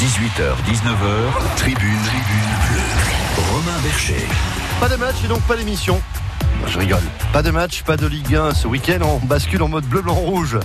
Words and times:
18h, 0.00 0.56
19h, 0.64 1.56
tribune, 1.56 1.76
tribune 1.76 2.50
bleue. 2.70 3.44
Romain 3.52 3.78
Bercher. 3.82 4.26
Pas 4.80 4.88
de 4.88 4.96
match 4.96 5.16
et 5.22 5.28
donc 5.28 5.42
pas 5.42 5.56
d'émission. 5.56 6.00
Je 6.66 6.78
rigole. 6.78 7.02
Pas 7.32 7.42
de 7.42 7.50
match, 7.50 7.82
pas 7.82 7.96
de 7.96 8.06
Ligue 8.06 8.36
1 8.36 8.54
ce 8.54 8.68
week-end. 8.68 8.98
On 9.02 9.18
bascule 9.26 9.62
en 9.62 9.68
mode 9.68 9.84
bleu, 9.84 10.02
blanc, 10.02 10.14
rouge 10.14 10.58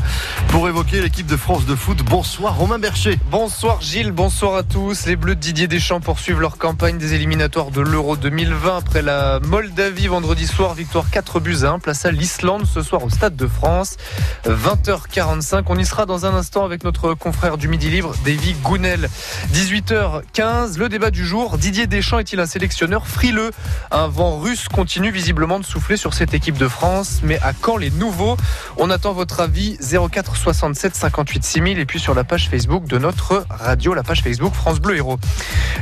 pour 0.50 0.68
évoquer 0.68 1.02
l'équipe 1.02 1.26
de 1.26 1.38
France 1.38 1.66
de 1.66 1.76
foot. 1.76 2.04
Bonsoir 2.04 2.56
Romain 2.56 2.78
Bercher. 2.78 3.18
Bonsoir 3.32 3.82
Gilles, 3.82 4.12
bonsoir 4.12 4.56
à 4.56 4.64
tous. 4.64 5.06
Les 5.06 5.16
Bleus 5.16 5.36
de 5.36 5.40
Didier 5.40 5.68
Deschamps 5.68 6.02
poursuivent 6.02 6.40
leur 6.40 6.58
campagne 6.58 6.98
des 6.98 7.14
éliminatoires 7.14 7.72
de 7.72 7.82
l'Euro 7.82 8.18
2020 8.18 8.78
après 8.78 9.02
la 9.02 9.40
Moldavie 9.40 10.08
vendredi 10.08 10.46
soir. 10.46 10.74
Victoire 10.74 11.10
4 11.10 11.40
buts 11.40 11.58
à 11.64 11.70
1. 11.70 11.80
Place 11.80 12.06
à 12.06 12.12
l'Islande 12.12 12.66
ce 12.66 12.82
soir 12.82 13.04
au 13.04 13.10
Stade 13.10 13.36
de 13.36 13.48
France. 13.48 13.98
20h45. 14.46 15.64
On 15.68 15.78
y 15.78 15.86
sera 15.86 16.06
dans 16.06 16.26
un 16.26 16.36
instant 16.36 16.66
avec 16.66 16.84
notre 16.84 17.14
confrère 17.14 17.58
du 17.58 17.68
Midi 17.68 17.90
Libre, 17.90 18.14
Davy 18.26 18.54
Gounel. 18.64 19.10
18h15. 19.54 20.78
Le 20.78 20.90
débat 20.90 21.12
du 21.12 21.26
jour. 21.26 21.58
Didier 21.58 21.88
Deschamps 21.88 22.20
est-il 22.20 22.40
un 22.40 22.46
sélectionneur 22.46 23.08
frileux? 23.08 23.52
Un 23.92 24.08
vent 24.08 24.40
russe 24.40 24.68
continue 24.68 25.12
visiblement 25.12 25.60
de 25.60 25.66
souffler 25.66 25.85
sur 25.96 26.16
cette 26.16 26.34
équipe 26.34 26.58
de 26.58 26.68
France. 26.68 27.20
Mais 27.24 27.40
à 27.42 27.54
quand 27.54 27.78
les 27.78 27.92
nouveaux? 27.92 28.36
On 28.78 28.90
attend 28.90 29.14
votre 29.14 29.40
avis 29.40 29.78
04 29.80 30.36
67 30.36 30.96
58 30.96 31.44
6000 31.44 31.80
et 31.80 31.86
puis 31.86 32.00
sur 32.00 32.16
la 32.16 32.24
page 32.24 32.50
Facebook 32.50 32.86
de 32.88 32.98
notre 32.98 33.46
radio, 33.50 33.94
la 33.94 34.02
page 34.02 34.24
Facebook 34.24 34.54
France 34.54 34.80
Bleu 34.80 34.98
Héros. 34.98 35.20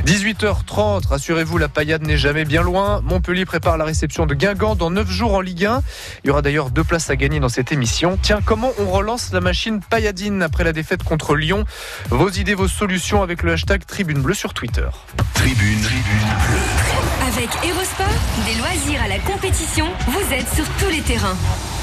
18h30, 0.04 1.08
rassurez-vous, 1.08 1.56
la 1.56 1.68
paillade 1.68 2.02
n'est 2.06 2.18
jamais 2.18 2.44
bien 2.44 2.62
loin. 2.62 3.00
Montpellier 3.02 3.46
prépare 3.46 3.78
la 3.78 3.84
réception 3.84 4.26
de 4.26 4.34
Guingamp 4.34 4.76
dans 4.76 4.90
9 4.90 5.10
jours 5.10 5.34
en 5.34 5.40
Ligue 5.40 5.64
1. 5.64 5.80
Il 6.22 6.28
y 6.28 6.30
aura 6.30 6.42
d'ailleurs 6.42 6.70
deux 6.70 6.84
places 6.84 7.08
à 7.08 7.16
gagner 7.16 7.40
dans 7.40 7.48
cette 7.48 7.72
émission. 7.72 8.18
Tiens, 8.20 8.40
comment 8.44 8.72
on 8.78 8.90
relance 8.90 9.32
la 9.32 9.40
machine 9.40 9.80
pailladine 9.80 10.42
après 10.42 10.64
la 10.64 10.72
défaite 10.72 11.02
contre 11.02 11.34
Lyon? 11.34 11.64
Vos 12.10 12.28
idées, 12.28 12.54
vos 12.54 12.68
solutions 12.68 13.22
avec 13.22 13.42
le 13.42 13.52
hashtag 13.52 13.86
Tribune 13.86 14.20
Bleue 14.20 14.34
sur 14.34 14.52
Twitter. 14.52 14.88
Tribune, 15.32 15.80
tribune 15.80 16.02
bleue. 16.46 17.24
Avec 17.36 17.48
Erosport, 17.64 18.06
des 18.46 18.54
loisirs 18.60 19.02
à 19.02 19.08
la 19.08 19.18
compétition, 19.18 19.86
vous 20.06 20.32
êtes 20.32 20.48
sur 20.48 20.64
tous 20.78 20.88
les 20.90 21.00
terrains. 21.00 21.36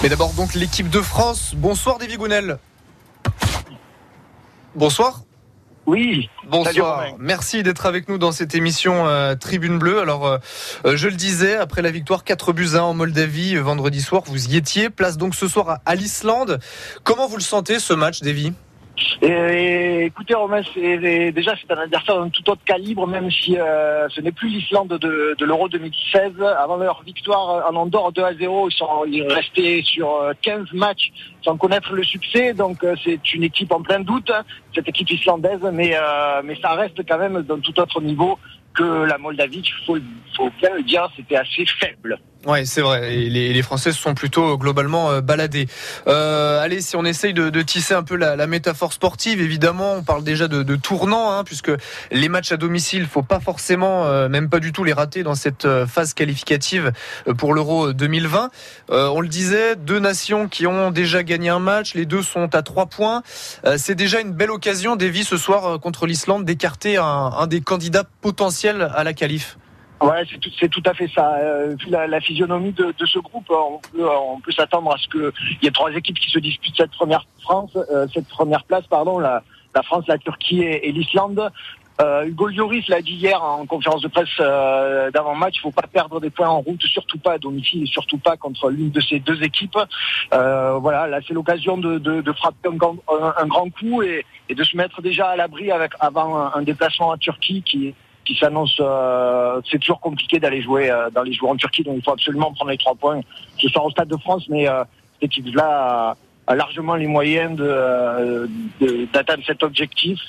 Mais 0.03 0.09
d'abord 0.09 0.33
donc 0.33 0.53
l'équipe 0.53 0.89
de 0.89 1.01
France. 1.01 1.53
Bonsoir 1.55 1.97
Davy 1.97 2.17
Gounel. 2.17 2.57
Bonsoir. 4.75 5.21
Oui. 5.87 6.29
Bonsoir. 6.47 7.15
Merci 7.19 7.63
d'être 7.63 7.85
avec 7.85 8.07
nous 8.07 8.17
dans 8.17 8.31
cette 8.31 8.53
émission 8.55 9.07
euh, 9.07 9.35
Tribune 9.35 9.79
Bleue. 9.79 9.99
Alors, 9.99 10.27
euh, 10.27 10.37
euh, 10.85 10.95
je 10.95 11.07
le 11.07 11.15
disais, 11.15 11.55
après 11.55 11.81
la 11.81 11.91
victoire 11.91 12.23
4 12.23 12.53
buts 12.53 12.69
à 12.75 12.79
1 12.79 12.81
en 12.81 12.93
Moldavie 12.93 13.55
vendredi 13.55 14.01
soir, 14.01 14.21
vous 14.25 14.47
y 14.47 14.55
étiez. 14.55 14.89
Place 14.89 15.17
donc 15.17 15.35
ce 15.35 15.47
soir 15.47 15.69
à, 15.69 15.81
à 15.85 15.95
l'Islande. 15.95 16.59
Comment 17.03 17.27
vous 17.27 17.37
le 17.37 17.41
sentez 17.41 17.79
ce 17.79 17.93
match, 17.93 18.21
Davy? 18.21 18.53
Et, 19.21 20.05
écoutez, 20.05 20.33
Romain, 20.33 20.61
c'est, 20.73 21.31
déjà 21.31 21.53
c'est 21.59 21.71
un 21.71 21.79
adversaire 21.79 22.19
d'un 22.19 22.29
tout 22.29 22.49
autre 22.49 22.63
calibre, 22.65 23.07
même 23.07 23.29
si 23.29 23.57
euh, 23.57 24.07
ce 24.09 24.21
n'est 24.21 24.31
plus 24.31 24.49
l'Islande 24.49 24.89
de, 24.89 25.35
de 25.37 25.45
l'Euro 25.45 25.69
2016. 25.69 26.41
Avant 26.41 26.77
leur 26.77 27.03
victoire 27.03 27.71
en 27.71 27.75
Andorre 27.75 28.11
2 28.11 28.23
à 28.23 28.33
0, 28.33 28.69
ils 28.69 28.73
sont 28.73 29.05
restaient 29.29 29.81
sur 29.83 30.15
euh, 30.15 30.33
15 30.41 30.73
matchs 30.73 31.11
sans 31.43 31.57
connaître 31.57 31.93
le 31.93 32.03
succès. 32.03 32.53
Donc 32.53 32.83
euh, 32.83 32.95
c'est 33.03 33.33
une 33.33 33.43
équipe 33.43 33.71
en 33.71 33.81
plein 33.81 33.99
doute, 33.99 34.31
cette 34.73 34.87
équipe 34.87 35.11
islandaise, 35.11 35.61
mais, 35.71 35.95
euh, 35.95 36.41
mais 36.43 36.55
ça 36.61 36.73
reste 36.73 37.01
quand 37.07 37.17
même 37.17 37.41
d'un 37.41 37.59
tout 37.59 37.79
autre 37.79 38.01
niveau 38.01 38.39
que 38.73 39.05
la 39.05 39.17
Moldavie. 39.17 39.63
Il 39.63 39.85
faut, 40.35 40.49
bien 40.59 40.73
le 40.75 40.83
dire, 40.83 41.09
c'était 41.15 41.35
assez 41.35 41.65
faible. 41.65 42.19
Ouais, 42.47 42.65
c'est 42.65 42.81
vrai. 42.81 43.13
Et 43.13 43.29
les, 43.29 43.53
les 43.53 43.61
Français 43.61 43.91
se 43.91 43.99
sont 43.99 44.15
plutôt 44.15 44.53
euh, 44.53 44.57
globalement 44.57 45.11
euh, 45.11 45.21
baladés. 45.21 45.67
Euh, 46.07 46.59
allez, 46.59 46.81
si 46.81 46.95
on 46.95 47.05
essaye 47.05 47.35
de, 47.35 47.61
tisser 47.61 47.93
un 47.93 48.01
peu 48.01 48.15
la, 48.15 48.47
métaphore 48.47 48.93
sportive, 48.93 49.39
évidemment, 49.39 49.93
on 49.93 50.03
parle 50.03 50.23
déjà 50.23 50.47
de, 50.47 50.75
tournant, 50.75 51.31
hein, 51.31 51.43
puisque 51.43 51.71
les 52.11 52.29
matchs 52.29 52.51
à 52.51 52.57
domicile, 52.57 53.05
faut 53.05 53.21
pas 53.21 53.39
forcément, 53.39 54.05
euh, 54.07 54.27
même 54.27 54.49
pas 54.49 54.59
du 54.59 54.71
tout, 54.71 54.83
les 54.83 54.93
rater 54.93 55.21
dans 55.21 55.35
cette 55.35 55.67
phase 55.85 56.15
qualificative 56.15 56.91
pour 57.37 57.53
l'Euro 57.53 57.93
2020. 57.93 58.49
Euh, 58.89 59.07
on 59.09 59.21
le 59.21 59.27
disait, 59.27 59.75
deux 59.75 59.99
nations 59.99 60.47
qui 60.47 60.65
ont 60.65 60.89
déjà 60.89 61.21
gagné 61.21 61.49
un 61.49 61.59
match, 61.59 61.93
les 61.93 62.07
deux 62.07 62.23
sont 62.23 62.55
à 62.55 62.63
trois 62.63 62.87
points. 62.87 63.21
C'est 63.77 63.95
déjà 63.95 64.19
une 64.19 64.31
belle 64.31 64.51
occasion, 64.51 64.95
Davy, 64.95 65.23
ce 65.23 65.37
soir 65.37 65.79
contre 65.79 66.07
l'Islande, 66.07 66.43
d'écarter 66.43 66.97
un 66.97 67.45
des 67.45 67.61
candidats 67.61 68.05
potentiels 68.21 68.60
à 68.69 69.03
la 69.03 69.13
qualif. 69.13 69.57
Ouais, 70.01 70.23
c'est 70.59 70.69
tout, 70.69 70.81
à 70.85 70.95
fait 70.95 71.09
ça. 71.13 71.35
Euh, 71.35 71.75
la, 71.87 72.19
physionomie 72.19 72.71
de, 72.71 72.93
ce 73.05 73.19
groupe, 73.19 73.45
on 73.51 73.77
peut, 73.77 74.03
on 74.09 74.39
peut 74.39 74.51
s'attendre 74.51 74.91
à 74.91 74.97
ce 74.97 75.07
qu'il 75.07 75.31
y 75.61 75.67
ait 75.67 75.71
trois 75.71 75.91
équipes 75.91 76.17
qui 76.17 76.31
se 76.31 76.39
disputent 76.39 76.75
cette 76.75 76.91
première 76.91 77.23
France, 77.41 77.71
euh, 77.75 78.07
cette 78.11 78.27
première 78.27 78.63
place, 78.63 78.85
pardon, 78.87 79.19
la, 79.19 79.43
France, 79.83 80.05
la 80.07 80.17
Turquie 80.17 80.63
et, 80.63 80.91
l'Islande. 80.91 81.51
Euh, 82.01 82.25
Hugo 82.25 82.47
Lloris 82.47 82.87
l'a 82.87 83.03
dit 83.03 83.13
hier 83.13 83.43
en 83.43 83.67
conférence 83.67 84.01
de 84.01 84.07
presse 84.07 84.27
euh, 84.39 85.11
d'avant-match, 85.11 85.57
il 85.57 85.61
faut 85.61 85.71
pas 85.71 85.85
perdre 85.85 86.19
des 86.19 86.31
points 86.31 86.47
en 86.47 86.61
route, 86.61 86.81
surtout 86.81 87.19
pas 87.19 87.33
à 87.33 87.37
domicile 87.37 87.85
surtout 87.87 88.17
pas 88.17 88.37
contre 88.37 88.71
l'une 88.71 88.89
de 88.89 89.01
ces 89.01 89.19
deux 89.19 89.43
équipes. 89.43 89.77
Euh, 90.33 90.79
voilà, 90.79 91.05
là 91.05 91.19
c'est 91.27 91.35
l'occasion 91.35 91.77
de, 91.77 92.31
frapper 92.31 92.69
un 92.69 93.45
grand, 93.45 93.69
coup 93.69 94.01
et, 94.01 94.25
de 94.49 94.63
se 94.63 94.75
mettre 94.75 95.03
déjà 95.03 95.29
à 95.29 95.35
l'abri 95.35 95.69
avant 95.99 96.37
un, 96.37 96.51
un 96.55 96.61
déplacement 96.63 97.09
en 97.09 97.17
Turquie 97.17 97.61
qui 97.61 97.93
qui 98.25 98.35
s'annonce, 98.35 98.75
euh, 98.79 99.59
c'est 99.69 99.79
toujours 99.79 99.99
compliqué 99.99 100.39
d'aller 100.39 100.61
jouer 100.61 100.89
euh, 100.91 101.09
dans 101.09 101.23
les 101.23 101.33
joueurs 101.33 101.51
en 101.53 101.55
Turquie, 101.55 101.83
donc 101.83 101.95
il 101.97 102.03
faut 102.03 102.11
absolument 102.11 102.51
prendre 102.53 102.71
les 102.71 102.77
trois 102.77 102.95
points 102.95 103.21
ce 103.57 103.67
soir 103.69 103.85
au 103.85 103.89
Stade 103.91 104.07
de 104.09 104.17
France, 104.17 104.45
mais 104.49 104.67
euh, 104.67 104.83
cette 105.13 105.23
équipe-là 105.31 105.65
a, 105.67 106.15
a 106.47 106.55
largement 106.55 106.95
les 106.95 107.07
moyens 107.07 107.57
euh, 107.59 108.47
de- 108.79 109.07
d'atteindre 109.11 109.43
cet 109.45 109.63
objectif. 109.63 110.19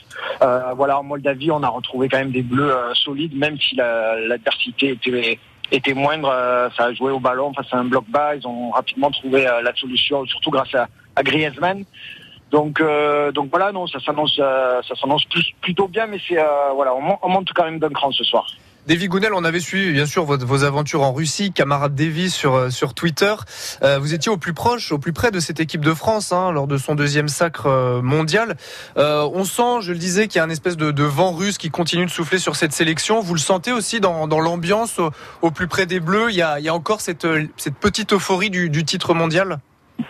Euh, 0.43 0.73
voilà, 0.75 0.99
en 0.99 1.03
Moldavie, 1.03 1.51
on 1.51 1.63
a 1.63 1.69
retrouvé 1.69 2.09
quand 2.09 2.19
même 2.19 2.33
des 2.33 2.43
bleus 2.43 2.71
euh, 2.75 2.95
solides, 2.95 3.37
même 3.37 3.59
si 3.61 3.77
la- 3.77 4.19
l'adversité 4.21 4.91
était 4.91 5.39
était 5.71 5.95
moindre, 5.95 6.29
euh, 6.31 6.69
ça 6.77 6.85
a 6.85 6.93
joué 6.93 7.13
au 7.13 7.19
ballon 7.19 7.55
face 7.55 7.73
à 7.73 7.79
un 7.79 7.85
bloc 7.85 8.05
bas, 8.09 8.37
ils 8.37 8.47
ont 8.47 8.71
rapidement 8.73 9.11
trouvé 9.11 9.47
euh, 9.47 9.63
la 9.63 9.75
solution, 9.75 10.27
surtout 10.27 10.51
grâce 10.51 10.75
à, 10.75 10.87
à 11.17 11.23
Griezmann. 11.23 11.85
Donc, 12.53 12.81
euh, 12.81 13.33
donc 13.33 13.49
voilà, 13.51 13.73
non, 13.73 13.87
ça 13.87 13.99
s'annonce, 13.99 14.39
euh, 14.39 14.81
ça 14.87 14.95
s'annonce 14.95 15.25
plutôt 15.63 15.89
bien, 15.89 16.07
mais 16.07 16.19
c'est 16.29 16.39
euh, 16.39 16.45
voilà, 16.75 16.95
on, 16.95 17.01
mon- 17.01 17.19
on 17.23 17.29
monte 17.31 17.49
quand 17.55 17.65
même 17.65 17.79
d'un 17.79 17.89
cran 17.89 18.13
ce 18.13 18.25
soir. 18.25 18.47
Davy 18.87 19.07
Gounel, 19.07 19.33
on 19.33 19.45
avait 19.45 19.61
suivi 19.61 19.93
bien 19.93 20.07
sûr 20.07 20.25
vos 20.25 20.65
aventures 20.65 21.03
en 21.03 21.12
Russie, 21.12 21.53
camarade 21.53 21.95
Davy 21.95 22.29
sur 22.31 22.55
euh, 22.57 22.69
sur 22.69 22.95
Twitter. 22.95 23.33
Euh, 23.85 23.99
vous 24.01 24.12
étiez 24.12 24.31
au 24.31 24.37
plus 24.37 24.53
proche, 24.55 24.91
au 24.93 24.99
plus 24.99 25.12
près 25.12 25.31
de 25.31 25.39
cette 25.41 25.61
équipe 25.61 25.83
de 25.85 25.95
France 25.95 26.33
hein, 26.33 26.51
lors 26.51 26.67
de 26.67 26.77
son 26.77 26.95
deuxième 26.97 27.29
sacre 27.29 27.67
euh, 27.67 28.03
mondial. 28.03 28.57
On 28.97 29.45
sent, 29.45 29.81
je 29.83 29.93
le 29.93 29.99
disais, 29.99 30.27
qu'il 30.29 30.39
y 30.39 30.41
a 30.41 30.45
un 30.45 30.51
espèce 30.51 30.77
de, 30.77 30.91
de 30.91 31.05
vent 31.05 31.33
russe 31.33 31.59
qui 31.59 31.71
continue 31.71 32.05
de 32.07 32.11
souffler 32.11 32.39
sur 32.39 32.57
cette 32.57 32.73
sélection. 32.73 33.21
Vous 33.21 33.35
le 33.35 33.41
sentez 33.41 33.73
aussi 33.73 34.01
dans, 34.01 34.27
dans 34.27 34.41
l'ambiance 34.41 34.99
au, 34.99 35.11
au 35.43 35.51
plus 35.53 35.69
près 35.69 35.87
des 35.87 36.01
Bleus. 36.01 36.31
Il 36.31 36.37
y 36.37 36.43
a, 36.43 36.59
il 36.59 36.65
y 36.65 36.69
a 36.69 36.75
encore 36.75 37.01
cette 37.01 37.27
cette 37.57 37.77
petite 37.77 38.12
euphorie 38.12 38.51
du, 38.51 38.69
du 38.69 38.85
titre 38.85 39.15
mondial? 39.15 39.59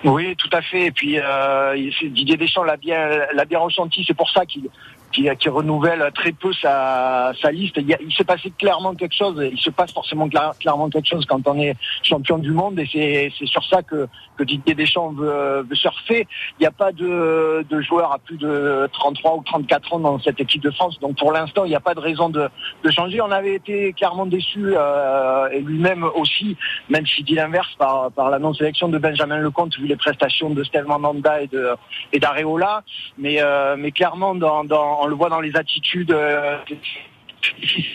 Oui, 0.05 0.35
tout 0.37 0.51
à 0.53 0.63
fait. 0.63 0.87
Et 0.87 0.91
puis 0.91 1.19
euh, 1.19 1.91
Didier 2.03 2.37
Deschamps 2.37 2.65
l'a 2.65 2.77
bien, 2.77 3.09
l'a 3.33 3.45
bien 3.45 3.59
ressenti. 3.59 4.05
C'est 4.07 4.17
pour 4.17 4.31
ça 4.31 4.47
qu'il 4.47 4.69
qu'il 5.13 5.51
renouvelle 5.51 6.11
très 6.15 6.33
peu 6.33 6.53
sa, 6.53 7.33
sa 7.41 7.51
liste. 7.51 7.77
Il, 7.77 7.97
il 8.01 8.13
s'est 8.13 8.25
passé 8.25 8.53
clairement 8.59 8.95
quelque 8.95 9.15
chose. 9.15 9.37
Il 9.53 9.59
se 9.59 9.71
passe 9.71 9.93
forcément 9.93 10.29
cla- 10.29 10.59
clairement 10.59 10.89
quelque 10.91 11.09
chose 11.09 11.25
quand 11.27 11.47
on 11.47 11.59
est 11.61 11.77
champion 12.03 12.39
du 12.39 12.51
monde. 12.51 12.79
Et 12.79 13.33
c'est 13.39 13.47
sur 13.47 13.65
ça 13.65 13.83
que, 13.83 14.09
que 14.37 14.45
Didier 14.45 14.75
Deschamps 14.75 15.13
veut, 15.13 15.65
veut 15.69 15.75
surfer. 15.77 16.27
Il 16.59 16.63
n'y 16.63 16.67
a 16.67 16.71
pas 16.73 16.93
de, 16.93 17.65
de 17.69 17.81
joueurs 17.81 18.13
à 18.13 18.19
plus 18.19 18.37
de 18.39 18.89
33 18.93 19.37
ou 19.37 19.43
34 19.45 19.93
ans 19.95 19.99
dans 20.01 20.19
cette 20.21 20.41
équipe 20.41 20.63
de 20.63 20.71
France. 20.71 20.99
Donc 21.01 21.17
pour 21.19 21.33
l'instant, 21.33 21.65
il 21.65 21.69
n'y 21.69 21.77
a 21.77 21.81
pas 21.81 21.95
de 21.95 22.01
raison 22.01 22.29
de, 22.29 22.49
de 22.83 22.91
changer. 22.91 23.21
On 23.21 23.31
avait 23.31 23.55
été 23.55 23.93
clairement 23.93 24.27
déçus 24.27 24.73
euh, 24.77 25.49
et 25.51 25.61
lui-même 25.61 26.05
aussi, 26.17 26.57
même 26.89 27.07
s'il 27.07 27.25
dit 27.25 27.35
l'inverse 27.35 27.75
par, 27.79 28.11
par 28.13 28.31
la 28.31 28.39
non-sélection 28.39 28.89
de 28.89 28.99
Benjamin 28.99 29.39
Lecomte 29.39 29.77
vu 29.79 29.87
les 29.87 29.97
prestations 29.97 30.51
de 30.51 30.65
Steve 30.65 30.87
Mandanda 30.87 31.43
et 31.43 31.47
de 31.47 31.71
et 32.13 32.19
d'Areola. 32.19 32.83
Mais 33.19 33.37
euh, 33.41 33.77
mais 33.79 33.93
clairement, 33.93 34.35
dans, 34.35 34.65
dans, 34.65 35.02
on 35.03 35.07
le 35.07 35.15
voit 35.15 35.29
dans 35.29 35.41
les 35.41 35.55
attitudes. 35.57 36.13
euh, 36.13 36.57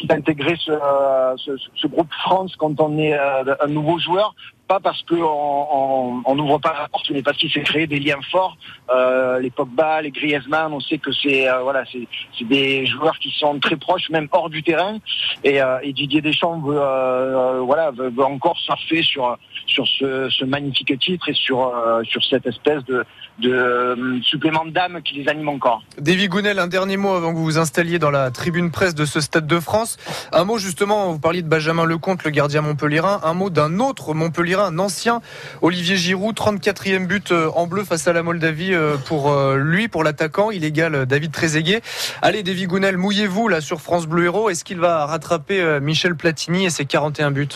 d'intégrer 0.04 0.56
ce, 0.59 0.71
euh, 0.71 1.36
ce 1.75 1.88
groupe 1.88 2.12
France 2.25 2.56
quand 2.57 2.81
on 2.81 2.98
est 2.98 3.18
euh, 3.18 3.56
un 3.62 3.68
nouveau 3.68 3.98
joueur 3.98 4.36
pas 4.68 4.80
parce 4.80 5.02
qu'on 5.04 6.22
on, 6.25 6.36
n'ouvre 6.36 6.60
pas 6.60 6.74
la 6.74 6.88
porte, 6.90 7.10
mais 7.12 7.22
parce 7.22 7.38
qu'il 7.38 7.52
s'est 7.52 7.62
créé 7.62 7.88
des 7.88 8.00
liens 8.00 8.19
forts. 8.31 8.58
Euh, 8.90 9.40
les 9.40 9.50
Pogba, 9.50 10.02
les 10.02 10.12
Griezmann, 10.12 10.74
on 10.74 10.80
sait 10.80 10.98
que 10.98 11.12
c'est 11.12 11.50
euh, 11.50 11.60
voilà, 11.60 11.84
c'est 11.92 12.46
des 12.46 12.86
joueurs 12.86 13.18
qui 13.19 13.31
sont 13.31 13.60
très 13.60 13.78
proches, 13.78 14.10
même 14.10 14.28
hors 14.31 14.50
du 14.50 14.64
terrain. 14.64 14.98
Et, 15.44 15.62
euh, 15.62 15.80
Didier 15.88 16.22
Deschamps 16.22 16.60
veut 16.60 16.78
euh, 16.80 17.62
voilà 17.62 17.92
veut, 17.92 18.12
encore 18.24 18.58
surfer 18.58 19.02
sur 19.02 19.38
sur 19.66 19.88
ce, 19.88 20.46
magnifique 20.46 21.00
titre 21.00 21.30
et 21.30 21.34
sur 21.34 21.74
sur 22.04 22.24
cette 22.25 22.46
espèce 22.46 22.84
de 22.86 23.06
de 23.40 24.19
supplément 24.24 24.66
d'âme 24.66 25.02
qui 25.04 25.14
les 25.16 25.30
anime 25.30 25.50
encore. 25.50 25.84
Davy 26.00 26.28
Gounel, 26.28 26.60
un 26.60 26.68
dernier 26.68 26.98
mot 26.98 27.14
avant 27.14 27.31
que 27.31 27.38
vous 27.38 27.44
vous 27.44 27.58
installiez 27.58 28.00
dans 28.00 28.12
la 28.12 28.31
tribune 28.31 28.72
presse 28.72 28.96
de 28.96 29.06
ce 29.06 29.22
Stade 29.22 29.48
de 29.48 29.60
France. 29.60 29.98
Un 30.31 30.44
mot 30.44 30.58
justement, 30.58 31.12
vous 31.12 31.19
parliez 31.19 31.42
de 31.42 31.48
Benjamin 31.48 31.86
Lecomte, 31.86 32.24
le 32.24 32.31
gardien 32.31 32.62
montpellierin, 32.62 33.22
un 33.24 33.34
mot 33.34 33.50
d'un 33.50 33.80
autre 33.80 34.14
Montpellierin 34.14 34.56
un 34.59 34.80
ancien 34.80 35.21
Olivier 35.62 35.98
Giroud, 35.98 36.36
34e 36.36 37.07
but 37.07 37.31
en 37.31 37.68
bleu 37.68 37.83
face 37.83 38.07
à 38.07 38.13
la 38.13 38.24
Moldavie 38.24 38.74
pour 39.06 39.36
lui, 39.56 39.88
pour 39.88 40.04
l'attaquant. 40.04 40.51
Il 40.51 40.63
égale 40.63 41.06
David 41.06 41.31
Trezeguet. 41.31 41.81
Allez, 42.21 42.44
David 42.44 42.68
Gounel, 42.69 42.98
mouillez-vous 42.98 43.48
là 43.48 43.62
sur 43.62 43.81
France 43.81 44.07
Bleu 44.07 44.25
Héros. 44.25 44.50
Est-ce 44.50 44.63
qu'il 44.63 44.80
va 44.80 45.06
rattraper 45.06 45.80
Michel 45.81 46.15
Platini 46.15 46.65
et 46.65 46.69
ses 46.69 46.86
41 46.86 47.31
buts? 47.31 47.48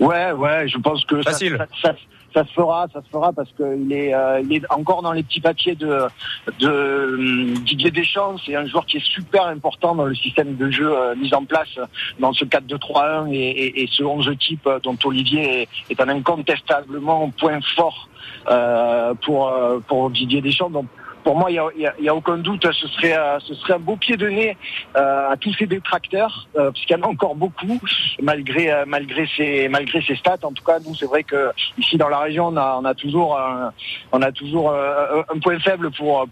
Ouais, 0.00 0.32
ouais, 0.32 0.68
je 0.68 0.78
pense 0.78 1.04
que 1.04 1.22
Facile. 1.22 1.56
Ça, 1.58 1.66
ça, 1.82 1.92
ça, 1.92 1.98
se 2.44 2.52
fera, 2.52 2.86
ça 2.92 3.02
se 3.02 3.08
fera 3.08 3.32
parce 3.32 3.50
qu'il 3.52 3.92
est, 3.92 4.14
euh, 4.14 4.42
est 4.50 4.62
encore 4.70 5.02
dans 5.02 5.12
les 5.12 5.22
petits 5.22 5.40
papiers 5.40 5.74
de, 5.74 6.06
de 6.60 6.68
euh, 6.68 7.54
Didier 7.64 7.90
Deschamps. 7.90 8.36
C'est 8.44 8.56
un 8.56 8.66
joueur 8.66 8.86
qui 8.86 8.98
est 8.98 9.06
super 9.06 9.46
important 9.46 9.94
dans 9.94 10.04
le 10.04 10.14
système 10.14 10.56
de 10.56 10.70
jeu 10.70 10.90
euh, 10.90 11.14
mis 11.16 11.32
en 11.34 11.44
place 11.44 11.78
dans 12.18 12.32
ce 12.32 12.44
4-2-3-1 12.44 13.32
et, 13.32 13.36
et, 13.36 13.82
et, 13.82 13.88
ce 13.90 14.02
11 14.02 14.30
type 14.38 14.66
euh, 14.66 14.78
dont 14.80 14.96
Olivier 15.04 15.62
est, 15.62 15.68
est 15.90 16.00
un 16.00 16.08
incontestablement 16.08 17.30
point 17.30 17.60
fort 17.76 18.08
euh, 18.50 19.14
pour, 19.22 19.52
pour 19.86 20.10
Didier 20.10 20.40
Deschamps. 20.40 20.70
Pour 21.28 21.36
moi, 21.36 21.50
il 21.50 21.60
n'y 22.00 22.08
a, 22.08 22.14
aucun 22.14 22.38
doute, 22.38 22.66
ce 22.72 22.88
serait, 22.88 23.14
euh, 23.14 23.38
ce 23.40 23.52
serait 23.52 23.74
un 23.74 23.78
beau 23.78 23.96
pied 23.96 24.16
de 24.16 24.30
nez 24.30 24.56
euh, 24.96 25.28
à 25.28 25.36
tous 25.36 25.52
ces 25.52 25.66
détracteurs, 25.66 26.48
euh, 26.56 26.70
puisqu'il 26.70 26.94
y 26.94 26.96
en 26.96 27.02
a 27.02 27.06
encore 27.06 27.34
beaucoup, 27.34 27.78
malgré, 28.22 28.72
ces, 29.36 30.16
stats. 30.16 30.38
En 30.42 30.52
tout 30.52 30.64
cas, 30.64 30.78
nous, 30.78 30.94
c'est 30.94 31.04
vrai 31.04 31.24
que 31.24 31.50
ici 31.76 31.98
dans 31.98 32.08
la 32.08 32.20
région, 32.20 32.46
on 32.46 32.56
a, 32.56 32.94
toujours, 32.94 33.38
un, 33.38 33.70
point 35.42 35.58
faible 35.58 35.90
pour, 35.90 36.26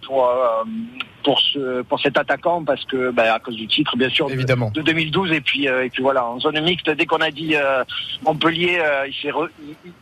pour, 1.27 1.41
ce, 1.41 1.83
pour 1.83 2.01
cet 2.01 2.17
attaquant, 2.17 2.65
parce 2.65 2.85
que 2.85 3.11
bah, 3.11 3.35
à 3.35 3.41
cause 3.41 3.57
du 3.57 3.67
titre, 3.67 3.97
bien 3.97 4.09
sûr, 4.09 4.31
Évidemment. 4.31 4.71
De, 4.71 4.81
de 4.81 4.87
2012. 4.87 5.33
Et 5.33 5.41
puis, 5.41 5.67
et 5.67 5.91
puis 5.91 6.03
voilà, 6.03 6.25
en 6.25 6.39
zone 6.39 6.61
mixte, 6.63 6.89
dès 6.89 7.05
qu'on 7.05 7.21
a 7.21 7.31
dit 7.31 7.55
Montpellier, 8.23 8.79
il 9.09 9.15
s'est 9.21 9.33
re... 9.33 9.49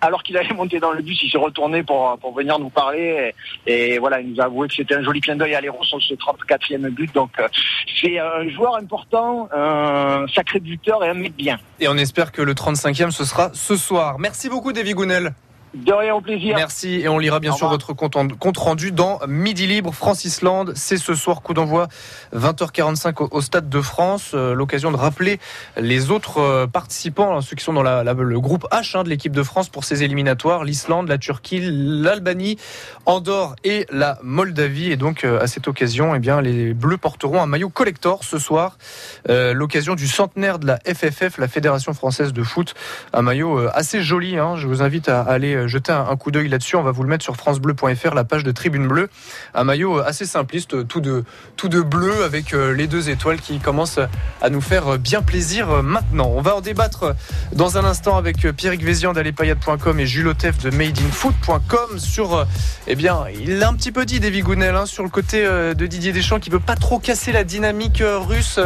alors 0.00 0.22
qu'il 0.22 0.36
allait 0.36 0.52
monter 0.54 0.78
dans 0.78 0.92
le 0.92 1.02
bus, 1.02 1.18
il 1.22 1.30
s'est 1.30 1.38
retourné 1.38 1.82
pour, 1.82 2.18
pour 2.20 2.34
venir 2.34 2.58
nous 2.58 2.68
parler. 2.68 3.32
Et, 3.66 3.94
et 3.94 3.98
voilà, 3.98 4.20
il 4.20 4.32
nous 4.32 4.40
a 4.40 4.44
avoué 4.44 4.68
que 4.68 4.74
c'était 4.74 4.94
un 4.94 5.02
joli 5.02 5.20
clin 5.20 5.36
d'œil 5.36 5.54
à 5.54 5.60
l'héros 5.60 5.82
sur 5.84 6.00
ce 6.02 6.14
34e 6.14 6.88
but. 6.90 7.12
Donc 7.14 7.30
euh, 7.38 7.48
c'est 8.00 8.18
un 8.18 8.48
joueur 8.50 8.76
important, 8.76 9.48
un 9.52 10.26
sacré 10.34 10.60
buteur 10.60 11.02
et 11.04 11.08
un 11.08 11.14
mec 11.14 11.34
bien. 11.34 11.58
Et 11.80 11.88
on 11.88 11.96
espère 11.96 12.32
que 12.32 12.42
le 12.42 12.54
35e 12.54 13.10
ce 13.10 13.24
sera 13.24 13.50
ce 13.54 13.76
soir. 13.76 14.18
Merci 14.18 14.48
beaucoup 14.48 14.72
David 14.72 14.94
Gounel. 14.94 15.34
De 15.74 15.92
rien 15.92 16.14
au 16.14 16.20
plaisir. 16.20 16.54
Merci 16.54 17.00
et 17.00 17.08
on 17.08 17.18
lira 17.18 17.40
bien 17.40 17.52
sûr 17.52 17.68
votre 17.68 17.94
compte, 17.94 18.14
en, 18.14 18.28
compte, 18.28 18.58
rendu 18.58 18.92
dans 18.92 19.18
Midi 19.26 19.66
Libre 19.66 19.92
France-Islande. 19.92 20.72
C'est 20.76 20.96
ce 20.96 21.16
soir 21.16 21.42
coup 21.42 21.52
d'envoi 21.52 21.88
20h45 22.32 23.24
au, 23.24 23.28
au, 23.32 23.40
Stade 23.40 23.68
de 23.68 23.80
France. 23.80 24.30
Euh, 24.34 24.54
L'occasion 24.54 24.92
de 24.92 24.96
rappeler 24.96 25.40
les 25.76 26.12
autres 26.12 26.38
euh, 26.38 26.66
participants, 26.68 27.40
ceux 27.40 27.56
qui 27.56 27.64
sont 27.64 27.72
dans 27.72 27.82
la, 27.82 28.04
la, 28.04 28.12
le 28.12 28.38
groupe 28.38 28.68
H 28.70 28.96
hein, 28.96 29.02
de 29.02 29.08
l'équipe 29.08 29.32
de 29.32 29.42
France 29.42 29.68
pour 29.68 29.82
ces 29.82 30.04
éliminatoires. 30.04 30.62
L'Islande, 30.62 31.08
la 31.08 31.18
Turquie, 31.18 31.58
l'Albanie, 31.60 32.56
Andorre 33.04 33.56
et 33.64 33.86
la 33.90 34.20
Moldavie. 34.22 34.92
Et 34.92 34.96
donc 34.96 35.24
euh, 35.24 35.42
à 35.42 35.48
cette 35.48 35.66
occasion, 35.66 36.14
eh 36.14 36.20
bien, 36.20 36.40
les 36.40 36.72
Bleus 36.72 36.98
porteront 36.98 37.42
un 37.42 37.46
maillot 37.46 37.68
collector 37.68 38.22
ce 38.22 38.38
soir. 38.38 38.78
L'occasion 39.28 39.94
du 39.96 40.06
centenaire 40.06 40.58
de 40.60 40.66
la 40.66 40.78
FFF, 40.86 41.38
la 41.38 41.48
Fédération 41.48 41.94
Française 41.94 42.32
de 42.32 42.42
Foot. 42.44 42.74
Un 43.12 43.22
maillot 43.22 43.66
assez 43.72 44.02
joli. 44.02 44.38
Hein. 44.38 44.56
Je 44.56 44.68
vous 44.68 44.82
invite 44.82 45.08
à 45.08 45.22
aller 45.22 45.63
jeter 45.66 45.92
un, 45.92 46.16
coup 46.16 46.30
d'œil 46.30 46.48
là-dessus. 46.48 46.76
On 46.76 46.82
va 46.82 46.92
vous 46.92 47.02
le 47.02 47.08
mettre 47.08 47.24
sur 47.24 47.36
francebleu.fr, 47.36 48.14
la 48.14 48.24
page 48.24 48.44
de 48.44 48.52
Tribune 48.52 48.86
Bleue. 48.86 49.08
Un 49.54 49.64
maillot 49.64 49.98
assez 49.98 50.26
simpliste, 50.26 50.86
tout 50.86 51.00
de, 51.00 51.24
tout 51.56 51.68
de 51.68 51.80
bleu 51.80 52.24
avec 52.24 52.52
les 52.52 52.86
deux 52.86 53.10
étoiles 53.10 53.40
qui 53.40 53.58
commencent 53.58 54.00
à 54.40 54.50
nous 54.50 54.60
faire 54.60 54.98
bien 54.98 55.22
plaisir 55.22 55.82
maintenant. 55.82 56.30
On 56.34 56.40
va 56.40 56.56
en 56.56 56.60
débattre 56.60 57.14
dans 57.52 57.78
un 57.78 57.84
instant 57.84 58.16
avec 58.16 58.38
Pierrick 58.52 58.82
Vézian 58.82 59.12
d'Alepayade.com 59.12 60.00
et 60.00 60.06
Jules 60.06 60.28
Otef 60.28 60.58
de 60.58 60.70
madeinfoot.com 60.70 61.98
sur, 61.98 62.46
eh 62.86 62.94
bien, 62.94 63.24
il 63.34 63.58
l'a 63.58 63.68
un 63.68 63.74
petit 63.74 63.92
peu 63.92 64.04
dit, 64.04 64.20
David 64.20 64.44
Gounel, 64.44 64.76
hein, 64.76 64.86
sur 64.86 65.02
le 65.02 65.08
côté 65.08 65.44
de 65.44 65.86
Didier 65.86 66.12
Deschamps 66.12 66.40
qui 66.40 66.50
veut 66.50 66.60
pas 66.60 66.76
trop 66.76 66.98
casser 66.98 67.32
la 67.32 67.44
dynamique 67.44 68.02
russe 68.02 68.58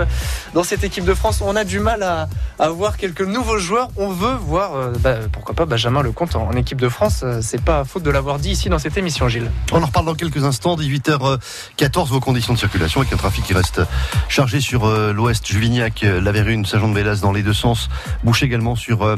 dans 0.54 0.62
cette 0.62 0.84
équipe 0.84 1.04
de 1.04 1.14
France. 1.14 1.40
On 1.40 1.56
a 1.56 1.64
du 1.64 1.80
mal 1.80 2.02
à, 2.02 2.28
à 2.58 2.68
voir 2.68 2.96
quelques 2.96 3.22
nouveaux 3.22 3.58
joueurs. 3.58 3.88
On 3.96 4.08
veut 4.08 4.34
voir, 4.34 4.90
bah, 5.00 5.16
pourquoi 5.32 5.54
pas, 5.54 5.66
Benjamin 5.66 6.02
Lecomte 6.02 6.36
en, 6.36 6.48
en 6.48 6.52
équipe 6.52 6.80
de 6.80 6.87
France. 6.88 7.24
C'est 7.40 7.62
pas 7.62 7.84
faute 7.84 8.02
de 8.02 8.10
l'avoir 8.10 8.38
dit 8.38 8.50
ici 8.50 8.68
dans 8.68 8.78
cette 8.78 8.96
émission, 8.96 9.28
Gilles. 9.28 9.50
On 9.72 9.82
en 9.82 9.86
reparle 9.86 10.06
dans 10.06 10.14
quelques 10.14 10.44
instants, 10.44 10.76
18h14, 10.76 12.08
vos 12.08 12.20
conditions 12.20 12.54
de 12.54 12.58
circulation 12.58 13.00
avec 13.00 13.12
un 13.12 13.16
trafic 13.16 13.44
qui 13.44 13.54
reste 13.54 13.80
chargé 14.28 14.60
sur 14.60 14.86
euh, 14.86 15.12
l'ouest, 15.12 15.46
Juvignac, 15.46 16.02
La 16.02 16.32
Vérune, 16.32 16.64
Saint-Jean-de-Vélas 16.64 17.20
dans 17.22 17.32
les 17.32 17.42
deux 17.42 17.52
sens, 17.52 17.88
bouché 18.24 18.46
également 18.46 18.76
sur 18.76 19.02
euh, 19.02 19.16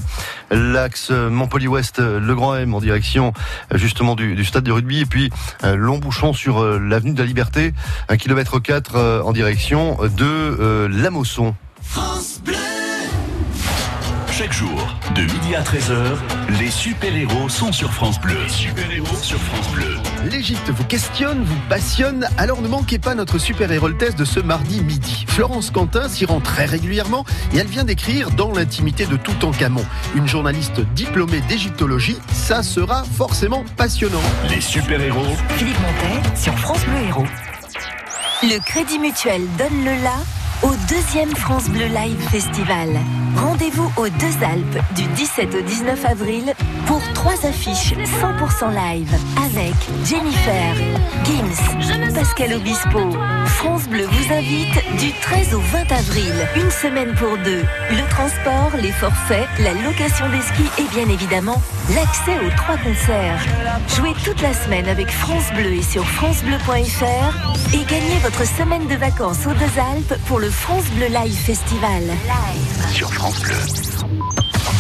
l'axe 0.51 1.11
Montpellier-Ouest, 1.11 1.99
Le 2.01 2.35
Grand 2.35 2.57
M 2.57 2.75
en 2.75 2.81
direction 2.81 3.33
justement 3.75 4.15
du, 4.15 4.35
du, 4.35 4.45
stade 4.45 4.65
de 4.65 4.73
rugby, 4.73 5.01
et 5.01 5.07
puis 5.07 5.31
euh, 5.65 5.77
long 5.77 5.99
bouchon 5.99 6.33
sur 6.33 6.65
l'avenue 6.65 7.13
de 7.13 7.19
la 7.19 7.27
Liberté, 7.27 7.73
1 8.09 8.17
km 8.17 8.59
4 8.59 9.23
en 9.25 9.33
direction 9.33 9.99
de 10.17 10.89
La 10.91 11.11
Mosson. 11.11 11.55
France 11.83 12.41
Bleu 12.45 12.80
chaque 14.41 14.53
jour, 14.55 14.97
de 15.15 15.21
midi 15.21 15.55
à 15.55 15.61
13h, 15.61 16.17
les 16.59 16.71
super-héros 16.71 17.51
sont 17.51 17.73
sur 17.73 17.93
France 17.93 18.19
Bleu. 18.19 18.39
Les 18.43 18.49
super-héros 18.49 19.17
sur 19.21 19.39
France 19.39 19.71
Bleu. 19.73 19.99
L'Égypte 20.31 20.71
vous 20.71 20.85
questionne, 20.85 21.45
vous 21.45 21.61
passionne, 21.69 22.27
alors 22.39 22.63
ne 22.63 22.69
manquez 22.69 22.99
pas 22.99 23.15
notre 23.15 23.37
super-héros 23.37 23.91
test 23.91 24.19
de 24.19 24.25
ce 24.25 24.41
mardi 24.41 24.83
midi. 24.83 25.27
Florence 25.29 25.71
Quentin 25.71 26.09
s'y 26.09 26.25
rend 26.25 26.41
très 26.41 26.65
régulièrement 26.65 27.27
et 27.53 27.59
elle 27.59 27.67
vient 27.67 27.85
d'écrire 27.85 28.31
Dans 28.31 28.51
l'intimité 28.51 29.05
de 29.05 29.17
Toutankhamon. 29.17 29.85
Une 30.15 30.27
journaliste 30.27 30.81
diplômée 30.95 31.43
d'égyptologie, 31.43 32.17
ça 32.33 32.63
sera 32.63 33.05
forcément 33.05 33.67
passionnant. 33.77 34.23
Les 34.49 34.63
super-héros. 34.63 35.37
Philippe 35.59 35.81
Montet 35.81 36.35
sur 36.35 36.59
France 36.59 36.83
Bleu 36.87 37.09
Héros. 37.09 37.27
Le 38.45 38.59
Crédit 38.65 38.99
Mutuel 38.99 39.43
donne 39.59 39.85
le 39.85 40.03
la 40.03 40.40
au 40.63 40.75
deuxième 40.89 41.35
France 41.35 41.69
Bleu 41.69 41.87
Live 41.87 42.21
Festival. 42.31 42.89
Rendez-vous 43.37 43.91
aux 43.97 44.09
Deux 44.09 44.45
Alpes 44.45 44.85
du 44.95 45.07
17 45.15 45.55
au 45.55 45.61
19 45.63 46.05
avril 46.05 46.53
pour 46.87 47.01
trois 47.15 47.47
affiches 47.47 47.95
100% 47.95 48.75
live 48.75 49.15
avec 49.45 49.75
Jennifer, 50.05 50.75
Gims, 51.25 52.15
Pascal 52.15 52.55
Obispo. 52.55 53.11
France 53.47 53.89
Bleu 53.89 54.05
vous 54.05 54.33
invite 54.33 54.80
du 54.99 55.13
13 55.13 55.55
au 55.55 55.61
20 55.61 55.93
avril, 55.93 56.33
une 56.57 56.71
semaine 56.71 57.15
pour 57.15 57.37
deux. 57.39 57.63
Le 57.91 58.09
transport, 58.11 58.71
les 58.81 58.93
forfaits, 58.93 59.47
la 59.59 59.73
location 59.75 60.29
des 60.29 60.41
skis 60.41 60.83
et 60.83 60.89
bien 60.95 61.09
évidemment 61.09 61.61
l'accès 61.95 62.39
aux 62.45 62.51
trois 62.57 62.77
concerts. 62.77 63.41
Jouez 63.89 64.15
toute 64.25 64.41
la 64.43 64.53
semaine 64.53 64.89
avec 64.89 65.11
France 65.11 65.53
Bleu 65.55 65.73
et 65.73 65.83
sur 65.83 66.07
francebleu.fr 66.07 67.75
et 67.75 67.85
gagnez 67.85 68.19
votre 68.23 68.47
semaine 68.47 68.87
de 68.89 68.97
vacances 68.97 69.47
aux 69.47 69.55
Deux 69.55 69.81
Alpes 69.95 70.15
pour 70.27 70.39
le 70.39 70.51
France 70.51 70.87
Bleu 70.97 71.07
Live 71.07 71.37
Festival. 71.37 72.03
Sur 72.93 73.13
France 73.13 73.41
Bleu. 73.41 73.55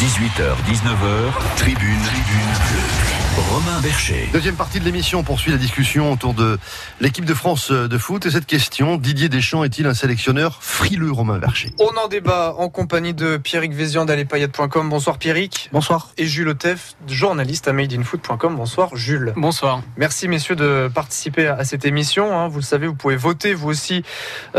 18h, 0.00 0.54
19h, 0.66 1.56
Tribune. 1.56 3.19
Romain 3.48 3.80
Bercher. 3.80 4.28
Deuxième 4.32 4.56
partie 4.56 4.80
de 4.80 4.84
l'émission, 4.84 5.20
on 5.20 5.22
poursuit 5.22 5.50
la 5.50 5.56
discussion 5.56 6.12
autour 6.12 6.34
de 6.34 6.58
l'équipe 7.00 7.24
de 7.24 7.34
France 7.34 7.70
de 7.70 7.98
foot. 7.98 8.26
Et 8.26 8.30
cette 8.30 8.46
question, 8.46 8.96
Didier 8.96 9.28
Deschamps 9.28 9.64
est-il 9.64 9.86
un 9.86 9.94
sélectionneur 9.94 10.58
frileux, 10.60 11.10
Romain 11.10 11.38
Bercher? 11.38 11.72
On 11.78 11.96
en 11.96 12.08
débat 12.08 12.54
en 12.58 12.68
compagnie 12.68 13.14
de 13.14 13.36
Pierrick 13.38 13.72
Vézian 13.72 14.04
d'Alepayade.com. 14.04 14.90
Bonsoir 14.90 15.18
Pierrick. 15.18 15.70
Bonsoir. 15.72 16.10
Et 16.18 16.26
Jules 16.26 16.48
Otef, 16.48 16.94
journaliste 17.08 17.68
à 17.68 17.72
madeinfoot.com. 17.72 18.56
Bonsoir 18.56 18.94
Jules. 18.94 19.32
Bonsoir. 19.36 19.82
Merci 19.96 20.28
messieurs 20.28 20.56
de 20.56 20.90
participer 20.92 21.46
à 21.46 21.64
cette 21.64 21.86
émission. 21.86 22.48
Vous 22.48 22.58
le 22.58 22.64
savez, 22.64 22.86
vous 22.86 22.94
pouvez 22.94 23.16
voter 23.16 23.54
vous 23.54 23.68
aussi 23.68 24.04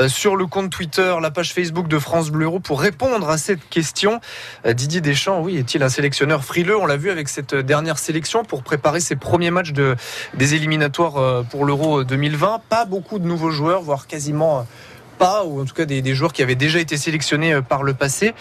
sur 0.08 0.36
le 0.36 0.48
compte 0.48 0.72
Twitter, 0.72 1.16
la 1.22 1.30
page 1.30 1.54
Facebook 1.54 1.88
de 1.88 2.00
France 2.00 2.32
Bleu 2.32 2.46
Euro 2.46 2.60
pour 2.60 2.82
répondre 2.82 3.30
à 3.30 3.38
cette 3.38 3.68
question. 3.70 4.22
Didier 4.66 5.02
Deschamps, 5.02 5.42
oui, 5.42 5.58
est-il 5.58 5.84
un 5.84 5.90
sélectionneur 5.90 6.44
frileux? 6.44 6.78
On 6.78 6.86
l'a 6.86 6.98
vu 6.98 7.12
avec 7.12 7.30
cette 7.30 7.54
dernière 7.54 8.00
sélection 8.00 8.44
pour 8.44 8.64
préparer 8.72 9.01
ses 9.01 9.18
premiers 9.18 9.51
matchs 9.51 9.74
de, 9.74 9.98
des 10.34 10.56
éliminatoires 10.56 11.44
pour 11.50 11.66
l'Euro 11.66 12.06
2020. 12.06 12.62
Pas 12.70 12.86
beaucoup 12.86 13.20
de 13.20 13.25
nouveaux 13.25 13.51
joueurs, 13.51 13.82
voire 13.82 14.08
quasiment 14.08 14.66
pas, 15.20 15.44
ou 15.44 15.62
en 15.62 15.66
tout 15.66 15.74
cas 15.74 15.84
des, 15.84 16.01
des, 16.01 16.16
joueurs 16.16 16.32
qui 16.32 16.42
avaient 16.42 16.56
déjà 16.56 16.80
été 16.80 16.96
sélectionnés 16.96 17.62
par 17.62 17.84
le 17.84 17.94
passé. 17.94 18.34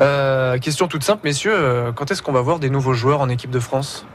Euh, 0.00 0.56
question 0.56 0.88
toute 0.88 1.04
simple, 1.04 1.20
messieurs, 1.24 1.92
quand 1.94 2.10
est-ce 2.10 2.22
qu'on 2.22 2.32
va 2.32 2.40
voir 2.40 2.60
des 2.60 2.70
nouveaux 2.70 2.94
joueurs 2.94 3.20
en 3.20 3.28
équipe 3.28 3.50
de 3.50 3.60
France? 3.60 4.06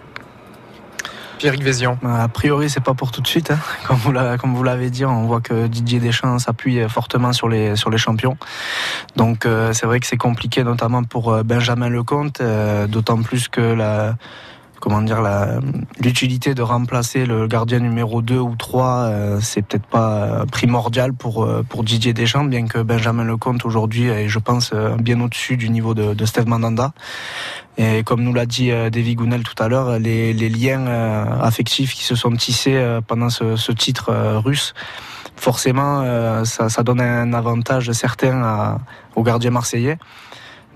Pierrick 1.38 1.64
Vézian. 1.64 1.98
A 2.04 2.28
priori, 2.28 2.70
c'est 2.70 2.84
pas 2.84 2.94
pour 2.96 3.12
tout 3.12 3.22
de 3.22 3.28
suite. 3.28 3.52
Hein. 3.52 3.60
Comme 4.40 4.56
vous 4.56 4.64
l'avez 4.64 4.90
dit, 4.90 5.06
on 5.06 5.26
voit 5.26 5.40
que 5.40 5.68
Didier 5.68 6.00
Deschamps 6.00 6.40
s'appuie 6.40 6.82
fortement 6.90 7.32
sur 7.32 7.48
les 7.48 7.78
sur 7.78 7.90
les 7.90 7.98
champions. 7.98 8.38
Donc 9.16 9.46
euh, 9.46 9.72
c'est 9.72 9.86
vrai 9.86 10.02
que 10.02 10.08
c'est 10.08 10.18
compliqué, 10.18 10.64
notamment 10.64 11.04
pour 11.04 11.44
Benjamin 11.46 11.90
Lecomte, 11.90 12.42
euh, 12.42 12.88
d'autant 12.88 13.22
plus 13.22 13.48
que 13.48 13.62
la 13.62 14.16
comment 14.80 15.02
dire 15.02 15.22
l'utilité 16.00 16.54
de 16.54 16.62
remplacer 16.62 17.26
le 17.26 17.48
gardien 17.48 17.80
numéro 17.80 18.22
2 18.22 18.38
ou 18.38 18.56
3 18.56 19.40
c'est 19.42 19.62
peut-être 19.62 19.86
pas 19.86 20.46
primordial 20.52 21.14
pour 21.14 21.48
pour 21.68 21.84
Didier 21.84 22.14
Deschamps 22.14 22.46
bien 22.46 22.66
que 22.66 22.80
Benjamin 22.80 23.24
Lecomte 23.24 23.66
aujourd'hui 23.66 24.08
est 24.08 24.28
je 24.28 24.40
pense 24.40 24.74
bien 25.00 25.20
au-dessus 25.22 25.58
du 25.58 25.70
niveau 25.70 25.94
de, 25.94 26.14
de 26.14 26.26
Steve 26.26 26.48
Mandanda 26.48 26.94
et 27.78 28.04
comme 28.04 28.24
nous 28.24 28.34
l'a 28.34 28.46
dit 28.46 28.70
Davy 28.70 29.16
Gounel 29.16 29.44
tout 29.44 29.62
à 29.62 29.68
l'heure 29.68 30.00
les, 30.00 30.34
liens 30.34 30.88
affectifs 31.42 31.94
qui 31.94 32.04
se 32.04 32.16
sont 32.16 32.32
tissés 32.32 33.00
pendant 33.08 33.30
ce, 33.30 33.72
titre 33.72 34.12
russe 34.44 34.74
forcément, 35.40 36.02
euh, 36.04 36.44
ça, 36.44 36.84
donne 36.84 37.02
un 37.02 37.34
avantage 37.34 37.92
certain 37.92 38.80
aux 39.16 39.24
gardiens 39.24 39.52
marseillais. 39.52 39.98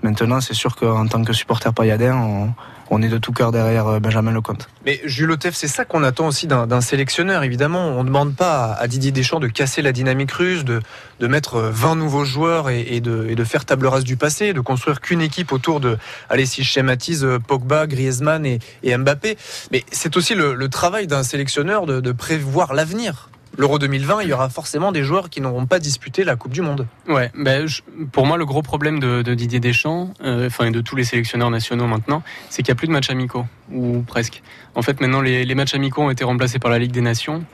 Maintenant, 0.02 0.40
c'est 0.40 0.54
sûr 0.54 0.76
qu'en 0.76 1.06
tant 1.06 1.22
que 1.22 1.32
supporter 1.32 1.72
payadin, 1.72 2.16
on, 2.16 2.54
est 3.02 3.08
de 3.08 3.18
tout 3.18 3.32
cœur 3.32 3.52
derrière 3.52 3.86
euh, 3.86 4.00
Benjamin 4.00 4.32
Lecomte. 4.32 4.68
Mais 4.84 5.00
Jules 5.04 5.30
Otef, 5.30 5.54
c'est 5.54 5.68
ça 5.68 5.84
qu'on 5.84 6.02
attend 6.02 6.26
aussi 6.26 6.46
d'un 6.46 6.80
sélectionneur, 6.80 7.42
évidemment. 7.42 7.88
On 7.88 8.02
ne 8.02 8.08
demande 8.08 8.34
pas 8.34 8.72
à 8.72 8.86
Didier 8.86 9.12
Deschamps 9.12 9.40
de 9.40 9.48
casser 9.48 9.82
la 9.82 9.92
dynamique 9.92 10.32
russe, 10.32 10.64
de, 10.64 10.80
mettre 11.20 11.60
20 11.60 11.96
nouveaux 11.96 12.24
joueurs 12.24 12.68
et, 12.70 13.00
de, 13.00 13.44
faire 13.44 13.64
table 13.64 13.86
rase 13.86 14.04
du 14.04 14.16
passé, 14.16 14.52
de 14.52 14.60
construire 14.60 15.00
qu'une 15.00 15.20
équipe 15.20 15.52
autour 15.52 15.80
de, 15.80 15.96
allez, 16.28 16.46
si 16.46 16.64
schématise, 16.64 17.24
euh, 17.24 17.38
Pogba, 17.38 17.86
Griezmann 17.86 18.44
et, 18.46 18.60
Mbappé. 18.84 19.36
Mais 19.72 19.84
c'est 19.90 20.16
aussi 20.16 20.34
le, 20.34 20.68
travail 20.68 21.06
d'un 21.06 21.22
sélectionneur 21.22 21.86
de 21.86 22.12
prévoir 22.12 22.74
l'avenir 22.74 23.28
l'Euro 23.56 23.78
2020, 23.78 24.22
il 24.22 24.28
y 24.28 24.32
aura 24.32 24.48
forcément 24.48 24.92
des 24.92 25.02
joueurs 25.02 25.30
qui 25.30 25.40
n'auront 25.40 25.66
pas 25.66 25.78
disputé 25.78 26.24
la 26.24 26.36
Coupe 26.36 26.52
du 26.52 26.62
Monde. 26.62 26.86
Ouais, 27.08 27.30
ben, 27.34 27.66
pour 28.12 28.26
moi, 28.26 28.36
le 28.36 28.44
gros 28.44 28.62
problème 28.62 29.00
de, 29.00 29.22
Didier 29.34 29.60
Deschamps, 29.60 30.12
euh, 30.22 30.46
enfin, 30.46 30.66
et 30.66 30.70
de 30.70 30.80
tous 30.80 30.96
les 30.96 31.04
sélectionneurs 31.04 31.50
nationaux 31.50 31.86
maintenant, 31.86 32.22
c'est 32.50 32.62
qu'il 32.62 32.72
n'y 32.72 32.76
a 32.76 32.78
plus 32.78 32.88
de 32.88 32.92
matchs 32.92 33.10
amicaux, 33.10 33.46
ou 33.72 34.02
presque. 34.06 34.42
En 34.74 34.82
fait, 34.82 35.00
maintenant, 35.00 35.20
les, 35.20 35.54
matchs 35.54 35.74
amicaux 35.74 36.02
ont 36.02 36.10
été 36.10 36.24
remplacés 36.24 36.58
par 36.58 36.70
la 36.70 36.78
Ligue 36.78 36.92
des 36.92 37.00
Nations. 37.00 37.44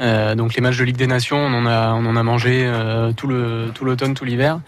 Euh, 0.00 0.34
donc, 0.34 0.54
les 0.54 0.60
matchs 0.60 0.78
de 0.78 0.84
Ligue 0.84 0.96
des 0.96 1.06
Nations, 1.06 1.38
on 1.38 1.54
en 1.54 1.66
a, 1.66 1.92
on 1.92 2.04
en 2.06 2.16
a 2.16 2.22
mangé 2.22 2.64
euh, 2.66 3.12
tout 3.12 3.26
le 3.26 3.70
tout 3.74 3.84
l'automne, 3.84 4.14
tout 4.14 4.24
l'hiver. 4.24 4.60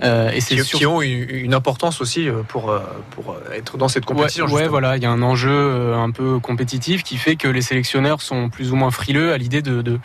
et 0.00 0.40
c'est 0.40 0.56
qui, 0.56 0.78
qui, 0.78 0.86
ont 0.86 1.00
une 1.02 1.54
importance 1.54 2.00
aussi 2.00 2.28
pour, 2.48 2.78
pour 3.10 3.36
être 3.54 3.78
dans 3.78 3.88
cette 3.88 4.04
compétition. 4.04 4.46
Ouais, 4.46 4.68
voilà, 4.68 4.96
il 4.96 5.02
y 5.02 5.06
a 5.06 5.10
un 5.10 5.22
enjeu 5.22 5.94
un 5.94 6.10
peu 6.10 6.38
compétitif 6.38 7.02
qui 7.02 7.16
fait 7.16 7.36
que 7.36 7.48
les 7.48 7.62
sélectionneurs 7.62 8.20
sont 8.20 8.50
plus 8.50 8.72
ou 8.72 8.76
moins 8.76 8.90
frileux 8.90 9.32
à 9.32 9.38
l'idée 9.38 9.62
de, 9.62 9.82
de, 9.82 9.98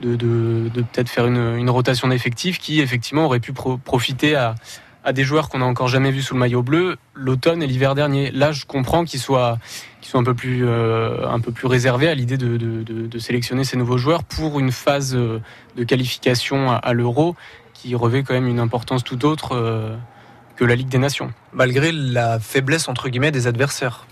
de, 0.00 0.16
de, 0.16 0.82
peut-être 0.82 1.08
faire 1.08 1.26
une, 1.26 1.70
rotation 1.70 2.08
d'effectifs 2.08 2.58
qui 2.58 2.80
effectivement 2.80 3.24
aurait 3.24 3.40
pu 3.40 3.52
profiter 3.52 4.34
à, 4.34 4.54
à 5.08 5.12
des 5.12 5.24
joueurs 5.24 5.48
qu'on 5.48 5.60
n'a 5.60 5.64
encore 5.64 5.88
jamais 5.88 6.10
vus 6.10 6.20
sous 6.20 6.34
le 6.34 6.40
maillot 6.40 6.62
bleu 6.62 6.96
l'automne 7.14 7.62
et 7.62 7.66
l'hiver 7.66 7.94
dernier. 7.94 8.30
Là, 8.30 8.52
je 8.52 8.66
comprends 8.66 9.04
qu'ils 9.04 9.20
soient, 9.20 9.58
un 10.12 10.22
peu 10.22 10.34
plus, 10.34 10.66
euh, 10.66 11.26
un 11.26 11.40
peu 11.40 11.50
plus 11.50 11.66
réservés 11.66 12.08
à 12.08 12.14
l'idée 12.14 12.36
de, 12.36 13.18
sélectionner 13.18 13.64
ces 13.64 13.78
nouveaux 13.78 13.96
joueurs 13.96 14.22
pour 14.22 14.60
une 14.60 14.70
phase 14.70 15.14
euh, 15.16 15.40
de 15.76 15.84
qualification 15.84 16.70
à, 16.70 16.92
l'Euro 16.92 17.36
qui 17.72 17.94
revêt 17.94 18.22
quand 18.22 18.34
même 18.34 18.48
une 18.48 18.60
importance 18.60 19.02
tout 19.02 19.24
autre 19.24 19.52
euh, 19.52 19.96
que 20.56 20.64
la 20.64 20.74
Ligue 20.74 20.88
des 20.88 20.98
Nations. 20.98 21.32
Malgré 21.54 21.90
la 21.90 22.38
faiblesse 22.38 22.88
entre 22.88 23.08
guillemets 23.08 23.32
des 23.32 23.46
adversaires. 23.46 24.06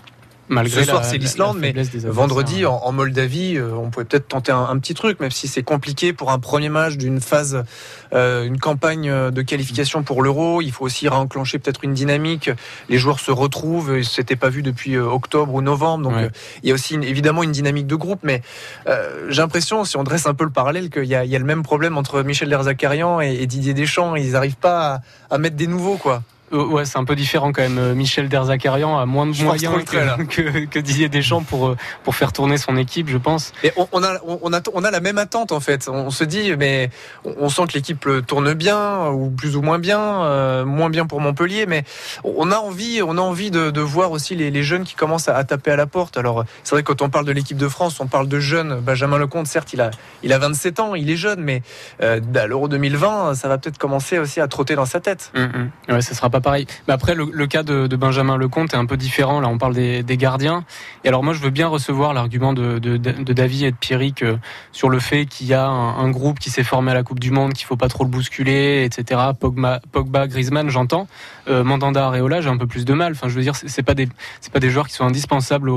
Malgré 0.49 0.83
Ce 0.83 0.89
soir, 0.89 1.03
c'est 1.03 1.17
l'Islande, 1.17 1.57
mais 1.59 1.73
vendredi, 2.05 2.65
en, 2.65 2.91
Moldavie, 2.93 3.57
euh, 3.57 3.71
on 3.73 3.89
pouvait 3.89 4.05
peut-être 4.05 4.29
tenter 4.29 4.51
un, 4.53 4.77
petit 4.79 4.93
truc, 4.93 5.19
même 5.19 5.31
si 5.31 5.47
c'est 5.47 5.63
compliqué 5.63 6.13
pour 6.13 6.31
un 6.31 6.39
premier 6.39 6.69
match 6.69 6.95
d'une 6.95 7.19
phase, 7.19 7.65
euh, 8.13 8.45
une 8.45 8.57
campagne 8.57 9.11
de 9.31 9.41
qualification 9.41 10.03
pour 10.03 10.23
l'Euro. 10.23 10.61
Il 10.61 10.71
faut 10.71 10.85
aussi 10.85 11.09
réenclencher 11.09 11.59
peut-être 11.59 11.83
une 11.83 11.93
dynamique. 11.93 12.49
Les 12.87 12.97
joueurs 12.97 13.19
se 13.19 13.31
retrouvent. 13.31 14.01
C'était 14.03 14.37
pas 14.37 14.49
vu 14.49 14.61
depuis 14.61 14.95
euh, 14.95 15.03
octobre 15.03 15.53
ou 15.53 15.61
novembre, 15.61 16.09
donc 16.09 16.31
il 16.63 16.69
y 16.69 16.71
a 16.71 16.75
aussi 16.75 16.95
évidemment 16.95 17.43
une 17.43 17.51
dynamique 17.51 17.87
de 17.87 17.95
groupe. 17.95 18.19
Mais 18.23 18.41
j'ai 18.85 19.41
l'impression, 19.41 19.83
si 19.83 19.97
on 19.97 20.03
dresse 20.03 20.27
un 20.27 20.33
peu 20.33 20.45
le 20.45 20.51
parallèle, 20.51 20.89
qu'il 20.89 21.05
y, 21.05 21.15
a 21.15 21.25
le 21.25 21.45
même 21.45 21.63
problème 21.63 21.97
entre 21.97 22.23
Michel 22.23 22.49
Derzakarian 22.49 23.19
et, 23.19 23.33
et 23.41 23.47
Didier 23.47 23.73
Deschamps. 23.73 24.15
Ils 24.15 24.31
n'arrivent 24.31 24.55
pas 24.55 25.01
à, 25.29 25.35
à 25.35 25.37
mettre 25.37 25.57
des 25.57 25.67
nouveaux, 25.67 25.97
quoi. 25.97 26.23
Euh, 26.53 26.65
ouais, 26.65 26.85
c'est 26.85 26.97
un 26.97 27.03
peu 27.03 27.15
différent 27.15 27.51
quand 27.51 27.61
même. 27.61 27.77
Euh, 27.77 27.93
Michel 27.93 28.29
Derzakarian 28.29 28.97
a 28.97 29.05
moins 29.05 29.25
de 29.25 29.35
moyens 29.43 29.83
que, 29.83 30.65
que, 30.65 30.79
Didier 30.79 31.09
Deschamps 31.09 31.43
pour, 31.43 31.67
euh, 31.67 31.77
pour 32.03 32.15
faire 32.15 32.31
tourner 32.31 32.57
son 32.57 32.77
équipe, 32.77 33.09
je 33.09 33.17
pense. 33.17 33.51
Et 33.63 33.73
on, 33.75 34.03
a, 34.03 34.19
on, 34.25 34.53
a, 34.53 34.61
on 34.73 34.83
a 34.83 34.91
la 34.91 34.99
même 34.99 35.17
attente 35.17 35.51
en 35.51 35.59
fait. 35.59 35.89
On 35.89 36.09
se 36.09 36.23
dit, 36.23 36.55
mais 36.57 36.89
on 37.25 37.49
sent 37.49 37.63
que 37.67 37.73
l'équipe 37.73 38.07
tourne 38.25 38.53
bien, 38.53 39.09
ou 39.09 39.29
plus 39.29 39.55
ou 39.55 39.61
moins 39.61 39.79
bien, 39.79 40.63
moins 40.65 40.89
bien 40.89 41.05
pour 41.05 41.19
Montpellier, 41.19 41.65
mais 41.65 41.83
on 42.23 42.51
a 42.51 42.57
envie, 42.57 43.01
on 43.01 43.17
a 43.17 43.21
envie 43.21 43.51
de, 43.51 43.71
de 43.71 43.81
voir 43.81 44.11
aussi 44.11 44.35
les, 44.35 44.51
les, 44.51 44.63
jeunes 44.63 44.83
qui 44.83 44.95
commencent 44.95 45.27
à, 45.27 45.43
taper 45.43 45.71
à 45.71 45.75
la 45.75 45.85
porte. 45.85 46.17
Alors, 46.17 46.45
c'est 46.63 46.75
vrai 46.75 46.83
que 46.83 46.87
quand 46.87 47.01
on 47.01 47.09
parle 47.09 47.25
de 47.25 47.31
l'équipe 47.31 47.57
de 47.57 47.67
France, 47.67 47.99
on 47.99 48.07
parle 48.07 48.27
de 48.27 48.39
jeunes. 48.39 48.79
Benjamin 48.79 49.17
Lecomte, 49.17 49.47
certes, 49.47 49.73
il 49.73 49.81
a, 49.81 49.91
il 50.23 50.33
a 50.33 50.39
27 50.39 50.79
ans, 50.79 50.95
il 50.95 51.09
est 51.09 51.17
jeune, 51.17 51.41
mais 51.41 51.61
à 51.99 52.47
l'Euro 52.47 52.67
2020, 52.67 53.35
ça 53.35 53.47
va 53.47 53.57
peut-être 53.57 53.77
commencer 53.77 54.19
aussi 54.19 54.39
à 54.39 54.47
trotter 54.47 54.75
dans 54.75 54.85
sa 54.85 54.99
tête. 54.99 55.31
Mm, 55.35 55.41
mm. 55.41 55.93
Ouais, 55.93 56.01
ça 56.01 56.13
sera 56.13 56.29
pas 56.29 56.36
pareil. 56.41 56.67
Mais 56.87 56.93
après, 56.93 57.15
le, 57.15 57.47
cas 57.47 57.63
de, 57.63 57.87
Benjamin 57.95 58.37
Lecomte 58.37 58.73
est 58.73 58.77
un 58.77 58.85
peu 58.85 58.97
différent. 58.97 59.39
Là, 59.39 59.47
on 59.47 59.57
parle 59.57 59.73
des, 59.73 60.17
gardiens. 60.17 60.63
Et 61.03 61.07
alors, 61.07 61.23
moi, 61.23 61.33
je 61.33 61.39
veux 61.39 61.49
bien 61.49 61.67
recevoir 61.67 62.13
l'argument 62.13 62.53
de, 62.53 62.79
David 62.79 63.63
et 63.63 63.71
de 63.71 63.75
Pierrick 63.75 64.23
euh, 64.23 64.37
sur 64.71 64.89
le 64.89 64.99
fait 64.99 65.25
qu'il 65.25 65.47
y 65.47 65.53
a 65.53 65.67
un, 65.67 66.09
groupe 66.09 66.39
qui 66.39 66.49
s'est 66.49 66.63
formé 66.63 66.91
à 66.91 66.93
la 66.93 67.03
Coupe 67.03 67.19
du 67.19 67.31
Monde, 67.31 67.53
qu'il 67.53 67.65
faut 67.65 67.75
pas 67.75 67.89
trop 67.89 68.03
le 68.03 68.09
bousculer, 68.09 68.83
etc. 68.85 69.21
Pogba, 69.39 69.81
Pogba 69.91 70.27
Griezmann, 70.27 70.69
j'entends. 70.69 71.07
Euh, 71.47 71.63
Mandanda, 71.63 72.07
Areola, 72.07 72.41
j'ai 72.41 72.49
un 72.49 72.57
peu 72.57 72.67
plus 72.67 72.85
de 72.85 72.93
mal. 72.93 73.11
Enfin, 73.11 73.27
je 73.27 73.35
veux 73.35 73.43
dire, 73.43 73.55
c'est 73.55 73.83
pas 73.83 73.93
des, 73.93 74.07
c'est 74.41 74.51
pas 74.51 74.59
des 74.59 74.69
joueurs 74.69 74.87
qui 74.87 74.93
sont 74.93 75.05
indispensables 75.05 75.71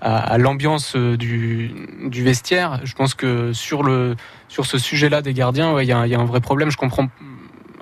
à, 0.00 0.38
l'ambiance 0.38 0.94
euh, 0.96 1.16
du, 1.16 1.72
vestiaire. 2.10 2.80
Je 2.84 2.94
pense 2.94 3.14
que 3.14 3.52
sur 3.52 3.82
le, 3.82 4.16
sur 4.48 4.66
ce 4.66 4.78
sujet-là 4.78 5.22
des 5.22 5.34
gardiens, 5.34 5.80
il 5.80 5.84
y, 5.84 5.88
y 5.88 5.92
a 5.92 5.98
un 6.20 6.24
vrai 6.24 6.40
problème. 6.40 6.70
Je 6.70 6.76
comprends 6.76 7.08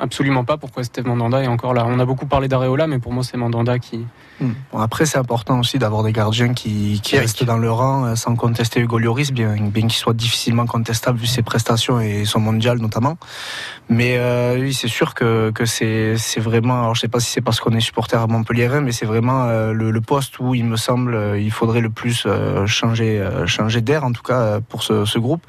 absolument 0.05 0.45
pas 0.45 0.57
pourquoi 0.57 0.85
Steve 0.85 1.07
Mandanda 1.07 1.43
est 1.43 1.47
encore 1.47 1.75
là. 1.75 1.85
On 1.89 1.99
a 1.99 2.05
beaucoup 2.05 2.27
parlé 2.27 2.47
d'Areola, 2.47 2.87
mais 2.87 2.99
pour 2.99 3.13
moi, 3.13 3.25
c'est 3.25 3.37
Mandanda 3.37 3.79
qui, 3.79 4.07
Hmm. 4.41 4.51
après, 4.77 5.07
c'est 5.07 5.19
important 5.19 5.61
aussi 5.61 5.79
d'avoir 5.79 6.03
des 6.03 6.13
gardiens 6.13 6.55
qui, 6.55 7.01
qui 7.05 7.17
restent 7.17 7.45
dans 7.45 7.57
le 7.57 7.71
rang 7.71 8.05
euh, 8.05 8.15
sans 8.17 8.35
contester 8.35 8.81
Hugo 8.81 8.99
Lloris, 8.99 9.31
bien, 9.33 9.55
bien 9.55 9.83
qu'il 9.83 9.93
soit 9.93 10.13
difficilement 10.13 10.67
contestable 10.67 11.21
vu 11.21 11.27
ses 11.27 11.43
prestations 11.43 12.01
et 12.01 12.25
son 12.25 12.41
mondial 12.41 12.79
notamment. 12.79 13.17
Mais 13.89 14.17
euh, 14.19 14.59
oui, 14.59 14.75
c'est 14.75 14.89
sûr 14.89 15.15
que, 15.15 15.53
que 15.53 15.67
c'est, 15.67 16.17
vraiment, 16.39 16.81
alors 16.81 16.95
je 16.97 17.03
sais 17.03 17.09
pas 17.09 17.21
si 17.21 17.31
c'est 17.31 17.43
parce 17.43 17.61
qu'on 17.61 17.73
est 17.73 17.81
supporter 17.81 18.21
à 18.21 18.27
Montpellier, 18.27 18.81
mais 18.83 18.91
c'est 18.91 19.07
vraiment 19.07 19.45
euh, 19.45 19.73
le, 19.73 19.93
le, 19.93 20.01
poste 20.01 20.41
où 20.41 20.55
il 20.55 20.65
me 20.65 20.77
semble 20.77 21.37
il 21.39 21.51
faudrait 21.51 21.81
le 21.81 21.91
plus 21.91 22.27
changer, 22.67 23.27
changer 23.47 23.81
d'air, 23.83 24.05
en 24.05 24.13
tout 24.13 24.23
cas 24.23 24.61
pour 24.61 24.83
ce, 24.83 25.05
ce 25.05 25.19
groupe. 25.19 25.43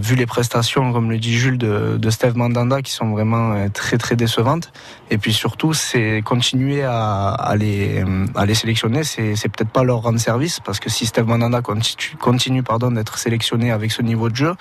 vu 0.00 0.14
les 0.14 0.26
prestations, 0.26 0.92
comme 0.92 1.10
le 1.10 1.18
dit 1.18 1.36
Jules, 1.36 1.58
de, 1.58 1.96
de 1.98 2.10
Steve 2.10 2.36
Mandanda, 2.36 2.80
qui 2.80 2.92
sont 2.92 3.10
vraiment 3.10 3.68
très 3.70 3.98
très 3.98 4.14
décevantes. 4.16 4.72
Et 5.10 5.18
puis 5.18 5.32
surtout, 5.32 5.72
c'est 5.74 6.22
continuer 6.24 6.84
à, 6.84 7.30
à 7.30 7.56
les 7.56 7.87
à 8.34 8.46
les 8.46 8.54
sélectionner, 8.54 9.04
c'est, 9.04 9.34
peut-être 9.48 9.70
pas 9.70 9.84
leur 9.84 10.02
rendre 10.02 10.18
service 10.18 10.60
parce 10.60 10.80
que 10.80 10.90
si 10.90 11.06
Steve 11.06 11.26
Mandanda 11.26 11.60
continue, 11.62 12.62
d'être 12.92 13.18
sélectionné 13.18 13.70
avec 13.70 13.92
ce 13.92 14.02
niveau 14.02 14.28
de 14.28 14.36
jeu, 14.36 14.54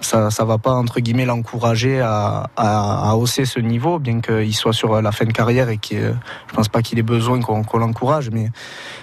ça 0.00 0.30
ça 0.30 0.44
va 0.44 0.58
pas 0.58 0.72
entre 0.72 1.00
guillemets 1.00 1.24
l'encourager 1.24 2.00
à, 2.00 2.50
à, 2.56 3.16
hausser 3.16 3.44
ce 3.44 3.60
niveau 3.60 3.98
bien 3.98 4.20
qu'il 4.20 4.54
soit 4.54 4.72
sur 4.72 5.00
la 5.00 5.12
fin 5.12 5.24
de 5.24 5.32
carrière 5.32 5.68
et 5.68 5.78
que 5.78 6.14
je 6.48 6.54
pense 6.54 6.68
pas 6.68 6.82
qu'il 6.82 6.98
ait 6.98 7.02
besoin 7.02 7.40
qu'on 7.40 7.78
l'encourage 7.78 8.30
mais 8.30 8.50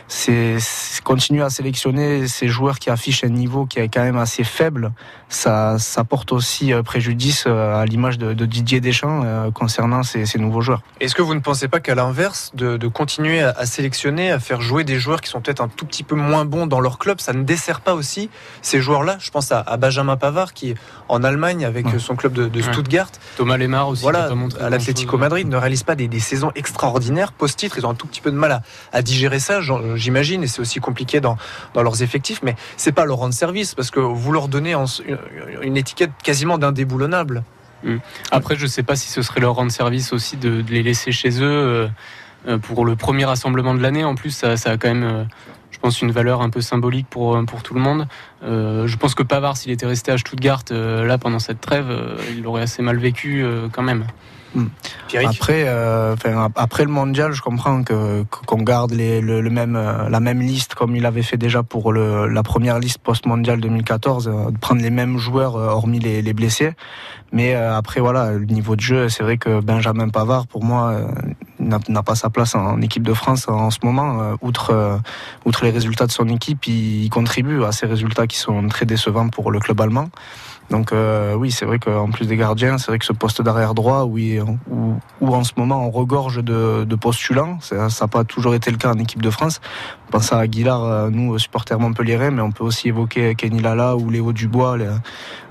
c'est 0.07 0.57
continuer 1.03 1.41
à 1.41 1.49
sélectionner 1.49 2.27
ces 2.27 2.47
joueurs 2.47 2.79
qui 2.79 2.89
affichent 2.89 3.23
un 3.23 3.29
niveau 3.29 3.65
qui 3.65 3.79
est 3.79 3.89
quand 3.89 4.03
même 4.03 4.17
assez 4.17 4.43
faible 4.43 4.91
ça, 5.29 5.77
ça 5.79 6.03
porte 6.03 6.31
aussi 6.31 6.73
euh, 6.73 6.83
préjudice 6.83 7.45
euh, 7.47 7.75
à 7.75 7.85
l'image 7.85 8.17
de, 8.17 8.33
Didier 8.45 8.79
Deschamps 8.79 9.23
euh, 9.23 9.51
concernant 9.51 10.03
ces, 10.03 10.25
nouveaux 10.37 10.61
joueurs. 10.61 10.81
Est-ce 10.99 11.15
que 11.15 11.21
vous 11.21 11.33
ne 11.33 11.39
pensez 11.39 11.67
pas 11.67 11.79
qu'à 11.79 11.95
l'inverse, 11.95 12.51
de, 12.53 12.87
continuer 12.87 13.41
à, 13.41 13.65
sélectionner, 13.65 14.31
à 14.31 14.39
faire 14.39 14.61
jouer 14.61 14.83
des 14.83 14.99
joueurs 14.99 15.21
qui 15.21 15.29
sont 15.29 15.41
peut-être 15.41 15.61
un 15.61 15.67
tout 15.67 15.85
petit 15.85 16.03
peu 16.03 16.15
moins 16.15 16.45
bons 16.45 16.67
dans 16.67 16.79
leur 16.79 16.99
club, 16.99 17.19
ça 17.19 17.33
ne 17.33 17.43
dessert 17.43 17.81
pas 17.81 17.93
aussi 17.93 18.29
ces 18.61 18.79
joueurs-là? 18.81 19.17
Je 19.19 19.31
pense 19.31 19.51
à, 19.51 19.63
Benjamin 19.77 20.15
Pavard 20.15 20.53
qui 20.53 20.75
en 21.07 21.23
Allemagne 21.23 21.65
avec 21.65 21.85
son 21.99 22.15
club 22.15 22.33
de, 22.33 22.47
de 22.47 22.61
Stuttgart. 22.61 23.09
Thomas 23.37 23.57
Lemar 23.57 23.89
aussi. 23.89 24.01
Voilà, 24.01 24.29
à 24.59 24.69
l'Atlético 24.69 25.17
Madrid 25.17 25.47
ne 25.47 25.57
réalise 25.57 25.83
pas 25.83 25.95
des, 25.95 26.07
des 26.07 26.19
saisons 26.19 26.51
extraordinaires 26.55 27.31
post-titre. 27.31 27.77
Ils 27.77 27.85
ont 27.85 27.91
un 27.91 27.95
tout 27.95 28.07
petit 28.07 28.21
peu 28.21 28.31
de 28.31 28.37
mal 28.37 28.51
à, 28.51 28.61
à 28.91 29.01
digérer 29.01 29.39
ça, 29.39 29.59
j'imagine, 29.95 30.43
et 30.43 30.47
c'est 30.47 30.61
aussi 30.61 30.79
compliqué 30.79 31.21
dans, 31.21 31.37
dans 31.73 31.83
leurs 31.83 32.01
effectifs. 32.01 32.41
Mais 32.43 32.55
c'est 32.77 32.91
pas 32.91 33.05
leur 33.05 33.17
rendre 33.17 33.33
service 33.33 33.75
parce 33.75 33.91
que 33.91 33.99
vous 33.99 34.31
leur 34.31 34.47
donnez 34.47 34.75
en, 34.75 34.85
une 35.61 35.77
étiquette 35.77 36.11
quasiment 36.23 36.57
d'indéboulonnable. 36.57 37.43
Hmm. 37.83 37.97
Après, 38.31 38.55
je 38.55 38.63
ne 38.63 38.67
sais 38.67 38.83
pas 38.83 38.95
si 38.95 39.09
ce 39.09 39.21
serait 39.21 39.41
leur 39.41 39.55
rendre 39.55 39.71
service 39.71 40.13
aussi 40.13 40.37
de, 40.37 40.63
les 40.69 40.83
laisser 40.83 41.11
chez 41.11 41.41
eux 41.41 41.43
euh, 41.43 41.87
euh, 42.47 42.57
pour 42.57 42.85
le 42.85 42.95
premier 42.95 43.25
rassemblement 43.25 43.75
de 43.75 43.81
l'année. 43.81 44.03
En 44.03 44.15
plus, 44.15 44.31
ça, 44.31 44.53
a 44.53 44.77
quand 44.77 44.87
même, 44.87 45.03
euh, 45.03 45.23
pense, 45.85 46.01
une 46.01 46.11
valeur 46.11 46.41
un 46.41 46.49
peu 46.49 46.61
symbolique 46.61 47.07
pour, 47.09 47.43
pour 47.45 47.63
tout 47.63 47.73
le 47.73 47.81
monde. 47.81 48.07
je 48.41 48.95
pense 48.97 49.15
que 49.15 49.23
Pavard, 49.23 49.57
s'il 49.57 49.71
était 49.71 49.85
resté 49.85 50.11
à 50.11 50.17
Stuttgart 50.17 50.63
là 50.71 51.17
pendant 51.17 51.39
cette 51.39 51.61
trêve, 51.61 51.87
il 52.35 52.43
l'aurait 52.43 52.63
assez 52.63 52.81
mal 52.81 52.97
vécu 52.97 53.45
quand 53.71 53.83
même. 53.83 54.05
Hmm. 54.55 54.67
Après, 55.27 55.65
euh, 55.67 56.15
après 56.55 56.85
le 56.85 56.89
mondial, 56.89 57.33
je 57.33 57.41
comprends 57.41 57.83
que 57.83 58.23
qu'on 58.45 58.61
garde 58.61 58.91
les, 58.91 59.19
le, 59.19 59.41
même 59.49 59.75
euh, 59.75 60.07
la 60.09 60.21
même 60.21 60.39
liste 60.39 60.75
comme 60.75 60.95
il 60.95 61.05
avait 61.05 61.23
fait 61.23 61.35
déjà 61.35 61.61
pour 61.61 61.91
le, 61.91 62.27
la 62.27 62.41
première 62.41 62.79
liste 62.79 62.99
post-mondial 62.99 63.59
2014, 63.59 64.27
euh, 64.27 64.51
de 64.51 64.57
prendre 64.57 64.81
les 64.81 64.89
mêmes 64.89 65.17
joueurs 65.17 65.55
hormis 65.55 65.99
les, 65.99 66.21
les 66.21 66.33
blessés. 66.33 66.71
Mais 67.33 67.53
après 67.53 67.99
voilà, 67.99 68.31
le 68.31 68.45
niveau 68.45 68.77
de 68.77 68.81
jeu, 68.81 69.09
c'est 69.09 69.23
vrai 69.23 69.37
que 69.37 69.59
Benjamin 69.59 70.07
Pavard, 70.07 70.47
pour 70.47 70.63
moi, 70.63 71.01
n'a 71.65 72.03
pas 72.03 72.15
sa 72.15 72.29
place 72.29 72.55
en, 72.55 72.81
équipe 72.81 73.03
de 73.03 73.13
France 73.13 73.47
en, 73.47 73.69
ce 73.71 73.79
moment. 73.83 74.35
outre 74.41 74.99
outre 75.45 75.65
les 75.65 75.71
résultats 75.71 76.07
de 76.07 76.11
son 76.11 76.27
équipe, 76.29 76.67
il 76.67 77.09
contribue 77.09 77.63
à 77.63 77.71
ces 77.71 77.85
résultats 77.85 78.27
qui 78.27 78.37
sont 78.37 78.67
très 78.67 78.85
décevants 78.85 79.29
pour 79.29 79.51
le 79.51 79.59
club 79.59 79.81
allemand. 79.81 80.09
Donc 80.71 80.91
euh, 80.91 81.35
oui, 81.35 81.51
c'est 81.51 81.65
vrai 81.65 81.77
qu'en 81.77 82.09
plus 82.09 82.27
des 82.27 82.37
gardiens, 82.37 82.77
c'est 82.77 82.87
vrai 82.87 82.97
que 82.97 83.05
ce 83.05 83.13
poste 83.13 83.41
d'arrière 83.41 83.75
droit, 83.75 84.03
oui, 84.03 84.39
où, 84.39 84.95
où, 85.21 85.35
en 85.35 85.43
ce 85.43 85.51
moment 85.57 85.85
on 85.85 85.91
regorge 85.91 86.43
de, 86.43 86.85
de 86.85 86.95
postulants, 86.95 87.59
ça 87.61 87.87
n'a 87.87 88.07
pas 88.07 88.23
toujours 88.23 88.55
été 88.55 88.71
le 88.71 88.77
cas 88.77 88.91
en 88.91 88.97
équipe 88.97 89.21
de 89.21 89.29
France. 89.29 89.61
On 90.07 90.11
pense 90.11 90.33
à 90.33 90.39
Aguilar, 90.39 90.83
euh, 90.83 91.09
nous 91.11 91.37
supporters 91.37 91.79
montpelliérains, 91.79 92.31
mais 92.31 92.41
on 92.41 92.51
peut 92.51 92.63
aussi 92.63 92.87
évoquer 92.87 93.35
Kenny 93.35 93.59
Lala 93.59 93.95
ou 93.95 94.09
Léo 94.09 94.33
Dubois 94.33 94.77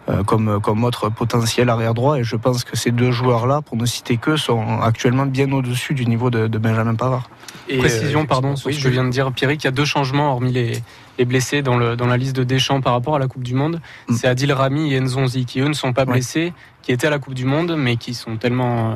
euh, 0.09 0.23
comme, 0.25 0.61
comme 0.61 0.83
autre 0.83 1.11
potentiel 1.11 1.69
arrière 1.71 1.95
droit. 1.95 2.19
Et 2.19 2.25
je 2.25 2.35
pense 2.35 2.65
que 2.65 2.77
ces 2.77 2.91
deux 2.91 3.13
joueurs-là, 3.13 3.63
pour 3.63 3.77
ne 3.77 3.87
citer 3.87 4.17
que, 4.17 4.37
sont 4.37 4.81
actuellement 4.81 5.27
bien 5.27 5.51
au-dessus 5.53 5.95
du 5.95 6.07
niveau 6.07 6.31
de, 6.31 6.49
de 6.49 6.59
Benjamin 6.59 6.97
Pavard. 6.97 7.31
Et 7.69 7.79
Précision, 7.79 8.27
pardon, 8.27 8.57
sur 8.57 8.71
ce 8.71 8.77
que 8.77 8.83
je 8.83 8.89
viens 8.89 9.05
de 9.05 9.11
dire, 9.11 9.33
Pierrick, 9.33 9.63
il 9.63 9.67
y 9.67 9.69
a 9.69 9.73
deux 9.73 9.85
changements 9.85 10.33
hormis 10.33 10.53
les 10.53 10.83
les 11.19 11.25
blessés 11.25 11.63
dans, 11.63 11.77
le, 11.77 11.97
dans 11.97 12.07
la 12.07 12.17
liste 12.17 12.37
de 12.37 12.45
Deschamps 12.45 12.81
par 12.81 12.93
rapport 12.93 13.17
à 13.17 13.19
la 13.19 13.29
Coupe 13.29 13.45
du 13.45 13.55
Monde. 13.55 13.81
Mm. 14.09 14.15
C'est 14.15 14.29
Adil 14.29 14.53
Rami 14.53 14.95
et 14.95 15.01
Nzonzi 15.01 15.45
qui 15.45 15.61
eux 15.61 15.69
ne 15.69 15.75
sont 15.75 15.93
pas 15.93 16.05
blessés, 16.05 16.53
qui 16.83 16.93
étaient 16.93 17.07
à 17.07 17.11
la 17.11 17.19
Coupe 17.19 17.35
du 17.35 17.45
Monde, 17.45 17.77
mais 17.77 17.97
qui 17.97 18.15
sont 18.15 18.37
tellement 18.37 18.93
euh, 18.93 18.95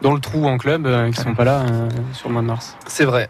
dans 0.00 0.14
le 0.14 0.20
trou 0.20 0.46
en 0.46 0.56
club 0.58 0.86
euh, 0.86 1.10
qui 1.10 1.20
sont 1.20 1.34
pas 1.34 1.44
là 1.44 1.60
euh, 1.60 1.88
sur 2.14 2.28
le 2.28 2.34
mois 2.34 2.42
de 2.42 2.46
mars. 2.46 2.76
C'est 2.86 3.04
vrai. 3.04 3.28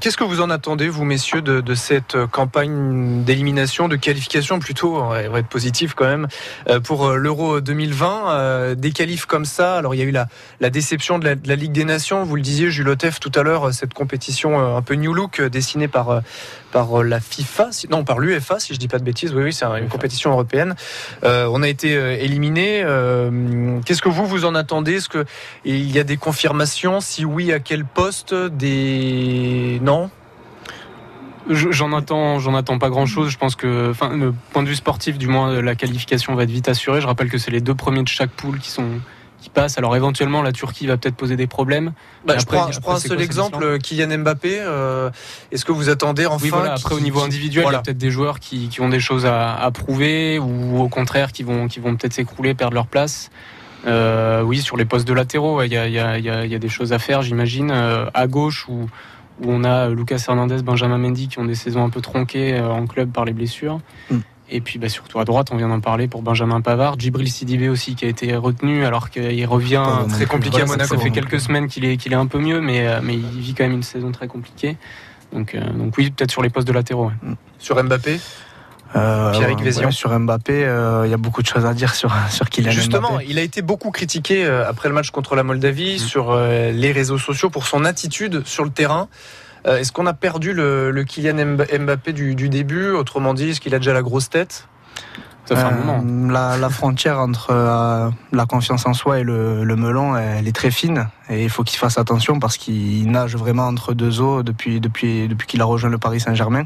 Qu'est-ce 0.00 0.16
que 0.16 0.24
vous 0.24 0.40
en 0.40 0.50
attendez, 0.50 0.88
vous 0.88 1.04
messieurs, 1.04 1.42
de, 1.42 1.74
cette 1.74 2.16
campagne 2.26 3.24
d'élimination, 3.24 3.88
de 3.88 3.96
qualification 3.96 4.58
plutôt, 4.58 4.96
on 4.96 5.08
va 5.08 5.38
être 5.38 5.48
positif 5.48 5.94
quand 5.94 6.06
même, 6.06 6.26
pour 6.84 7.10
l'Euro 7.10 7.60
2020 7.60 8.74
Des 8.74 8.92
qualifs 8.92 9.26
comme 9.26 9.44
ça, 9.44 9.76
alors 9.76 9.94
il 9.94 9.98
y 9.98 10.02
a 10.02 10.04
eu 10.04 10.10
la, 10.10 10.26
la 10.60 10.70
déception 10.70 11.18
de 11.18 11.36
la, 11.44 11.56
Ligue 11.56 11.72
des 11.72 11.84
Nations, 11.84 12.24
vous 12.24 12.36
le 12.36 12.42
disiez 12.42 12.70
Jules 12.70 12.88
Otef 12.88 13.20
tout 13.20 13.32
à 13.34 13.42
l'heure, 13.42 13.72
cette 13.72 13.94
compétition 13.94 14.76
un 14.76 14.82
peu 14.82 14.94
new 14.94 15.12
look 15.12 15.40
dessinée 15.42 15.88
par 15.88 16.22
par 16.76 17.00
euh, 17.00 17.02
la 17.02 17.20
FIFA, 17.20 17.70
non 17.88 18.04
par 18.04 18.18
l'UEFA 18.18 18.60
si 18.60 18.74
je 18.74 18.78
dis 18.78 18.86
pas 18.86 18.98
de 18.98 19.02
bêtises. 19.02 19.32
Oui, 19.32 19.44
oui, 19.44 19.52
c'est 19.54 19.64
une 19.64 19.88
compétition 19.88 20.32
européenne. 20.32 20.74
Euh, 21.24 21.48
on 21.50 21.62
a 21.62 21.68
été 21.68 21.96
euh, 21.96 22.18
éliminé. 22.20 22.84
Qu'est-ce 23.86 24.02
que 24.02 24.10
vous 24.10 24.26
vous 24.26 24.44
en 24.44 24.54
attendez? 24.54 24.96
Est-ce 24.96 25.08
que 25.08 25.24
il 25.64 25.90
y 25.90 25.98
a 25.98 26.04
des 26.04 26.18
confirmations? 26.18 27.00
Si 27.00 27.24
oui, 27.24 27.50
à 27.50 27.60
quel 27.60 27.86
poste? 27.86 28.34
Des 28.34 29.80
non? 29.82 30.10
J'en 31.48 31.96
attends, 31.96 32.40
j'en 32.40 32.54
attends 32.54 32.78
pas 32.78 32.90
grand 32.90 33.06
chose. 33.06 33.30
Je 33.30 33.38
pense 33.38 33.56
que, 33.56 33.90
enfin, 33.90 34.14
le 34.14 34.34
point 34.52 34.62
de 34.62 34.68
vue 34.68 34.74
sportif, 34.74 35.16
du 35.16 35.28
moins, 35.28 35.62
la 35.62 35.76
qualification 35.76 36.34
va 36.34 36.42
être 36.42 36.50
vite 36.50 36.68
assurée. 36.68 37.00
Je 37.00 37.06
rappelle 37.06 37.30
que 37.30 37.38
c'est 37.38 37.52
les 37.52 37.62
deux 37.62 37.74
premiers 37.74 38.02
de 38.02 38.08
chaque 38.08 38.30
poule 38.30 38.58
qui 38.58 38.70
sont 38.70 39.00
qui 39.40 39.50
passe. 39.50 39.78
Alors 39.78 39.94
éventuellement, 39.96 40.42
la 40.42 40.52
Turquie 40.52 40.86
va 40.86 40.96
peut-être 40.96 41.16
poser 41.16 41.36
des 41.36 41.46
problèmes. 41.46 41.92
Bah, 42.24 42.36
je, 42.38 42.44
prends, 42.44 42.70
je 42.72 42.80
prends 42.80 42.94
un 42.94 43.00
seul 43.00 43.20
exemple, 43.20 43.78
Kylian 43.78 44.18
Mbappé. 44.18 44.58
Euh, 44.60 45.10
est-ce 45.52 45.64
que 45.64 45.72
vous 45.72 45.88
attendez 45.88 46.26
enfin 46.26 46.44
oui, 46.44 46.68
Après, 46.68 46.94
au 46.94 47.00
niveau 47.00 47.20
individuel, 47.20 47.66
il 47.68 47.72
y 47.72 47.76
a 47.76 47.80
peut-être 47.80 47.98
des 47.98 48.10
joueurs 48.10 48.40
qui, 48.40 48.68
qui, 48.68 48.80
ont 48.80 48.88
des 48.88 49.00
choses 49.00 49.26
à, 49.26 49.54
à, 49.54 49.70
prouver 49.70 50.38
ou 50.38 50.80
au 50.80 50.88
contraire 50.88 51.32
qui 51.32 51.42
vont, 51.42 51.68
qui 51.68 51.80
vont 51.80 51.96
peut-être 51.96 52.14
s'écrouler, 52.14 52.54
perdre 52.54 52.74
leur 52.74 52.86
place. 52.86 53.30
Euh, 53.86 54.42
oui, 54.42 54.60
sur 54.60 54.76
les 54.76 54.84
postes 54.84 55.06
de 55.06 55.12
latéraux, 55.12 55.62
il 55.62 55.72
y 55.72 55.76
a, 55.76 55.86
y, 55.88 55.98
a, 55.98 56.18
y 56.18 56.54
a, 56.54 56.58
des 56.58 56.68
choses 56.68 56.92
à 56.92 56.98
faire, 56.98 57.22
j'imagine. 57.22 57.70
Euh, 57.70 58.06
à 58.14 58.26
gauche, 58.26 58.68
où, 58.68 58.88
où 59.42 59.46
on 59.46 59.64
a 59.64 59.88
Lucas 59.88 60.24
Hernandez, 60.26 60.62
Benjamin 60.62 60.98
Mendy 60.98 61.28
qui 61.28 61.38
ont 61.38 61.44
des 61.44 61.54
saisons 61.54 61.84
un 61.84 61.90
peu 61.90 62.00
tronquées 62.00 62.54
euh, 62.54 62.68
en 62.68 62.86
club 62.86 63.12
par 63.12 63.24
les 63.24 63.32
blessures. 63.32 63.80
Mm. 64.10 64.18
Et 64.48 64.60
puis 64.60 64.78
bah, 64.78 64.88
surtout 64.88 65.18
à 65.18 65.24
droite, 65.24 65.48
on 65.50 65.56
vient 65.56 65.68
d'en 65.68 65.80
parler 65.80 66.06
pour 66.06 66.22
Benjamin 66.22 66.60
Pavard, 66.60 66.98
Djibril 66.98 67.30
Sidibé 67.30 67.68
aussi 67.68 67.96
qui 67.96 68.04
a 68.04 68.08
été 68.08 68.36
retenu 68.36 68.84
alors 68.84 69.10
qu'il 69.10 69.46
revient 69.46 69.84
très 70.08 70.26
compliqué 70.26 70.62
à 70.62 70.66
Monaco. 70.66 70.94
Ça 70.94 71.00
fait 71.00 71.10
quelques 71.10 71.40
semaines 71.40 71.66
qu'il 71.68 71.84
est, 71.84 71.96
qu'il 71.96 72.12
est 72.12 72.16
un 72.16 72.26
peu 72.26 72.38
mieux, 72.38 72.60
mais, 72.60 72.86
euh, 72.86 73.00
mais 73.02 73.14
il 73.14 73.40
vit 73.40 73.54
quand 73.54 73.64
même 73.64 73.72
une 73.72 73.82
saison 73.82 74.12
très 74.12 74.28
compliquée. 74.28 74.76
Donc, 75.32 75.54
euh, 75.54 75.72
donc 75.72 75.94
oui, 75.98 76.10
peut-être 76.10 76.30
sur 76.30 76.42
les 76.42 76.50
postes 76.50 76.68
de 76.68 76.72
latéraux. 76.72 77.10
Sur 77.58 77.82
Mbappé? 77.82 78.20
Euh, 78.94 79.32
Pierre 79.32 79.92
sur 79.92 80.16
Mbappé, 80.16 80.60
il 81.04 81.10
y 81.10 81.14
a 81.14 81.16
beaucoup 81.16 81.42
de 81.42 81.46
choses 81.48 81.66
à 81.66 81.74
dire 81.74 81.92
sur, 81.96 82.14
sur 82.30 82.48
Kylian 82.48 82.70
Justement, 82.70 83.18
il 83.18 83.40
a 83.40 83.42
été 83.42 83.62
beaucoup 83.62 83.90
critiqué 83.90 84.46
après 84.46 84.88
le 84.88 84.94
match 84.94 85.10
contre 85.10 85.34
la 85.34 85.42
Moldavie 85.42 85.96
mm. 85.96 85.98
sur 85.98 86.36
les 86.36 86.92
réseaux 86.92 87.18
sociaux 87.18 87.50
pour 87.50 87.66
son 87.66 87.84
attitude 87.84 88.46
sur 88.46 88.62
le 88.62 88.70
terrain. 88.70 89.08
Euh, 89.66 89.78
est-ce 89.78 89.92
qu'on 89.92 90.06
a 90.06 90.14
perdu 90.14 90.52
le, 90.52 91.04
Kylian 91.06 91.56
Mbappé 91.80 92.12
du, 92.12 92.48
début? 92.48 92.90
Autrement 92.90 93.34
dit, 93.34 93.50
est-ce 93.50 93.60
qu'il 93.60 93.74
a 93.74 93.78
déjà 93.78 93.92
la 93.92 94.02
grosse 94.02 94.30
tête? 94.30 94.68
Euh, 95.52 96.28
la, 96.28 96.70
frontière 96.70 97.20
entre 97.20 97.50
euh, 97.50 98.10
la 98.32 98.46
confiance 98.46 98.84
en 98.84 98.94
soi 98.94 99.20
et 99.20 99.22
le, 99.22 99.64
melon, 99.76 100.16
elle 100.16 100.48
est 100.48 100.54
très 100.56 100.72
fine 100.72 101.08
et 101.30 101.44
il 101.44 101.50
faut 101.50 101.62
qu'il 101.62 101.78
fasse 101.78 101.98
attention 101.98 102.40
parce 102.40 102.56
qu'il 102.56 103.08
nage 103.08 103.36
vraiment 103.36 103.68
entre 103.68 103.94
deux 103.94 104.20
eaux 104.20 104.42
depuis, 104.42 104.80
depuis, 104.80 105.28
depuis 105.28 105.46
qu'il 105.46 105.62
a 105.62 105.64
rejoint 105.64 105.88
le 105.88 105.98
Paris 105.98 106.18
Saint-Germain. 106.18 106.64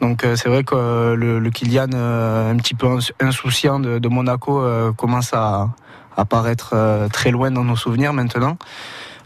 Donc 0.00 0.24
c'est 0.34 0.48
vrai 0.48 0.64
que 0.64 1.12
le, 1.12 1.50
Kylian, 1.50 1.92
un 1.92 2.56
petit 2.56 2.74
peu 2.74 2.86
insouciant 3.20 3.80
de, 3.80 4.08
Monaco, 4.08 4.64
commence 4.96 5.34
à 5.34 5.68
apparaître 6.16 6.74
très 7.12 7.30
loin 7.30 7.50
dans 7.50 7.64
nos 7.64 7.76
souvenirs 7.76 8.14
maintenant. 8.14 8.56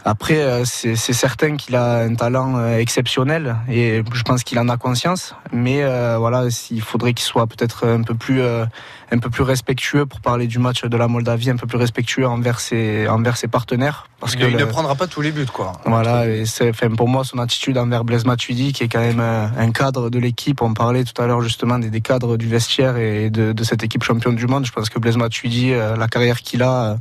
Après, 0.07 0.37
euh, 0.37 0.63
c'est 0.65 0.95
certain 0.95 1.55
qu'il 1.57 1.75
a 1.75 2.01
un 2.01 2.13
talent 2.13 2.57
euh, 2.57 2.77
exceptionnel 2.77 3.55
et 3.67 4.03
je 4.13 4.21
pense 4.21 4.43
qu'il 4.43 4.59
en 4.59 4.69
a 4.69 4.77
conscience. 4.77 5.33
Mais 5.51 5.81
euh, 5.81 6.17
voilà, 6.19 6.43
il 6.69 6.81
faudrait 6.81 7.15
qu'il 7.15 7.25
soit 7.25 7.47
peut-être 7.47 7.87
un 7.87 8.03
peu 8.03 8.13
plus 8.13 8.43
un 8.43 9.17
peu 9.19 9.31
plus 9.31 9.41
respectueux 9.41 10.05
pour 10.05 10.21
parler 10.21 10.45
du 10.45 10.59
match 10.59 10.83
de 10.85 10.97
la 10.97 11.07
Moldavie, 11.07 11.49
un 11.49 11.55
peu 11.55 11.65
plus 11.65 11.79
respectueux 11.79 12.27
envers 12.27 12.59
ses 12.59 13.07
envers 13.07 13.35
ses 13.35 13.47
partenaires. 13.47 14.07
Parce 14.19 14.35
que 14.35 14.43
il 14.43 14.55
ne 14.55 14.65
prendra 14.65 14.93
pas 14.93 15.07
tous 15.07 15.21
les 15.21 15.31
buts, 15.31 15.47
quoi. 15.51 15.73
Voilà, 15.85 16.27
et 16.27 16.45
c'est 16.45 16.69
enfin, 16.69 16.89
pour 16.89 17.07
moi 17.07 17.23
son 17.23 17.39
attitude 17.39 17.77
envers 17.79 18.03
Blaise 18.03 18.25
Matuidi, 18.25 18.73
qui 18.73 18.83
est 18.83 18.87
quand 18.87 18.99
même 18.99 19.19
un, 19.19 19.71
cadre 19.71 20.11
de 20.11 20.19
l'équipe. 20.19 20.61
On 20.61 20.73
parlait 20.75 21.03
tout 21.03 21.19
à 21.19 21.25
l'heure 21.25 21.41
justement 21.41 21.79
des, 21.79 22.01
cadres 22.01 22.37
du 22.37 22.47
vestiaire 22.47 22.97
et 22.97 23.31
de, 23.31 23.53
de, 23.53 23.63
cette 23.63 23.83
équipe 23.83 24.03
championne 24.03 24.35
du 24.35 24.45
monde. 24.45 24.67
Je 24.67 24.71
pense 24.71 24.89
que 24.89 24.99
Blaise 24.99 25.17
Matuidi, 25.17 25.71
la 25.71 26.07
carrière 26.07 26.41
qu'il 26.41 26.61
a 26.61 26.97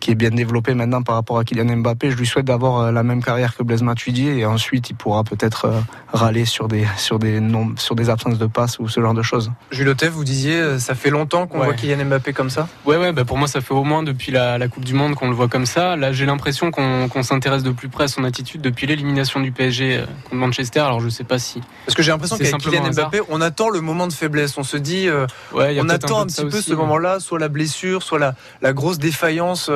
qui 0.00 0.10
est 0.10 0.14
bien 0.14 0.30
développé 0.30 0.74
maintenant 0.74 1.02
par 1.02 1.14
rapport 1.14 1.38
à 1.38 1.44
Kylian 1.44 1.76
Mbappé. 1.78 2.10
Je 2.10 2.16
lui 2.16 2.26
souhaite 2.26 2.46
d'avoir 2.46 2.80
euh, 2.80 2.92
la 2.92 3.02
même 3.02 3.22
carrière 3.22 3.56
que 3.56 3.62
Blaise 3.62 3.82
Matuidi 3.82 4.28
et 4.28 4.46
ensuite 4.46 4.90
il 4.90 4.94
pourra 4.94 5.24
peut-être 5.24 5.64
euh, 5.66 5.80
râler 6.12 6.44
sur 6.44 6.68
des 6.68 6.86
sur 6.96 7.18
des 7.18 7.40
non, 7.40 7.72
sur 7.76 7.94
des 7.94 8.10
absences 8.10 8.38
de 8.38 8.46
passes 8.46 8.78
ou 8.78 8.88
ce 8.88 9.00
genre 9.00 9.14
de 9.14 9.22
choses. 9.22 9.52
Jules 9.70 9.88
Otef, 9.88 10.10
vous 10.10 10.24
disiez 10.24 10.60
euh, 10.60 10.78
ça 10.78 10.94
fait 10.94 11.10
longtemps 11.10 11.46
qu'on 11.46 11.58
voit 11.58 11.74
Kylian 11.74 12.04
Mbappé 12.04 12.32
comme 12.32 12.50
ça? 12.50 12.68
Ouais 12.84 12.96
ouais, 12.96 13.12
bah 13.12 13.24
pour 13.24 13.38
moi 13.38 13.48
ça 13.48 13.60
fait 13.60 13.74
au 13.74 13.84
moins 13.84 14.02
depuis 14.02 14.32
la, 14.32 14.58
Coupe 14.68 14.84
du 14.84 14.92
monde 14.92 15.14
qu'on 15.14 15.28
le 15.28 15.34
voit 15.34 15.48
comme 15.48 15.64
ça. 15.64 15.96
Là, 15.96 16.12
j'ai 16.12 16.26
l'impression 16.26 16.70
qu'on 16.70 17.22
s'intéresse 17.22 17.62
de 17.62 17.70
plus 17.70 17.88
près 17.88 18.04
à 18.04 18.08
son 18.08 18.24
attitude 18.24 18.60
depuis 18.60 18.86
l'élimination 18.86 19.40
du 19.40 19.50
PSG 19.50 20.04
contre 20.24 20.34
Manchester. 20.34 20.80
Alors 20.80 21.00
je 21.00 21.08
sais 21.08 21.24
pas 21.24 21.38
si 21.38 21.62
Parce 21.86 21.96
que 21.96 22.02
j'ai 22.02 22.10
l'impression 22.10 22.36
qu'avec 22.36 22.58
Kylian 22.58 22.90
Mbappé, 22.90 23.20
on 23.30 23.40
attend 23.40 23.70
le 23.70 23.80
moment 23.80 24.06
de 24.06 24.12
faiblesse, 24.12 24.58
on 24.58 24.62
se 24.62 24.76
dit 24.76 25.08
on 25.52 25.88
attend 25.88 26.20
un, 26.20 26.26
petit 26.26 26.44
peu 26.44 26.60
ce 26.60 26.74
moment-là, 26.74 27.18
soit 27.20 27.38
la 27.38 27.48
blessure, 27.48 28.02
soit 28.02 28.18
la, 28.18 28.34
la 28.60 28.72
grosse 28.74 28.98
défaillance 28.98 29.70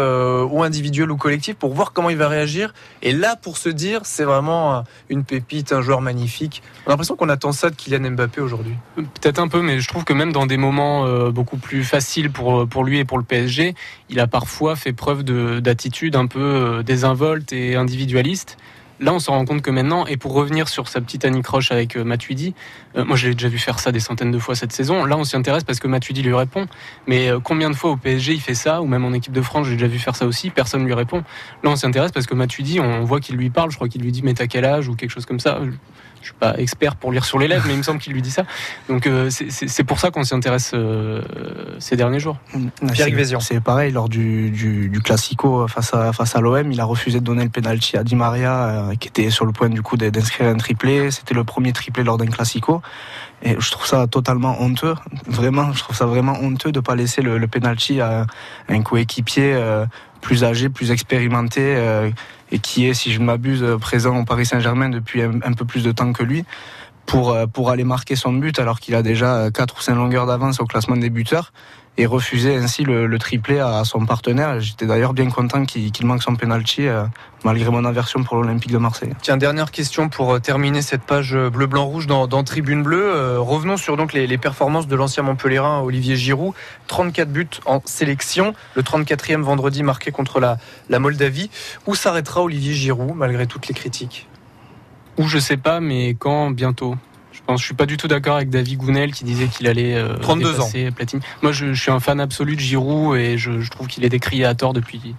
ou 0.50 0.62
individuel 0.62 1.10
ou 1.10 1.16
collectif 1.16 1.56
pour 1.56 1.74
voir 1.74 1.92
comment 1.92 2.10
il 2.10 2.16
va 2.16 2.28
réagir. 2.28 2.74
Et 3.02 3.12
là, 3.12 3.36
pour 3.36 3.56
se 3.56 3.68
dire, 3.68 4.00
c'est 4.04 4.24
vraiment 4.24 4.84
une 5.08 5.24
pépite, 5.24 5.72
un 5.72 5.82
joueur 5.82 6.00
magnifique. 6.00 6.62
On 6.84 6.88
a 6.88 6.92
l'impression 6.92 7.16
qu'on 7.16 7.28
attend 7.28 7.52
ça 7.52 7.70
de 7.70 7.74
Kylian 7.74 8.12
Mbappé 8.12 8.40
aujourd'hui. 8.40 8.74
Peut-être 8.96 9.38
un 9.38 9.48
peu, 9.48 9.62
mais 9.62 9.80
je 9.80 9.88
trouve 9.88 10.04
que 10.04 10.12
même 10.12 10.32
dans 10.32 10.46
des 10.46 10.56
moments 10.56 11.06
euh, 11.06 11.30
beaucoup 11.30 11.56
plus 11.56 11.84
faciles 11.84 12.30
pour, 12.30 12.68
pour 12.68 12.84
lui 12.84 12.98
et 12.98 13.04
pour 13.04 13.18
le 13.18 13.24
PSG, 13.24 13.74
il 14.08 14.20
a 14.20 14.26
parfois 14.26 14.76
fait 14.76 14.92
preuve 14.92 15.22
d'attitude 15.22 16.16
un 16.16 16.26
peu 16.26 16.40
euh, 16.40 16.82
désinvolte 16.82 17.52
et 17.52 17.76
individualiste. 17.76 18.56
Là, 19.02 19.12
on 19.12 19.18
se 19.18 19.32
rend 19.32 19.44
compte 19.44 19.62
que 19.62 19.70
maintenant, 19.72 20.06
et 20.06 20.16
pour 20.16 20.32
revenir 20.32 20.68
sur 20.68 20.86
sa 20.86 21.00
petite 21.00 21.24
anicroche 21.24 21.72
avec 21.72 21.96
euh, 21.96 22.04
Matuidi, 22.04 22.54
euh, 22.96 23.04
moi 23.04 23.16
je 23.16 23.26
l'ai 23.26 23.34
déjà 23.34 23.48
vu 23.48 23.58
faire 23.58 23.80
ça 23.80 23.90
des 23.90 23.98
centaines 23.98 24.30
de 24.30 24.38
fois 24.38 24.54
cette 24.54 24.70
saison. 24.70 25.04
Là, 25.04 25.16
on 25.18 25.24
s'y 25.24 25.34
intéresse 25.34 25.64
parce 25.64 25.80
que 25.80 25.88
Matuidi 25.88 26.22
lui 26.22 26.32
répond. 26.32 26.68
Mais 27.08 27.28
euh, 27.28 27.40
combien 27.42 27.68
de 27.68 27.74
fois 27.74 27.90
au 27.90 27.96
PSG 27.96 28.34
il 28.34 28.40
fait 28.40 28.54
ça, 28.54 28.80
ou 28.80 28.86
même 28.86 29.04
en 29.04 29.12
équipe 29.12 29.32
de 29.32 29.42
France, 29.42 29.66
j'ai 29.66 29.72
déjà 29.72 29.88
vu 29.88 29.98
faire 29.98 30.14
ça 30.14 30.24
aussi, 30.24 30.50
personne 30.50 30.86
lui 30.86 30.94
répond. 30.94 31.24
Là, 31.64 31.70
on 31.70 31.74
s'y 31.74 31.84
intéresse 31.84 32.12
parce 32.12 32.28
que 32.28 32.36
Matuidi, 32.36 32.78
on 32.78 33.02
voit 33.02 33.18
qu'il 33.18 33.34
lui 33.34 33.50
parle, 33.50 33.72
je 33.72 33.76
crois 33.76 33.88
qu'il 33.88 34.02
lui 34.02 34.12
dit 34.12 34.22
mais 34.22 34.34
t'as 34.34 34.46
quel 34.46 34.64
âge? 34.64 34.86
Ou 34.86 34.94
quelque 34.94 35.10
chose 35.10 35.26
comme 35.26 35.40
ça. 35.40 35.58
Je 36.22 36.28
suis 36.28 36.36
pas 36.38 36.54
expert 36.58 36.96
pour 36.96 37.12
lire 37.12 37.24
sur 37.24 37.38
les 37.38 37.48
lèvres, 37.48 37.64
mais 37.66 37.74
il 37.74 37.78
me 37.78 37.82
semble 37.82 38.00
qu'il 38.00 38.12
lui 38.12 38.22
dit 38.22 38.30
ça. 38.30 38.44
Donc 38.88 39.06
euh, 39.06 39.28
c'est 39.30 39.84
pour 39.84 39.98
ça 39.98 40.10
qu'on 40.10 40.22
s'y 40.22 40.34
intéresse 40.34 40.70
euh, 40.74 41.22
ces 41.78 41.96
derniers 41.96 42.20
jours. 42.20 42.38
C'est 43.42 43.60
pareil 43.60 43.92
lors 43.92 44.08
du, 44.08 44.50
du, 44.50 45.00
classico 45.02 45.66
face 45.66 45.92
à 45.94 46.12
face 46.12 46.36
à 46.36 46.40
l'OM, 46.40 46.70
il 46.70 46.80
a 46.80 46.84
refusé 46.84 47.18
de 47.18 47.24
donner 47.24 47.42
le 47.42 47.50
penalty 47.50 47.96
à 47.96 48.04
Di 48.04 48.14
Maria, 48.14 48.54
euh, 48.54 48.94
qui 48.94 49.08
était 49.08 49.30
sur 49.30 49.44
le 49.44 49.52
point 49.52 49.68
du 49.68 49.82
coup 49.82 49.96
d'inscrire 49.96 50.48
un 50.48 50.56
triplé. 50.56 51.10
C'était 51.10 51.34
le 51.34 51.44
premier 51.44 51.72
triplé 51.72 52.04
lors 52.04 52.18
d'un 52.18 52.26
classico. 52.26 52.80
Et 53.42 53.56
je 53.58 53.70
trouve 53.72 53.86
ça 53.86 54.06
totalement 54.06 54.62
honteux, 54.62 54.94
vraiment, 55.26 55.72
je 55.72 55.80
trouve 55.80 55.96
ça 55.96 56.06
vraiment 56.06 56.34
honteux 56.40 56.70
de 56.70 56.78
pas 56.78 56.94
laisser 56.94 57.22
le, 57.22 57.38
le 57.38 57.48
penalty 57.48 58.00
à 58.00 58.26
un 58.68 58.82
coéquipier 58.82 59.60
plus 60.22 60.44
âgé, 60.44 60.70
plus 60.70 60.90
expérimenté 60.90 61.76
et 62.50 62.58
qui 62.58 62.86
est, 62.86 62.94
si 62.94 63.12
je 63.12 63.20
ne 63.20 63.24
m'abuse, 63.24 63.64
présent 63.80 64.18
au 64.18 64.24
Paris 64.24 64.46
Saint-Germain 64.46 64.88
depuis 64.88 65.22
un, 65.22 65.52
peu 65.52 65.64
plus 65.64 65.82
de 65.82 65.92
temps 65.92 66.12
que 66.12 66.22
lui, 66.22 66.44
pour, 67.06 67.32
euh, 67.32 67.46
pour 67.46 67.70
aller 67.70 67.84
marquer 67.84 68.16
son 68.16 68.32
but 68.32 68.58
alors 68.58 68.80
qu'il 68.80 68.94
a 68.94 69.02
déjà 69.02 69.50
4 69.50 69.76
ou 69.76 69.80
5 69.80 69.94
longueurs 69.94 70.26
d'avance 70.26 70.60
au 70.60 70.66
classement 70.66 70.96
des 70.96 71.10
buteurs 71.10 71.52
et 71.98 72.06
refuser 72.06 72.56
ainsi 72.56 72.84
le, 72.84 73.18
triplé 73.18 73.58
à 73.58 73.84
son 73.84 74.06
partenaire. 74.06 74.58
J'étais 74.60 74.86
d'ailleurs 74.86 75.12
bien 75.12 75.28
content 75.30 75.64
qu'il 75.64 76.06
manque 76.06 76.22
son 76.22 76.36
penalty 76.36 76.86
euh, 76.86 77.04
malgré 77.44 77.70
mon 77.70 77.84
aversion 77.84 78.22
pour 78.24 78.36
l'Olympique 78.36 78.72
de 78.72 78.78
Marseille. 78.78 79.12
Tiens, 79.20 79.36
dernière 79.36 79.70
question 79.70 80.08
pour 80.08 80.34
euh, 80.34 80.38
terminer 80.38 80.80
cette 80.80 81.02
page 81.02 81.36
bleu-blanc-rouge 81.36 82.06
dans, 82.06 82.44
Tribune 82.44 82.82
Bleue. 82.82 83.38
revenons 83.38 83.76
sur 83.76 83.96
donc 83.96 84.12
les, 84.12 84.38
performances 84.38 84.86
de 84.86 84.96
l'ancien 84.96 85.22
Montpellierin 85.22 85.80
Olivier 85.80 86.16
Giroud. 86.16 86.54
34 86.86 87.30
buts 87.30 87.48
en 87.66 87.82
sélection, 87.84 88.54
le 88.74 88.82
34e 88.82 89.42
vendredi 89.42 89.82
marqué 89.82 90.10
contre 90.10 90.40
la, 90.40 90.58
la 90.88 90.98
Moldavie. 90.98 91.50
Où 91.86 91.94
s'arrêtera 91.94 92.42
Olivier 92.42 92.72
Giroud 92.72 93.14
malgré 93.14 93.46
toutes 93.46 93.68
les 93.68 93.74
critiques? 93.74 94.28
Où 95.18 95.28
je 95.28 95.38
sais 95.38 95.58
pas, 95.58 95.80
mais 95.80 96.14
quand? 96.14 96.50
Bientôt 96.50 96.96
pense, 97.46 97.60
je 97.60 97.66
suis 97.66 97.74
pas 97.74 97.86
du 97.86 97.96
tout 97.96 98.08
d'accord 98.08 98.36
avec 98.36 98.50
David 98.50 98.78
Gounel 98.78 99.12
qui 99.12 99.24
disait 99.24 99.46
qu'il 99.46 99.66
allait 99.66 99.94
euh, 99.94 100.16
32 100.18 100.60
ans. 100.60 100.70
Platine. 100.94 101.20
Moi, 101.42 101.52
je, 101.52 101.72
je, 101.72 101.80
suis 101.80 101.90
un 101.90 102.00
fan 102.00 102.20
absolu 102.20 102.56
de 102.56 102.60
Giroud 102.60 103.16
et 103.16 103.38
je, 103.38 103.60
je 103.60 103.70
trouve 103.70 103.86
qu'il 103.86 104.04
est 104.04 104.08
décrié 104.08 104.44
à 104.44 104.54
tort 104.54 104.72
depuis 104.72 105.14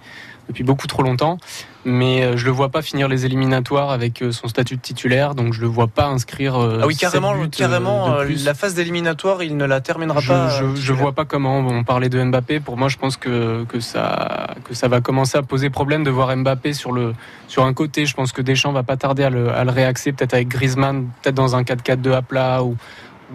depuis 0.48 0.64
beaucoup 0.64 0.86
trop 0.86 1.02
longtemps. 1.02 1.38
Mais 1.86 2.22
euh, 2.22 2.36
je 2.36 2.46
le 2.46 2.50
vois 2.50 2.70
pas 2.70 2.80
finir 2.80 3.08
les 3.08 3.26
éliminatoires 3.26 3.90
avec 3.90 4.22
euh, 4.22 4.32
son 4.32 4.48
statut 4.48 4.76
de 4.76 4.80
titulaire, 4.80 5.34
donc 5.34 5.52
je 5.52 5.60
le 5.60 5.66
vois 5.66 5.86
pas 5.86 6.06
inscrire. 6.06 6.56
Euh, 6.56 6.80
ah 6.82 6.86
oui, 6.86 6.96
carrément, 6.96 7.34
carrément. 7.48 8.16
La 8.44 8.54
phase 8.54 8.74
d'éliminatoire, 8.74 9.42
il 9.42 9.56
ne 9.56 9.66
la 9.66 9.82
terminera 9.82 10.20
pas. 10.22 10.48
Je, 10.48 10.74
je 10.74 10.92
vois 10.94 11.12
pas 11.12 11.26
comment 11.26 11.58
on 11.58 11.84
parlait 11.84 12.08
de 12.08 12.22
Mbappé. 12.22 12.60
Pour 12.60 12.78
moi, 12.78 12.88
je 12.88 12.96
pense 12.96 13.18
que 13.18 13.64
que 13.64 13.80
ça 13.80 14.54
que 14.64 14.72
ça 14.72 14.88
va 14.88 15.02
commencer 15.02 15.36
à 15.36 15.42
poser 15.42 15.68
problème 15.68 16.04
de 16.04 16.10
voir 16.10 16.34
Mbappé 16.34 16.72
sur 16.72 16.90
le 16.90 17.14
sur 17.48 17.64
un 17.64 17.74
côté. 17.74 18.06
Je 18.06 18.14
pense 18.14 18.32
que 18.32 18.40
Deschamps 18.40 18.72
va 18.72 18.82
pas 18.82 18.96
tarder 18.96 19.24
à 19.24 19.30
le, 19.30 19.50
à 19.50 19.64
le 19.64 19.70
réaxer, 19.70 20.12
peut-être 20.12 20.34
avec 20.34 20.48
Griezmann, 20.48 21.10
peut-être 21.22 21.34
dans 21.34 21.54
un 21.54 21.62
4-4-2 21.62 22.12
à 22.12 22.22
plat 22.22 22.62
ou 22.64 22.76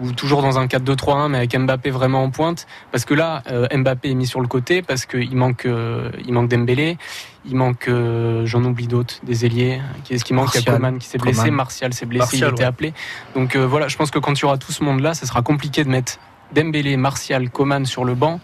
ou 0.00 0.12
toujours 0.12 0.42
dans 0.42 0.58
un 0.58 0.66
4-2-3-1 0.66 1.28
mais 1.28 1.38
avec 1.38 1.58
Mbappé 1.58 1.90
vraiment 1.90 2.22
en 2.22 2.30
pointe. 2.30 2.66
Parce 2.92 3.04
que 3.04 3.14
là 3.14 3.42
euh, 3.50 3.66
Mbappé 3.74 4.10
est 4.10 4.14
mis 4.14 4.26
sur 4.26 4.40
le 4.40 4.48
côté 4.48 4.82
parce 4.82 5.06
qu'il 5.06 5.36
manque 5.36 5.66
euh, 5.66 6.10
il 6.26 6.32
manque 6.32 6.48
Dembélé 6.48 6.98
il 7.46 7.56
manque 7.56 7.88
euh, 7.88 8.44
j'en 8.46 8.62
oublie 8.64 8.86
d'autres 8.86 9.16
des 9.22 9.46
ailiers. 9.46 9.80
Qui 10.04 10.14
est-ce 10.14 10.24
qui 10.24 10.34
manque? 10.34 10.54
Il 10.54 10.64
y 10.64 10.68
a 10.68 10.72
Coman 10.72 10.98
qui 10.98 11.06
s'est 11.06 11.18
blessé 11.18 11.50
Martial 11.50 11.92
s'est 11.92 12.06
blessé 12.06 12.38
il 12.38 12.44
était 12.44 12.64
appelé. 12.64 12.92
Donc 13.34 13.56
voilà 13.56 13.88
je 13.88 13.96
pense 13.96 14.10
que 14.10 14.18
quand 14.18 14.38
il 14.38 14.42
y 14.42 14.44
aura 14.44 14.58
tout 14.58 14.72
ce 14.72 14.84
monde 14.84 15.00
là 15.00 15.14
ça 15.14 15.26
sera 15.26 15.42
compliqué 15.42 15.84
de 15.84 15.88
mettre 15.88 16.18
Dembélé 16.54 16.96
Martial 16.96 17.50
Coman 17.50 17.84
sur 17.86 18.04
le 18.04 18.14
banc 18.14 18.40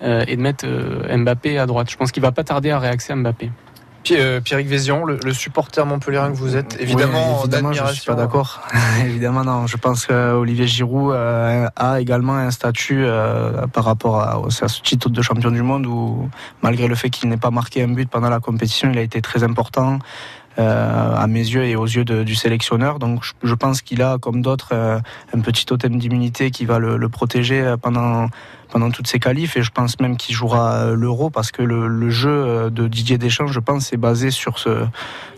et 0.00 0.36
de 0.36 0.40
mettre 0.40 0.66
Mbappé 0.66 1.58
à 1.58 1.66
droite. 1.66 1.90
Je 1.90 1.96
pense 1.96 2.12
qu'il 2.12 2.22
va 2.22 2.32
pas 2.32 2.44
tarder 2.44 2.70
à 2.70 2.78
réaxer 2.78 3.14
Mbappé 3.14 3.50
Pierrick 4.04 4.68
Vézion, 4.68 5.04
le, 5.04 5.18
le, 5.22 5.32
supporter 5.32 5.84
montpellierin 5.84 6.30
que 6.30 6.36
vous 6.36 6.56
êtes, 6.56 6.76
évidemment, 6.80 7.40
oui, 7.40 7.40
évidemment 7.44 7.72
je 7.72 7.84
suis 7.92 8.06
pas 8.06 8.14
d'accord. 8.14 8.62
évidemment, 9.04 9.44
non. 9.44 9.66
Je 9.66 9.76
pense 9.76 10.06
qu'Olivier 10.06 10.66
Giroud 10.66 11.12
euh, 11.12 11.68
a 11.76 12.00
également 12.00 12.34
un 12.34 12.50
statut 12.50 13.04
euh, 13.04 13.66
par 13.66 13.84
rapport 13.84 14.20
à, 14.20 14.42
à, 14.46 14.68
ce 14.68 14.82
titre 14.82 15.10
de 15.10 15.22
champion 15.22 15.50
du 15.50 15.62
monde 15.62 15.86
où, 15.86 16.28
malgré 16.62 16.88
le 16.88 16.94
fait 16.94 17.10
qu'il 17.10 17.28
n'ait 17.28 17.36
pas 17.36 17.50
marqué 17.50 17.82
un 17.82 17.88
but 17.88 18.08
pendant 18.08 18.30
la 18.30 18.40
compétition, 18.40 18.90
il 18.90 18.98
a 18.98 19.02
été 19.02 19.20
très 19.20 19.42
important. 19.42 19.98
Euh, 20.58 21.14
à 21.14 21.28
mes 21.28 21.38
yeux 21.38 21.62
et 21.62 21.76
aux 21.76 21.84
yeux 21.84 22.04
de, 22.04 22.24
du 22.24 22.34
sélectionneur. 22.34 22.98
Donc 22.98 23.22
je, 23.22 23.32
je 23.44 23.54
pense 23.54 23.80
qu'il 23.80 24.02
a, 24.02 24.18
comme 24.18 24.42
d'autres, 24.42 24.70
euh, 24.72 24.98
un 25.32 25.38
petit 25.38 25.64
totem 25.64 25.98
d'immunité 25.98 26.50
qui 26.50 26.64
va 26.64 26.80
le, 26.80 26.96
le, 26.96 27.08
protéger 27.08 27.76
pendant 27.80 28.26
pendant 28.70 28.90
toutes 28.90 29.06
ces 29.06 29.18
qualifs 29.18 29.56
et 29.56 29.62
je 29.62 29.70
pense 29.70 29.98
même 30.00 30.16
qu'il 30.16 30.34
jouera 30.34 30.92
l'Euro 30.92 31.30
parce 31.30 31.50
que 31.50 31.62
le, 31.62 31.88
le, 31.88 32.10
jeu 32.10 32.70
de 32.70 32.88
Didier 32.88 33.18
Deschamps, 33.18 33.46
je 33.46 33.60
pense, 33.60 33.92
est 33.92 33.96
basé 33.96 34.30
sur 34.30 34.58
ce 34.58 34.86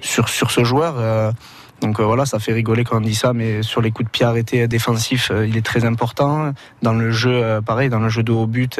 sur 0.00 0.28
sur 0.28 0.50
ce 0.50 0.64
joueur. 0.64 0.94
Euh, 0.98 1.32
donc 1.80 1.98
voilà, 1.98 2.26
ça 2.26 2.38
fait 2.38 2.52
rigoler 2.52 2.84
quand 2.84 2.98
on 2.98 3.00
dit 3.00 3.14
ça, 3.14 3.32
mais 3.32 3.62
sur 3.62 3.80
les 3.80 3.90
coups 3.90 4.06
de 4.06 4.10
pied 4.10 4.26
arrêtés 4.26 4.68
défensifs, 4.68 5.32
il 5.46 5.56
est 5.56 5.64
très 5.64 5.86
important. 5.86 6.52
Dans 6.82 6.92
le 6.92 7.10
jeu, 7.10 7.60
pareil, 7.64 7.88
dans 7.88 8.00
le 8.00 8.10
jeu 8.10 8.22
de 8.22 8.32
haut 8.32 8.46
but, 8.46 8.78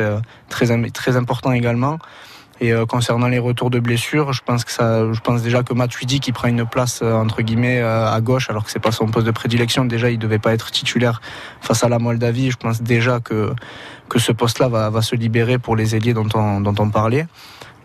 très 0.50 0.90
très 0.90 1.16
important 1.16 1.52
également. 1.52 1.98
Et 2.60 2.72
euh, 2.72 2.84
concernant 2.84 3.28
les 3.28 3.38
retours 3.38 3.70
de 3.70 3.80
blessures, 3.80 4.34
je 4.34 4.42
pense 4.44 4.64
que 4.64 4.70
ça, 4.70 5.10
je 5.12 5.20
pense 5.20 5.42
déjà 5.42 5.62
que 5.62 5.72
Matuidi 5.72 6.20
qui 6.20 6.30
prend 6.30 6.48
une 6.48 6.66
place 6.66 7.00
euh, 7.02 7.14
entre 7.14 7.40
guillemets 7.40 7.80
euh, 7.80 8.12
à 8.12 8.20
gauche, 8.20 8.50
alors 8.50 8.64
que 8.64 8.70
c'est 8.70 8.80
pas 8.80 8.92
son 8.92 9.06
poste 9.06 9.26
de 9.26 9.30
prédilection. 9.30 9.86
Déjà, 9.86 10.10
il 10.10 10.18
devait 10.18 10.38
pas 10.38 10.52
être 10.52 10.70
titulaire 10.70 11.22
face 11.62 11.84
à 11.84 11.88
la 11.88 11.98
Moldavie. 11.98 12.50
Je 12.50 12.58
pense 12.58 12.82
déjà 12.82 13.20
que 13.20 13.52
que 14.10 14.18
ce 14.18 14.32
poste-là 14.32 14.68
va, 14.68 15.02
se 15.02 15.14
libérer 15.14 15.58
pour 15.58 15.76
les 15.76 15.94
ailiers 15.94 16.14
dont 16.14 16.26
on, 16.34 16.90
parlait. 16.90 17.28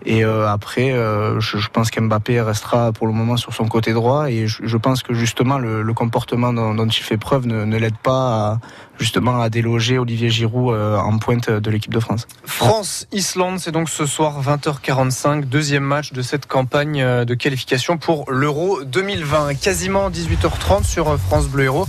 Et 0.08 0.24
après, 0.24 0.90
je, 0.92 1.68
pense 1.70 1.92
qu'Mbappé 1.92 2.42
restera 2.42 2.92
pour 2.92 3.06
le 3.06 3.14
moment 3.14 3.38
sur 3.38 3.54
son 3.54 3.68
côté 3.68 3.94
droit. 3.94 4.32
Et 4.32 4.48
je, 4.48 4.78
pense 4.78 5.04
que 5.04 5.14
justement, 5.14 5.60
le, 5.60 5.94
comportement 5.94 6.52
dont, 6.52 6.74
dont, 6.74 6.88
il 6.88 7.04
fait 7.04 7.18
preuve 7.18 7.46
ne, 7.46 7.64
ne 7.64 7.78
l'aide 7.78 7.98
pas 7.98 8.54
à, 8.54 8.60
justement 9.00 9.42
à 9.42 9.50
déloger 9.50 9.98
Olivier 9.98 10.30
Giroud 10.30 10.74
euh, 10.74 10.98
en 10.98 11.18
pointe 11.18 11.50
de 11.50 11.70
l'équipe 11.70 11.94
de 11.94 12.00
France. 12.00 12.28
France-Islande, 12.46 13.60
c'est 13.60 13.72
donc 13.72 13.90
ce 13.90 14.06
soir 14.06 14.42
20h45, 14.42 15.46
deuxième 15.46 15.84
match 15.84 16.14
de 16.14 16.22
cette 16.22 16.46
campagne 16.46 17.26
de 17.26 17.34
qualification 17.34 17.98
pour 17.98 18.32
l'Euro 18.32 18.84
2020. 18.84 19.56
Quasiment 19.56 20.10
18h30 20.10 20.84
sur 20.86 21.18
France 21.20 21.48
Bleu 21.48 21.66
Héros. 21.66 21.88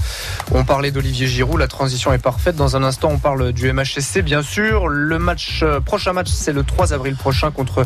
On 0.52 0.64
parlait 0.64 0.90
d'Olivier 0.90 1.26
Giroud, 1.26 1.58
la 1.58 1.68
transition 1.68 2.12
est 2.12 2.18
parfaite. 2.18 2.56
Dans 2.56 2.76
un 2.76 2.82
instant, 2.82 3.10
on 3.12 3.18
parle 3.18 3.52
du 3.52 3.72
MHSC, 3.72 4.22
bien 4.22 4.42
sûr. 4.42 4.88
Le 4.88 5.18
match, 5.18 5.64
prochain 5.84 6.12
match, 6.12 6.28
c'est 6.28 6.52
le 6.52 6.64
3 6.64 6.92
avril 6.92 7.16
prochain 7.16 7.50
contre 7.50 7.84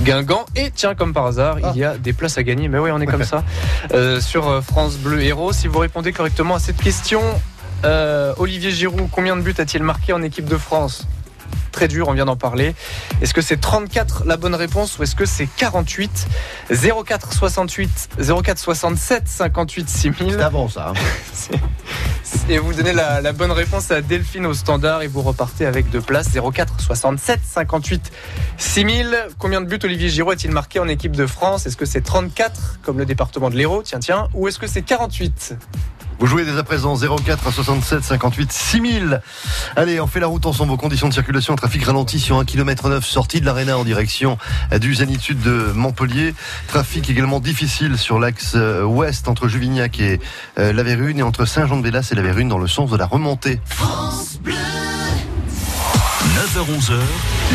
Guingamp. 0.00 0.46
Et 0.56 0.70
tiens, 0.70 0.94
comme 0.94 1.12
par 1.12 1.26
hasard, 1.26 1.58
il 1.60 1.78
y 1.78 1.84
a 1.84 1.96
des 1.96 2.12
places 2.12 2.38
à 2.38 2.42
gagner. 2.42 2.68
Mais 2.68 2.78
oui, 2.78 2.90
on 2.92 3.00
est 3.00 3.06
comme 3.06 3.24
ça. 3.24 3.44
Euh, 3.92 4.20
sur 4.20 4.48
euh, 4.48 4.60
France 4.60 4.96
Bleu 4.96 5.22
Héros, 5.22 5.52
si 5.52 5.68
vous 5.68 5.78
répondez 5.78 6.12
correctement 6.12 6.54
à 6.56 6.58
cette 6.58 6.76
question, 6.76 7.20
euh, 7.84 8.32
Olivier 8.38 8.70
Giroud, 8.70 9.08
combien 9.10 9.36
de 9.36 9.42
buts 9.42 9.54
a-t-il 9.58 9.82
marqué 9.82 10.12
en 10.12 10.22
équipe 10.22 10.46
de 10.46 10.56
France? 10.56 11.06
Très 11.74 11.88
dur, 11.88 12.06
on 12.06 12.12
vient 12.12 12.24
d'en 12.24 12.36
parler. 12.36 12.72
Est-ce 13.20 13.34
que 13.34 13.40
c'est 13.40 13.60
34 13.60 14.24
la 14.26 14.36
bonne 14.36 14.54
réponse 14.54 14.96
ou 14.96 15.02
est-ce 15.02 15.16
que 15.16 15.26
c'est 15.26 15.48
48 15.56 16.28
04 17.04 17.32
68 17.32 18.10
04 18.44 18.58
67 18.58 19.26
58 19.26 19.88
6000 19.88 20.34
C'est 20.34 20.40
avant 20.40 20.68
ça. 20.68 20.90
Hein. 20.90 21.56
et 22.48 22.58
vous 22.58 22.72
donnez 22.72 22.92
la, 22.92 23.32
bonne 23.32 23.50
réponse 23.50 23.90
à 23.90 24.02
Delphine 24.02 24.46
au 24.46 24.54
standard 24.54 25.02
et 25.02 25.08
vous 25.08 25.22
repartez 25.22 25.66
avec 25.66 25.90
deux 25.90 26.00
places 26.00 26.28
04 26.30 26.80
67 26.80 27.40
58 27.42 28.12
6000. 28.56 29.26
Combien 29.38 29.60
de 29.60 29.66
buts 29.66 29.80
Olivier 29.82 30.08
Giroud 30.08 30.34
a-t-il 30.34 30.52
marqué 30.52 30.78
en 30.78 30.86
équipe 30.86 31.16
de 31.16 31.26
France? 31.26 31.66
Est-ce 31.66 31.76
que 31.76 31.86
c'est 31.86 32.02
34 32.02 32.78
comme 32.82 32.98
le 32.98 33.04
département 33.04 33.50
de 33.50 33.56
l'Hérault? 33.56 33.82
Tiens, 33.82 33.98
tiens. 33.98 34.28
Ou 34.34 34.46
est-ce 34.46 34.60
que 34.60 34.68
c'est 34.68 34.82
48 34.82 35.56
vous 36.18 36.26
jouez 36.26 36.44
dès 36.44 36.56
à 36.58 36.62
présent 36.62 36.96
04 36.96 37.46
à 37.46 37.52
67 37.52 38.04
58 38.04 38.52
6000. 38.52 39.20
Allez, 39.76 40.00
on 40.00 40.06
fait 40.06 40.20
la 40.20 40.26
route 40.26 40.46
ensemble. 40.46 40.70
Vos 40.70 40.76
conditions 40.76 41.08
de 41.08 41.14
circulation, 41.14 41.54
trafic 41.56 41.84
ralenti 41.84 42.18
sur 42.18 42.38
1 42.38 42.44
km 42.44 42.88
9 42.88 43.04
sortie 43.04 43.40
de 43.40 43.46
l'Arena 43.46 43.76
en 43.78 43.84
direction 43.84 44.38
du 44.80 44.94
Zénith 44.94 45.20
Sud 45.20 45.40
de 45.40 45.72
Montpellier. 45.74 46.34
Trafic 46.68 47.10
également 47.10 47.40
difficile 47.40 47.98
sur 47.98 48.18
l'axe 48.18 48.54
euh, 48.56 48.82
ouest 48.82 49.28
entre 49.28 49.48
Juvignac 49.48 50.00
et 50.00 50.20
euh, 50.58 50.72
La 50.72 50.82
Vérune 50.82 51.18
et 51.18 51.22
entre 51.22 51.44
Saint-Jean-de-Vélas 51.44 52.08
et 52.12 52.14
La 52.14 52.22
Vérune 52.22 52.48
dans 52.48 52.58
le 52.58 52.68
sens 52.68 52.90
de 52.90 52.96
la 52.96 53.06
remontée. 53.06 53.60
France 53.66 54.38
Bleu. 54.42 54.54
9h-11h, 56.54 56.98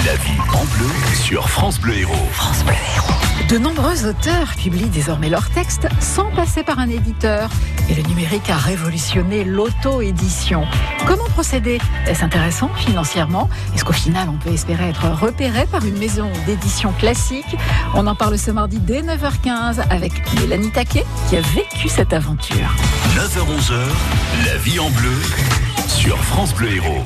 la 0.06 0.16
vie 0.16 0.40
en 0.54 0.64
bleu 0.78 0.90
sur 1.16 1.50
France 1.50 1.80
Bleu 1.80 1.98
Héros. 1.98 2.30
France 2.32 2.64
Bleu 2.64 2.74
Héros. 2.96 3.29
De 3.50 3.58
nombreux 3.58 4.06
auteurs 4.06 4.54
publient 4.56 4.90
désormais 4.90 5.28
leurs 5.28 5.50
textes 5.50 5.88
sans 6.00 6.30
passer 6.36 6.62
par 6.62 6.78
un 6.78 6.88
éditeur. 6.88 7.50
Et 7.90 7.96
le 7.96 8.04
numérique 8.04 8.48
a 8.48 8.56
révolutionné 8.56 9.44
l'auto-édition. 9.44 10.66
Comment 11.08 11.26
procéder? 11.30 11.80
Est-ce 12.06 12.24
intéressant 12.24 12.70
financièrement? 12.76 13.50
Est-ce 13.74 13.84
qu'au 13.84 13.94
final 13.94 14.30
on 14.30 14.38
peut 14.38 14.52
espérer 14.52 14.90
être 14.90 15.10
repéré 15.10 15.66
par 15.66 15.84
une 15.84 15.98
maison 15.98 16.30
d'édition 16.46 16.92
classique? 16.92 17.58
On 17.96 18.06
en 18.06 18.14
parle 18.14 18.38
ce 18.38 18.52
mardi 18.52 18.78
dès 18.78 19.02
9h15 19.02 19.80
avec 19.90 20.12
Mélanie 20.36 20.70
Taquet 20.70 21.06
qui 21.28 21.38
a 21.38 21.42
vécu 21.42 21.90
cette 21.90 22.14
aventure. 22.14 22.76
9h-11h, 23.16 24.46
la 24.46 24.58
vie 24.58 24.80
en 24.80 24.92
bleu 24.92 25.18
sur 25.88 26.16
France 26.26 26.54
Bleu 26.54 26.72
Héros. 26.76 27.04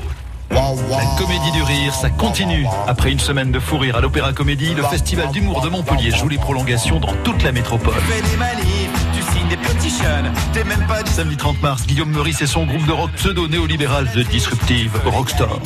La 0.53 1.05
comédie 1.17 1.51
du 1.51 1.63
rire, 1.63 1.95
ça 1.95 2.11
continue. 2.11 2.67
Après 2.87 3.11
une 3.11 3.19
semaine 3.19 3.51
de 3.51 3.59
fou 3.59 3.79
rire 3.79 3.95
à 3.95 4.01
l'Opéra 4.01 4.33
Comédie, 4.33 4.75
le 4.75 4.83
Festival 4.83 5.31
d'humour 5.31 5.61
de 5.61 5.69
Montpellier 5.69 6.11
joue 6.11 6.29
les 6.29 6.37
prolongations 6.37 6.99
dans 6.99 7.13
toute 7.23 7.41
la 7.41 7.51
métropole. 7.51 7.95
Samedi 11.05 11.37
30 11.37 11.61
mars, 11.61 11.85
Guillaume 11.85 12.09
Meurice 12.09 12.41
et 12.41 12.47
son 12.47 12.65
groupe 12.65 12.85
de 12.85 12.91
rock 12.91 13.11
pseudo-néolibéral 13.15 14.09
The 14.13 14.27
Disruptive 14.27 14.91
Rockstar. 15.05 15.59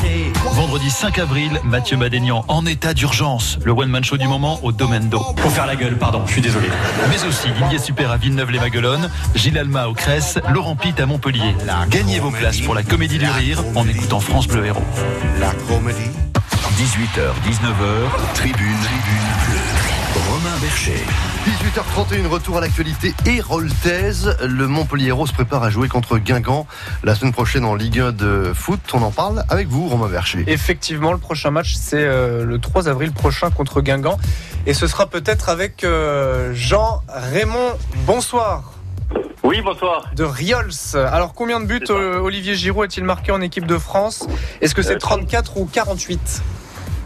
Vendredi 0.54 0.90
5 0.90 1.20
avril, 1.20 1.60
Mathieu 1.64 1.96
Madénian 1.98 2.44
en 2.48 2.66
état 2.66 2.94
d'urgence. 2.94 3.58
Le 3.64 3.72
one-man 3.72 4.04
show 4.04 4.18
du 4.18 4.28
moment 4.28 4.60
au 4.64 4.72
Domaine 4.72 5.10
d'eau. 5.10 5.24
Pour 5.38 5.52
faire 5.52 5.66
la 5.66 5.76
gueule, 5.76 5.98
pardon, 5.98 6.24
je 6.26 6.34
suis 6.34 6.42
désolé. 6.42 6.68
Mais 7.10 7.28
aussi 7.28 7.48
Didier 7.62 7.80
Super 7.80 8.12
à 8.12 8.18
Villeneuve-les-Maguelones, 8.18 9.10
Gilles 9.36 9.58
Alma 9.58 9.88
au 9.88 9.94
Cresse, 9.94 10.40
Laurent 10.50 10.76
Pitt 10.76 11.00
à 11.00 11.06
Montpellier. 11.06 11.56
Gagnez 11.90 12.20
vos 12.20 12.32
places 12.32 12.60
pour 12.60 12.76
la 12.76 12.84
Comédie 12.84 13.20
du 13.20 13.30
Rire 13.30 13.64
en 13.76 13.88
écoutant 13.88 14.20
France 14.20 14.48
Bleu 14.48 14.66
Héros. 14.66 14.84
La 15.40 15.52
comédie. 15.68 16.17
18h, 16.78 17.34
19h, 17.44 18.36
tribune, 18.36 18.76
tribune 18.84 19.28
bleue. 19.48 20.30
Romain 20.30 20.56
Bercher. 20.62 21.04
18h31, 21.48 22.28
retour 22.28 22.58
à 22.58 22.62
l'actualité 22.62 23.16
héroltaise. 23.26 24.38
Le 24.44 24.68
Montpellier 24.68 25.12
se 25.26 25.34
prépare 25.34 25.64
à 25.64 25.72
jouer 25.72 25.88
contre 25.88 26.20
Guingamp 26.20 26.68
la 27.04 27.16
semaine 27.16 27.34
prochaine 27.34 27.66
en 27.66 27.74
Ligue 27.74 28.00
1 28.00 28.12
de 28.12 28.52
foot. 28.54 28.80
On 28.94 29.02
en 29.02 29.10
parle 29.10 29.44
avec 29.50 29.68
vous, 29.68 29.88
Romain 29.88 30.08
Bercher. 30.08 30.44
Effectivement, 30.46 31.14
le 31.14 31.18
prochain 31.18 31.50
match, 31.50 31.74
c'est 31.74 32.06
euh, 32.06 32.46
le 32.46 32.60
3 32.60 32.88
avril 32.88 33.12
prochain 33.12 33.50
contre 33.50 33.82
Guingamp. 33.82 34.20
Et 34.68 34.76
ce 34.76 34.86
sera 34.86 35.08
peut-être 35.08 35.50
avec 35.50 35.84
euh, 35.84 36.54
Jean 36.54 37.02
Raymond. 37.08 37.72
Bonsoir. 38.06 38.74
Oui, 39.44 39.62
bonsoir. 39.62 40.12
De 40.16 40.24
Riols. 40.24 40.70
Alors, 40.94 41.34
combien 41.34 41.60
de 41.60 41.66
buts 41.66 41.82
euh, 41.90 42.20
Olivier 42.20 42.54
Giroud 42.54 42.86
a-t-il 42.86 43.04
marqué 43.04 43.32
en 43.32 43.42
équipe 43.42 43.66
de 43.66 43.80
France? 43.80 44.28
Est-ce 44.62 44.76
que 44.76 44.84
c'est 44.84 45.00
34 45.00 45.58
ou 45.58 45.66
48 45.66 46.44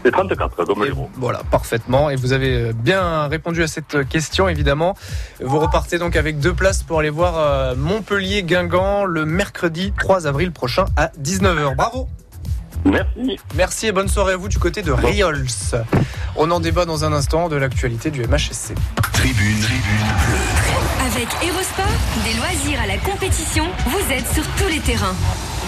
C'est 0.04 0.10
34, 0.10 0.64
comme 0.64 0.84
Et 0.84 0.92
Voilà, 1.14 1.42
parfaitement. 1.50 2.10
Et 2.10 2.16
vous 2.16 2.32
avez 2.32 2.72
bien 2.72 3.28
répondu 3.28 3.62
à 3.62 3.66
cette 3.66 4.08
question, 4.08 4.48
évidemment. 4.48 4.96
Vous 5.40 5.58
repartez 5.58 5.98
donc 5.98 6.16
avec 6.16 6.40
deux 6.40 6.54
places 6.54 6.82
pour 6.82 6.98
aller 7.00 7.10
voir 7.10 7.38
euh, 7.38 7.74
Montpellier-Guingamp 7.76 9.04
le 9.04 9.24
mercredi 9.24 9.92
3 9.98 10.26
avril 10.26 10.52
prochain 10.52 10.86
à 10.96 11.08
19h. 11.22 11.76
Bravo 11.76 12.08
Merci. 12.84 13.38
Merci 13.54 13.86
et 13.86 13.92
bonne 13.92 14.08
soirée 14.08 14.32
à 14.32 14.36
vous 14.36 14.48
du 14.48 14.58
côté 14.58 14.82
de 14.82 14.90
Riols. 14.90 15.46
On 16.36 16.50
en 16.50 16.60
débat 16.60 16.84
dans 16.84 17.04
un 17.04 17.12
instant 17.12 17.48
de 17.48 17.56
l'actualité 17.56 18.10
du 18.10 18.22
MHSC. 18.22 18.74
Tribune, 19.12 19.60
tribune 19.60 20.02
bleue. 20.26 21.12
Avec 21.12 21.28
Erosport, 21.44 21.86
des 22.24 22.34
loisirs 22.34 22.80
à 22.82 22.86
la 22.86 22.96
compétition, 22.98 23.66
vous 23.86 24.12
êtes 24.12 24.26
sur 24.32 24.44
tous 24.56 24.68
les 24.68 24.80
terrains. 24.80 25.14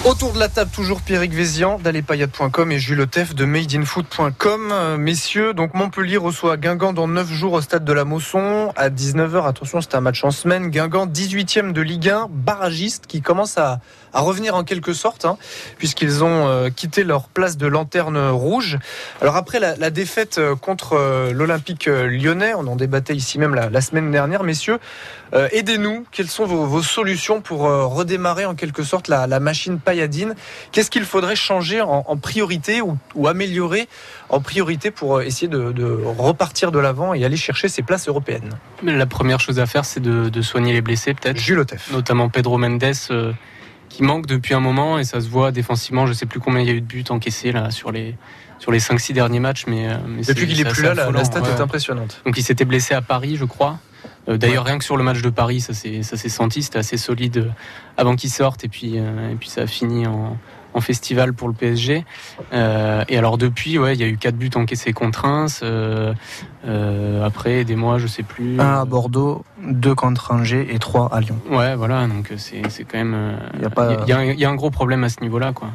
Autour 0.04 0.34
de 0.34 0.38
la 0.38 0.50
table, 0.50 0.70
toujours 0.70 1.00
Pierrick 1.00 1.32
Vézian 1.32 1.78
d'Alepayade.com 1.78 2.70
et 2.70 2.78
Jules 2.78 3.00
Otef 3.00 3.34
de 3.34 3.46
madeinfoot.com. 3.46 4.68
Euh, 4.70 4.98
Messieurs, 4.98 5.54
donc 5.54 5.72
Montpellier 5.72 6.18
reçoit 6.18 6.58
Guingamp 6.58 6.92
dans 6.92 7.08
9 7.08 7.32
jours 7.32 7.54
au 7.54 7.62
stade 7.62 7.86
de 7.86 7.92
la 7.94 8.04
Mosson 8.04 8.70
à 8.76 8.90
19h. 8.90 9.46
Attention, 9.46 9.80
c'est 9.80 9.94
un 9.94 10.02
match 10.02 10.22
en 10.22 10.30
semaine. 10.30 10.68
Guingamp, 10.68 11.06
18e 11.06 11.72
de 11.72 11.80
Ligue 11.80 12.10
1, 12.10 12.26
barragiste 12.28 13.06
qui 13.06 13.22
commence 13.22 13.56
à, 13.56 13.80
à 14.14 14.20
revenir 14.20 14.54
en 14.54 14.64
quelque 14.64 14.92
sorte, 14.94 15.24
hein, 15.26 15.36
puisqu'ils 15.76 16.24
ont 16.24 16.48
euh, 16.48 16.70
quitté 16.70 17.04
leur 17.04 17.28
place 17.28 17.56
de 17.56 17.66
lanterne 17.66 18.30
rouge. 18.30 18.78
Alors 19.20 19.36
après 19.36 19.60
la, 19.60 19.76
la 19.76 19.90
défaite 19.90 20.38
euh, 20.38 20.56
contre 20.56 20.94
euh, 20.94 21.32
l'Olympique 21.32 21.86
lyonnais, 21.86 22.54
on 22.54 22.66
en 22.66 22.76
débattait 22.76 23.14
ici 23.14 23.38
même 23.38 23.54
la, 23.54 23.68
la 23.68 23.80
semaine 23.80 24.10
dernière, 24.10 24.44
messieurs, 24.44 24.78
euh, 25.34 25.48
aidez-nous. 25.52 26.06
Quelles 26.12 26.28
sont 26.28 26.46
vos, 26.46 26.64
vos 26.64 26.82
solutions 26.82 27.40
pour 27.40 27.60
redémarrer 27.62 28.46
en 28.46 28.54
quelque 28.54 28.84
sorte 28.84 29.08
la, 29.08 29.26
la 29.26 29.40
machine 29.40 29.78
pailladine 29.80 30.34
Qu'est-ce 30.72 30.90
qu'il 30.90 31.04
faudrait 31.04 31.36
changer 31.36 31.80
en, 31.80 32.04
en 32.06 32.16
priorité 32.16 32.80
ou, 32.80 32.96
ou 33.14 33.26
améliorer 33.28 33.88
en 34.28 34.40
priorité 34.40 34.90
pour 34.90 35.22
essayer 35.22 35.48
de, 35.48 35.72
de 35.72 35.84
repartir 36.18 36.70
de 36.70 36.78
l'avant 36.78 37.14
et 37.14 37.24
aller 37.24 37.36
chercher 37.36 37.68
ces 37.68 37.82
places 37.82 38.08
européennes? 38.08 38.50
La 38.82 39.06
première 39.06 39.40
chose 39.40 39.58
à 39.58 39.66
faire, 39.66 39.84
c'est 39.84 40.00
de, 40.00 40.28
de 40.28 40.42
soigner 40.42 40.72
les 40.72 40.82
blessés, 40.82 41.14
peut-être. 41.14 41.36
Jules 41.36 41.58
Otef. 41.58 41.90
Notamment 41.92 42.28
Pedro 42.28 42.58
Mendes, 42.58 42.84
euh, 43.10 43.32
qui 43.94 44.02
manque 44.02 44.26
depuis 44.26 44.54
un 44.54 44.60
moment 44.60 44.98
et 44.98 45.04
ça 45.04 45.20
se 45.20 45.28
voit 45.28 45.52
défensivement. 45.52 46.06
Je 46.06 46.12
sais 46.12 46.26
plus 46.26 46.40
combien 46.40 46.60
il 46.60 46.66
y 46.66 46.70
a 46.70 46.74
eu 46.74 46.80
de 46.80 46.86
buts 46.86 47.04
encaissés 47.10 47.52
là 47.52 47.70
sur 47.70 47.92
les 47.92 48.16
sur 48.58 48.72
les 48.72 48.80
5-6 48.80 49.12
derniers 49.12 49.40
matchs, 49.40 49.66
mais, 49.66 49.88
euh, 49.88 49.96
mais 50.08 50.22
Depuis 50.22 50.46
qu'il 50.46 50.60
est 50.60 50.64
plus 50.64 50.82
là, 50.82 50.94
la, 50.94 51.10
la 51.10 51.24
stat 51.24 51.42
ouais. 51.42 51.50
est 51.50 51.60
impressionnante. 51.60 52.22
Donc 52.24 52.36
il 52.38 52.42
s'était 52.42 52.64
blessé 52.64 52.94
à 52.94 53.02
Paris, 53.02 53.36
je 53.36 53.44
crois. 53.44 53.78
Euh, 54.28 54.36
D'ailleurs, 54.36 54.64
rien 54.64 54.78
que 54.78 54.84
sur 54.84 54.96
le 54.96 55.04
match 55.04 55.22
de 55.22 55.30
Paris, 55.30 55.60
ça 55.60 55.74
s'est 55.74 56.28
senti, 56.28 56.62
c'était 56.62 56.78
assez 56.78 56.96
solide 56.96 57.36
euh, 57.38 57.48
avant 57.96 58.16
qu'il 58.16 58.30
sorte, 58.30 58.64
et 58.64 58.68
puis 58.68 58.94
euh, 58.96 59.30
et 59.30 59.34
puis 59.34 59.48
ça 59.48 59.62
a 59.62 59.66
fini 59.66 60.06
en, 60.06 60.36
en 60.74 60.80
festival 60.80 61.32
pour 61.32 61.48
le 61.48 61.54
PSG. 61.54 62.04
Euh, 62.52 63.04
et 63.08 63.16
alors 63.16 63.38
depuis, 63.38 63.78
ouais, 63.78 63.94
il 63.94 64.00
y 64.00 64.04
a 64.04 64.08
eu 64.08 64.16
quatre 64.16 64.36
buts 64.36 64.50
encaissés 64.54 64.92
contre 64.92 65.22
Reims. 65.22 65.60
euh, 65.62 66.12
euh, 66.66 67.24
après 67.24 67.64
des 67.64 67.76
mois, 67.76 67.98
je 67.98 68.06
sais 68.06 68.22
plus. 68.22 68.60
Un 68.60 68.80
à 68.80 68.84
Bordeaux, 68.84 69.44
deux 69.62 69.94
contre 69.94 70.32
Angers 70.32 70.66
et 70.70 70.78
trois 70.78 71.08
à 71.14 71.20
Lyon. 71.20 71.38
Ouais, 71.50 71.74
voilà, 71.76 72.06
donc 72.06 72.32
c'est 72.36 72.62
c'est 72.70 72.84
quand 72.84 72.98
même. 72.98 73.14
euh, 73.14 73.36
Il 73.56 73.62
y 73.62 73.64
a 73.66 73.70
pas- 73.70 73.96
il 74.02 74.08
y 74.08 74.12
a 74.12 74.18
un- 74.18 74.24
il 74.24 74.38
y 74.40 74.44
a 74.44 74.50
un 74.50 74.54
gros 74.54 74.70
problème 74.70 75.04
à 75.04 75.08
ce 75.08 75.20
niveau-là, 75.20 75.52
quoi. 75.52 75.68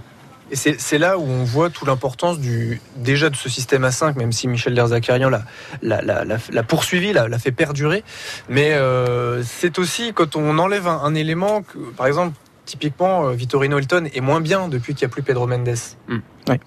Et 0.52 0.56
c'est 0.56 0.82
c'est 0.82 0.98
là 0.98 1.20
où 1.20 1.24
on 1.24 1.44
voit 1.44 1.70
toute 1.70 1.88
l'importance 1.88 2.40
du 2.40 2.82
déjà 2.98 3.30
de 3.30 3.36
ce 3.36 3.50
système 3.50 3.84
à 3.84 3.92
5, 3.92 4.16
même 4.16 4.32
si 4.32 4.48
Michel 4.48 4.74
Derzakarian 4.74 5.30
l'a, 5.30 5.44
l'a, 5.84 6.02
l'a, 6.02 6.26
l'a- 6.26 6.38
l'a 6.52 6.64
poursuivi, 6.64 7.14
l'a, 7.14 7.28
l'a 7.28 7.38
fait 7.38 7.52
perdurer. 7.52 8.04
Mais 8.50 8.74
euh, 8.74 9.44
c'est 9.44 9.78
aussi 9.78 10.12
quand 10.14 10.36
on 10.36 10.58
enlève 10.58 10.88
un, 10.88 11.02
un 11.04 11.14
élément, 11.14 11.62
que, 11.62 11.78
par 11.96 12.08
exemple, 12.08 12.34
typiquement, 12.70 13.28
euh, 13.28 13.34
Vittorino 13.34 13.80
Hilton 13.80 14.06
est 14.14 14.22
moins 14.22 14.42
bien 14.42 14.68
depuis 14.68 14.94
qu'il 14.94 15.08
n'y 15.08 15.12
a 15.12 15.14
plus 15.14 15.24
Pedro 15.24 15.48
Mendes. 15.48 15.76
Mm. 16.08 16.18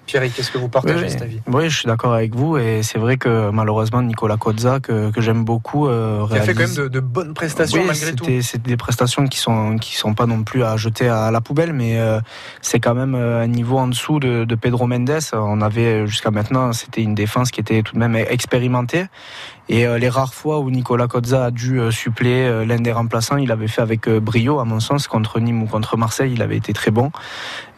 Pierre, 0.05 0.23
qu'est-ce 0.33 0.51
que 0.51 0.57
vous 0.57 0.69
partagez 0.69 1.03
Oui, 1.05 1.09
cet 1.11 1.21
avis 1.21 1.39
Oui, 1.47 1.69
je 1.69 1.77
suis 1.79 1.87
d'accord 1.87 2.13
avec 2.13 2.33
vous 2.35 2.57
et 2.57 2.83
c'est 2.83 2.99
vrai 2.99 3.17
que 3.17 3.49
malheureusement 3.49 4.01
Nicolas 4.01 4.37
Cozza 4.37 4.79
que, 4.79 5.11
que 5.11 5.19
j'aime 5.19 5.43
beaucoup 5.43 5.87
euh, 5.87 6.25
Il 6.31 6.37
a 6.37 6.41
fait 6.41 6.53
quand 6.53 6.59
réalise- 6.59 6.77
même 6.79 6.87
de, 6.87 6.93
de 6.93 6.99
bonnes 7.01 7.33
prestations 7.33 7.81
Oui, 7.81 7.87
malgré 7.87 8.13
tout. 8.13 8.25
C'est 8.41 8.61
des 8.61 8.77
prestations 8.77 9.27
qui 9.27 9.39
sont 9.39 9.77
qui 9.77 9.95
sont 9.95 10.13
pas 10.13 10.25
non 10.25 10.43
plus 10.43 10.63
à 10.63 10.77
jeter 10.77 11.09
à 11.09 11.31
la 11.31 11.41
poubelle, 11.41 11.73
mais 11.73 11.99
euh, 11.99 12.19
c'est 12.61 12.79
quand 12.79 12.95
même 12.95 13.15
euh, 13.15 13.43
un 13.43 13.47
niveau 13.47 13.77
en 13.77 13.87
dessous 13.87 14.19
de, 14.19 14.45
de 14.45 14.55
Pedro 14.55 14.87
Mendes. 14.87 15.19
On 15.33 15.59
avait 15.61 16.07
jusqu'à 16.07 16.31
maintenant, 16.31 16.71
c'était 16.71 17.01
une 17.01 17.15
défense 17.15 17.51
qui 17.51 17.59
était 17.59 17.81
tout 17.81 17.93
de 17.95 17.99
même 17.99 18.15
expérimentée. 18.15 19.05
Et 19.69 19.87
euh, 19.87 19.97
les 19.97 20.09
rares 20.09 20.33
fois 20.33 20.59
où 20.59 20.69
Nicolas 20.69 21.07
Cozza 21.07 21.45
a 21.45 21.51
dû 21.51 21.79
euh, 21.79 21.89
suppléer 21.89 22.45
euh, 22.47 22.65
l'un 22.65 22.75
des 22.81 22.91
remplaçants, 22.91 23.37
il 23.37 23.49
avait 23.49 23.69
fait 23.69 23.81
avec 23.81 24.09
euh, 24.09 24.19
brio, 24.19 24.59
à 24.59 24.65
mon 24.65 24.81
sens, 24.81 25.07
contre 25.07 25.39
Nîmes 25.39 25.63
ou 25.63 25.67
contre 25.67 25.95
Marseille, 25.95 26.33
il 26.33 26.41
avait 26.41 26.57
été 26.57 26.73
très 26.73 26.91
bon. 26.91 27.11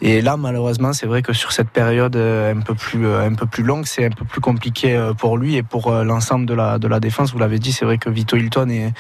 Et 0.01 0.21
là, 0.21 0.36
malheureusement, 0.36 0.93
c'est 0.93 1.05
vrai 1.05 1.21
que 1.21 1.31
sur 1.31 1.51
cette 1.51 1.69
période 1.69 1.94
euh, 1.99 2.53
un 2.53 2.60
peu 2.60 2.73
plus 2.75 3.05
euh, 3.05 3.27
un 3.27 3.34
peu 3.34 3.45
plus 3.45 3.63
longue, 3.63 3.86
c'est 3.86 4.05
un 4.05 4.10
peu 4.10 4.25
plus 4.25 4.41
compliqué 4.41 4.95
euh, 4.95 5.13
pour 5.13 5.38
lui 5.38 5.55
et 5.55 5.63
pour 5.63 5.91
l'ensemble 5.91 6.45
de 6.45 6.53
la 6.53 6.79
de 6.79 6.88
la 6.88 6.99
défense. 6.99 7.31
Vous 7.31 7.39
l'avez 7.39 7.60
dit, 7.60 7.71
c'est 7.71 7.86
vrai 7.86 7.97
que 7.97 8.10
Vito 8.10 8.38
Hilton 8.38 8.69
est 8.69 8.93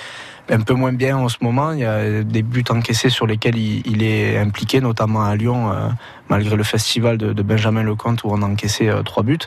un 0.49 0.61
peu 0.61 0.73
moins 0.73 0.93
bien 0.93 1.17
en 1.17 1.29
ce 1.29 1.37
moment. 1.41 1.71
Il 1.71 1.79
y 1.79 1.85
a 1.85 2.23
des 2.23 2.43
buts 2.43 2.63
encaissés 2.69 3.09
sur 3.09 3.27
lesquels 3.27 3.57
il, 3.57 4.03
est 4.03 4.37
impliqué, 4.37 4.79
notamment 4.79 5.23
à 5.23 5.35
Lyon, 5.35 5.71
malgré 6.29 6.55
le 6.55 6.63
festival 6.63 7.17
de, 7.17 7.41
Benjamin 7.41 7.81
Lecomte 7.81 8.23
où 8.23 8.29
on 8.29 8.43
a 8.43 8.45
encaissé 8.45 8.91
trois 9.05 9.23
buts. 9.23 9.39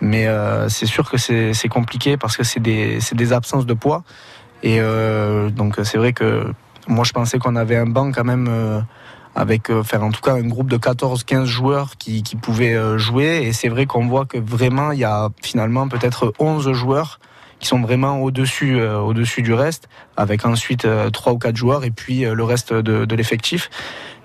Mais 0.00 0.26
c'est 0.68 0.86
sûr 0.86 1.08
que 1.08 1.16
c'est 1.16 1.68
compliqué 1.68 2.16
parce 2.16 2.36
que 2.36 2.42
c'est 2.42 2.58
des, 2.58 2.98
des 3.12 3.32
absences 3.32 3.66
de 3.66 3.74
poids. 3.74 4.02
Et 4.64 4.80
donc 5.52 5.76
c'est 5.84 5.98
vrai 5.98 6.12
que 6.12 6.52
moi 6.88 7.04
je 7.04 7.12
pensais 7.12 7.38
qu'on 7.38 7.54
avait 7.54 7.76
un 7.76 7.86
banc 7.86 8.10
quand 8.10 8.24
même 8.24 8.84
avec, 9.36 9.70
euh, 9.70 9.80
enfin 9.80 10.00
en 10.00 10.10
tout 10.10 10.22
cas 10.22 10.32
un 10.32 10.48
groupe 10.48 10.68
de 10.68 10.78
14-15 10.78 11.44
joueurs 11.44 11.96
qui, 11.98 12.22
qui 12.24 12.34
pouvaient 12.34 12.74
euh, 12.74 12.98
jouer. 12.98 13.42
Et 13.44 13.52
c'est 13.52 13.68
vrai 13.68 13.86
qu'on 13.86 14.06
voit 14.06 14.24
que 14.24 14.38
vraiment 14.38 14.90
il 14.90 14.98
y 14.98 15.04
a 15.04 15.28
finalement 15.42 15.86
peut-être 15.86 16.32
11 16.38 16.72
joueurs 16.72 17.20
qui 17.58 17.66
sont 17.66 17.80
vraiment 17.80 18.20
au-dessus 18.22 18.78
euh, 18.78 18.98
au-dessus 18.98 19.42
du 19.42 19.54
reste, 19.54 19.88
avec 20.16 20.44
ensuite 20.44 20.84
euh, 20.84 21.10
trois 21.10 21.32
ou 21.32 21.38
quatre 21.38 21.56
joueurs 21.56 21.84
et 21.84 21.90
puis 21.90 22.24
euh, 22.24 22.34
le 22.34 22.44
reste 22.44 22.72
de, 22.72 23.04
de 23.04 23.16
l'effectif. 23.16 23.70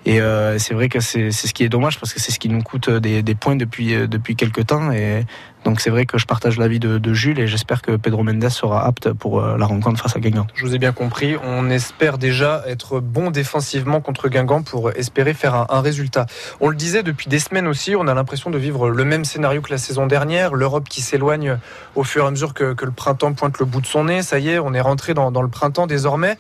Et 0.04 0.20
c'est 0.58 0.74
vrai 0.74 0.90
que 0.90 1.00
c'est 1.00 1.30
ce 1.30 1.54
qui 1.54 1.64
est 1.64 1.70
dommage 1.70 2.00
parce 2.00 2.12
que 2.12 2.20
c'est 2.20 2.32
ce 2.32 2.40
qui 2.40 2.50
nous 2.50 2.64
coûte 2.64 2.90
des, 2.90 3.22
des 3.22 3.36
points 3.36 3.56
depuis 3.56 3.94
depuis 4.08 4.36
quelques 4.36 4.66
temps. 4.66 4.92
Et 4.92 5.28
donc 5.64 5.80
c'est 5.80 5.92
vrai 5.92 6.06
que 6.06 6.18
je 6.18 6.26
partage 6.26 6.58
l'avis 6.58 6.80
de, 6.80 7.14
Jules 7.14 7.40
et 7.40 7.48
j'espère 7.48 7.82
que 7.82 7.98
Pedro 7.98 8.24
Mendes 8.24 8.50
sera 8.50 8.86
apte 8.86 9.12
pour 9.12 9.42
euh, 9.42 9.58
la 9.58 9.66
rencontre 9.66 10.02
face 10.02 10.16
à 10.16 10.20
Guingamp. 10.20 10.48
Je 10.56 10.66
vous 10.66 10.74
ai 10.74 10.80
bien 10.80 10.94
compris. 10.94 11.36
On 11.44 11.70
espère 11.70 12.18
déjà 12.18 12.64
être 12.68 13.00
bon 13.00 13.32
défensivement 13.32 14.02
contre 14.02 14.30
Guingamp 14.30 14.64
pour 14.64 14.92
espérer 14.92 15.34
faire 15.34 15.66
un, 15.70 15.82
résultat. 15.82 16.26
On 16.62 16.70
le 16.70 16.76
disait 16.76 17.04
depuis 17.04 17.28
des 17.28 17.40
semaines 17.40 17.68
aussi, 17.68 17.96
on 17.96 18.08
a 18.08 18.14
l'impression 18.14 18.50
de 18.50 18.58
vivre 18.58 18.90
le 18.90 19.04
même 19.04 19.26
scénario 19.26 19.62
que 19.62 19.72
la 19.72 19.78
saison 19.78 20.08
dernière. 20.08 20.54
L'Europe 20.54 20.88
qui 20.88 21.02
s'éloigne 21.02 21.58
au 21.96 22.04
fur 22.04 22.24
et 22.24 22.28
à 22.28 22.32
mesure 22.32 22.54
que, 22.54 22.76
le 22.82 22.92
printemps 22.92 23.34
pointe 23.34 23.60
le 23.60 23.66
bout 23.66 23.82
de 23.82 23.88
son 23.88 24.06
nez. 24.06 24.22
Ça 24.24 24.40
y 24.40 24.50
est, 24.50 24.60
on 24.60 24.74
est 24.74 24.82
rentré 24.82 25.14
dans, 25.14 25.30
le 25.42 25.48
printemps 25.48 25.86
désormais. 25.86 26.38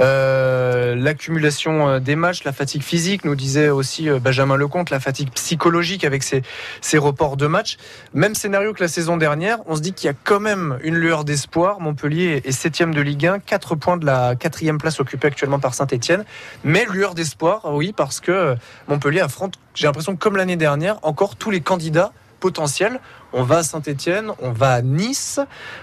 Euh, 0.00 0.94
L'accumulation 0.94 1.88
euh, 1.88 1.98
des 2.00 2.16
matchs, 2.16 2.44
la 2.44 2.52
fatigue 2.52 2.82
physique, 2.82 3.24
nous 3.24 3.34
disait 3.34 3.68
aussi 3.68 4.08
Benjamin 4.08 4.56
Lecomte, 4.56 4.90
la 4.90 5.00
fatigue 5.00 5.30
psychologique 5.32 6.04
avec 6.04 6.22
ces 6.22 6.98
reports 6.98 7.36
de 7.36 7.46
matchs. 7.46 7.76
Même 8.14 8.34
scénario 8.34 8.63
que 8.72 8.80
la 8.80 8.88
saison 8.88 9.16
dernière. 9.16 9.58
On 9.66 9.76
se 9.76 9.80
dit 9.80 9.92
qu'il 9.92 10.06
y 10.06 10.10
a 10.10 10.16
quand 10.24 10.40
même 10.40 10.78
une 10.82 10.94
lueur 10.94 11.24
d'espoir. 11.24 11.80
Montpellier 11.80 12.42
est 12.44 12.52
septième 12.52 12.94
de 12.94 13.00
Ligue 13.00 13.26
1, 13.26 13.38
4 13.40 13.74
points 13.74 13.96
de 13.96 14.06
la 14.06 14.36
quatrième 14.36 14.78
place 14.78 15.00
occupée 15.00 15.28
actuellement 15.28 15.58
par 15.58 15.74
Saint-Etienne. 15.74 16.24
Mais 16.62 16.86
lueur 16.86 17.14
d'espoir, 17.14 17.62
oui, 17.74 17.92
parce 17.92 18.20
que 18.20 18.56
Montpellier 18.88 19.20
affronte, 19.20 19.54
j'ai 19.74 19.86
l'impression, 19.86 20.16
comme 20.16 20.36
l'année 20.36 20.56
dernière, 20.56 20.98
encore 21.02 21.36
tous 21.36 21.50
les 21.50 21.60
candidats 21.60 22.12
potentiels. 22.44 23.00
On 23.32 23.42
va 23.42 23.58
à 23.58 23.62
Saint-Etienne, 23.62 24.30
on 24.40 24.52
va 24.52 24.72
à 24.72 24.82
Nice, 24.82 25.40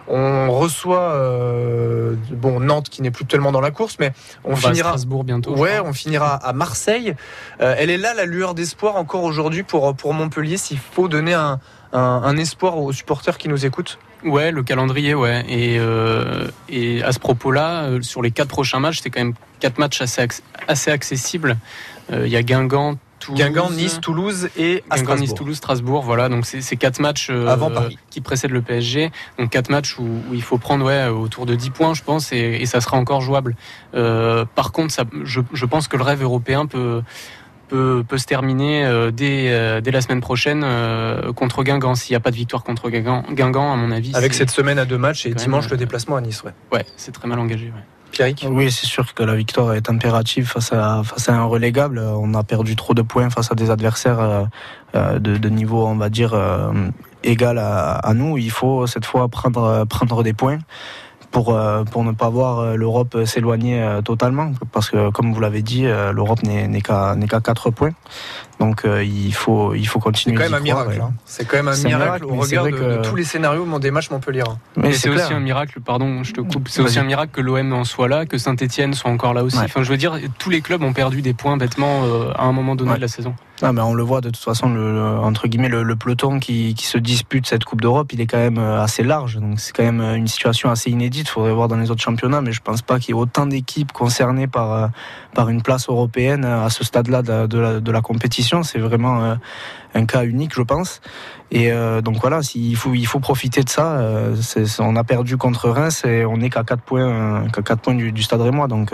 on 0.08 0.52
reçoit 0.52 1.16
euh, 1.16 2.16
bon 2.32 2.60
Nantes 2.60 2.88
qui 2.88 3.02
n'est 3.02 3.10
plus 3.10 3.26
tellement 3.26 3.52
dans 3.52 3.62
la 3.62 3.72
course, 3.72 3.98
mais 4.00 4.14
on, 4.44 4.52
On 4.52 4.54
va 4.54 4.70
à 4.70 4.72
finira 4.72 4.90
Strasbourg 4.90 5.24
bientôt. 5.24 5.58
Ouais, 5.58 5.80
on 5.80 5.92
finira 5.92 6.36
à 6.36 6.54
Marseille. 6.54 7.16
Euh, 7.62 7.74
elle 7.80 7.90
est 7.90 7.98
là 7.98 8.14
la 8.14 8.26
lueur 8.26 8.54
d'espoir 8.54 8.96
encore 8.96 9.24
aujourd'hui 9.24 9.64
pour 9.64 9.96
pour 9.96 10.14
Montpellier. 10.14 10.58
S'il 10.58 10.78
faut 10.78 11.08
donner 11.08 11.34
un, 11.34 11.60
un, 11.94 12.00
un 12.00 12.38
espoir 12.38 12.78
aux 12.78 12.92
supporters 12.94 13.38
qui 13.38 13.48
nous 13.50 13.66
écoutent. 13.66 13.98
Ouais, 14.24 14.52
le 14.52 14.62
calendrier, 14.64 15.14
ouais. 15.16 15.44
Et, 15.50 15.78
euh, 15.80 16.48
et 16.70 17.02
à 17.04 17.12
ce 17.12 17.20
propos-là, 17.20 17.84
euh, 17.84 18.02
sur 18.02 18.22
les 18.22 18.32
quatre 18.32 18.50
prochains 18.50 18.80
matchs, 18.80 19.00
c'est 19.02 19.10
quand 19.10 19.20
même 19.22 19.34
quatre 19.60 19.78
matchs 19.80 20.02
assez, 20.02 20.22
acc- 20.22 20.42
assez 20.68 20.92
accessibles. 20.92 21.58
Euh, 22.12 22.28
Il 22.28 22.32
y 22.32 22.36
a 22.36 22.44
Guingamp, 22.44 22.98
Toulouse, 23.20 23.40
Guingamp, 23.40 23.70
Nice, 23.72 24.00
Toulouse 24.02 24.50
et 24.58 24.84
à 24.90 24.98
Guingamp, 24.98 25.04
Strasbourg. 25.06 25.18
Nice, 25.22 25.34
Toulouse, 25.34 25.56
Strasbourg. 25.58 26.04
Voilà, 26.04 26.30
donc 26.30 26.46
c'est 26.46 26.76
quatre 26.76 27.00
matchs 27.00 27.30
Avant 27.30 27.70
Paris. 27.72 27.98
qui 28.12 28.22
précèdent 28.22 28.52
le 28.52 28.62
PSG. 28.62 29.12
Donc 29.40 29.50
quatre 29.50 29.70
matchs 29.70 29.98
où, 30.00 30.04
où 30.04 30.34
il 30.34 30.42
faut 30.44 30.58
prendre 30.60 30.86
ouais, 30.86 31.08
autour 31.08 31.46
de 31.48 31.56
10 31.56 31.70
points, 31.72 31.94
je 31.96 32.04
pense, 32.04 32.32
et, 32.32 32.38
et 32.62 32.66
ça 32.68 32.80
sera 32.82 32.98
encore 32.98 33.22
jouable. 33.22 33.56
Par 33.94 34.72
contre, 34.72 34.94
ça, 34.94 35.04
je, 35.24 35.42
je 35.54 35.66
pense 35.66 35.88
que 35.88 35.98
le 35.98 36.04
rêve 36.04 36.22
européen 36.24 36.66
peut 36.66 37.02
peut, 37.72 38.04
peut 38.08 38.18
se 38.18 38.26
terminer 38.26 38.86
euh, 38.86 39.12
dès, 39.12 39.46
euh, 39.48 39.82
dès 39.82 39.92
la 39.92 40.02
semaine 40.02 40.22
prochaine 40.22 40.62
euh, 40.64 41.32
contre 41.34 41.64
Guingamp. 41.64 41.96
S'il 41.96 42.14
n'y 42.14 42.18
a 42.18 42.20
pas 42.20 42.30
de 42.30 42.36
victoire 42.36 42.64
contre 42.64 42.90
Guingamp, 42.90 43.24
Guingamp 43.32 43.74
à 43.74 43.78
mon 43.78 43.92
avis, 43.92 44.12
Avec 44.14 44.34
cette 44.34 44.52
semaine 44.52 44.78
à 44.78 44.86
deux 44.86 44.98
matchs 44.98 45.26
et 45.26 45.30
même, 45.30 45.38
dimanche 45.38 45.70
le 45.70 45.78
déplacement 45.78 46.18
à 46.18 46.22
Nice. 46.22 46.44
Ouais. 46.44 46.52
Ouais, 46.72 46.86
c'est 46.98 47.14
très 47.14 47.28
mal 47.28 47.40
engagé. 47.40 47.68
Ouais. 47.68 47.84
Pierrick? 48.12 48.46
Oui, 48.50 48.70
c'est 48.70 48.88
sûr 48.88 49.14
que 49.14 49.24
la 49.24 49.36
victoire 49.36 49.74
est 49.74 49.90
impérative 49.90 50.46
face 50.46 50.74
à, 50.74 51.02
face 51.06 51.30
à 51.30 51.34
un 51.34 51.46
relégable. 51.46 51.98
On 52.00 52.34
a 52.34 52.44
perdu 52.44 52.76
trop 52.76 52.94
de 52.94 53.02
points 53.02 53.30
face 53.30 53.54
à 53.54 53.56
des 53.56 53.70
adversaires 53.70 54.50
de, 54.94 55.18
de 55.18 55.50
niveau, 55.50 55.88
on 55.88 55.96
va 55.96 56.10
dire, 56.10 56.34
euh, 56.34 56.74
égal 57.24 57.58
à, 57.58 57.94
à 57.94 58.14
nous. 58.14 58.38
Il 58.38 58.52
faut 58.52 58.86
cette 58.86 59.06
fois 59.06 59.30
prendre, 59.30 59.86
prendre 59.86 60.24
des 60.24 60.34
points 60.34 60.60
pour, 61.32 61.56
euh, 61.56 61.84
pour 61.84 62.04
ne 62.04 62.12
pas 62.12 62.30
voir 62.30 62.60
euh, 62.60 62.76
l'Europe 62.76 63.26
s'éloigner 63.26 63.82
euh, 63.82 64.02
totalement. 64.02 64.52
Parce 64.72 64.90
que, 64.90 65.10
comme 65.10 65.34
vous 65.34 65.40
l'avez 65.40 65.62
dit, 65.62 65.84
l'Europe 65.84 66.44
n'est 66.44 66.82
qu'à 66.82 67.16
qu'à 67.30 67.40
4 67.40 67.72
points. 67.72 67.94
Donc 68.62 68.86
euh, 68.86 69.04
il, 69.04 69.34
faut, 69.34 69.74
il 69.74 69.86
faut 69.88 70.00
C'est 70.00 70.04
continuer. 70.04 70.38
quand 70.38 70.44
même 70.44 70.54
un 70.54 70.60
miracle. 70.60 71.02
hein. 71.02 71.14
C'est 71.26 71.46
quand 71.46 71.58
même 71.58 71.68
un 71.68 71.76
miracle 71.84 72.26
au 72.26 72.36
regard 72.36 72.66
de, 72.66 72.70
vrai 72.70 72.80
de 72.80 72.98
que- 73.02 73.10
tous 73.10 73.16
les 73.16 73.24
scénarios 73.24 73.66
des 73.80 73.92
matchs 73.92 74.10
Montpellier. 74.12 74.44
Mais 74.78 74.94
c'est 74.94 75.10
aussi 75.10 75.34
un 75.34 75.40
miracle, 75.40 75.80
pardon, 75.82 76.24
je 76.24 76.32
te 76.34 76.42
coupe, 76.42 76.68
c'est 76.70 76.82
aussi 76.82 77.00
un 77.00 77.04
miracle 77.04 77.32
que 77.34 77.42
l'OM 77.42 77.74
en 77.74 77.84
soit 77.84 78.08
là, 78.08 78.26
que 78.26 78.38
Saint-Etienne 78.38 78.94
soit 78.94 79.10
encore 79.12 79.34
là 79.34 79.44
aussi. 79.44 79.58
Ouais. 79.58 79.66
Enfin, 79.66 79.82
je 79.84 79.90
veux 79.90 79.98
dire, 79.98 80.18
tous 80.38 80.50
les 80.50 80.62
clubs 80.62 80.84
ont 80.84 80.94
perdu 80.94 81.22
des 81.22 81.34
points 81.34 81.58
bêtement 81.58 82.04
euh, 82.06 82.32
à 82.36 82.44
un 82.46 82.52
moment 82.52 82.76
donné 82.76 82.92
Ouais. 82.92 82.96
de 82.98 83.02
la 83.02 83.08
saison. 83.08 83.34
Ah, 83.64 83.74
mais 83.74 83.82
on 83.82 83.94
le 83.94 84.02
voit 84.02 84.22
de 84.22 84.30
toute 84.32 84.44
façon, 84.44 84.70
le, 84.74 84.92
le- 84.94 85.20
entre 85.20 85.48
guillemets, 85.48 85.70
le, 85.70 85.84
le 85.84 85.96
peloton 85.96 86.40
qui, 86.40 86.74
qui 86.74 86.86
se 86.88 86.98
dispute 86.98 87.46
cette 87.46 87.64
Coupe 87.64 87.80
d'Europe, 87.82 88.12
il 88.12 88.20
est 88.20 88.26
quand 88.26 88.40
même 88.40 88.58
euh, 88.58 88.82
assez 88.84 89.04
large. 89.04 89.38
Donc 89.38 89.60
c'est 89.60 89.72
quand 89.76 89.84
même 89.84 90.02
une 90.02 90.28
situation 90.28 90.70
assez 90.72 90.90
inédite. 90.90 91.28
Il 91.28 91.30
faudrait 91.32 91.54
voir 91.54 91.68
dans 91.68 91.78
les 91.78 91.92
autres 91.92 92.02
championnats, 92.02 92.42
mais 92.42 92.52
je 92.54 92.62
pense 92.62 92.82
pas 92.82 93.00
qu'il 93.00 93.10
y 93.16 93.18
ait 93.18 93.22
autant 93.22 93.46
d'équipes 93.46 93.92
concernées 93.92 94.48
par, 94.48 94.90
par 95.36 95.50
une 95.50 95.62
place 95.62 95.88
européenne 95.90 96.44
à 96.44 96.70
ce 96.72 96.84
stade-là 96.84 97.22
de, 97.22 97.46
de 97.48 97.60
la, 97.60 97.80
de 97.80 97.92
la 97.92 98.02
compétition. 98.02 98.51
C'est 98.64 98.80
vraiment 98.80 99.24
euh, 99.24 99.36
un 99.96 100.06
cas 100.06 100.24
unique, 100.24 100.54
je 100.54 100.62
pense. 100.62 101.02
Et 101.52 101.72
euh, 101.72 102.02
donc 102.02 102.18
voilà, 102.22 102.42
s'il 102.42 102.76
faut, 102.76 102.94
il 102.94 103.06
faut 103.06 103.20
profiter 103.20 103.64
de 103.64 103.70
ça. 103.70 103.98
Euh, 104.00 104.36
on 104.80 104.96
a 104.96 105.04
perdu 105.04 105.38
contre 105.38 105.70
Reims 105.70 106.04
et 106.06 106.26
on 106.26 106.38
n'est 106.38 106.50
qu'à 106.50 106.64
4 106.64 106.82
points, 106.82 107.48
qu'à 107.54 107.62
4 107.62 107.80
points 107.80 107.96
du, 107.96 108.24
stade 108.24 108.42
Rémois. 108.42 108.68
Donc 108.68 108.94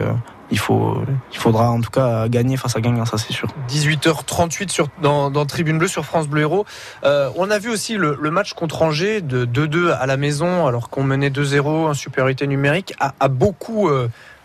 il, 0.50 0.58
faut, 0.58 1.02
il 1.32 1.38
faudra 1.38 1.70
en 1.70 1.82
tout 1.82 1.92
cas 1.92 2.28
gagner 2.30 2.58
face 2.58 2.76
à 2.76 2.82
Guingamp, 2.82 3.06
ça 3.06 3.18
c'est 3.18 3.34
sûr. 3.34 3.48
18h38 3.70 4.70
sur, 4.70 4.88
dans, 5.02 5.46
Tribune 5.46 5.78
Bleue 5.78 5.88
sur 5.88 6.06
France 6.06 6.28
Bleu 6.28 6.42
Héros. 6.42 6.66
On 7.04 7.52
a 7.52 7.60
vu 7.60 7.70
aussi 7.70 7.96
le, 7.96 8.18
match 8.32 8.54
contre 8.54 8.82
Angers 8.82 9.22
de 9.22 9.46
2-2 9.46 9.92
à 9.92 10.06
la 10.06 10.18
maison 10.18 10.66
alors 10.66 10.90
qu'on 10.90 11.04
menait 11.04 11.30
2-0 11.30 11.68
en 11.68 11.94
supériorité 11.94 12.48
numérique 12.48 12.96
a 13.00 13.28
beaucoup 13.28 13.90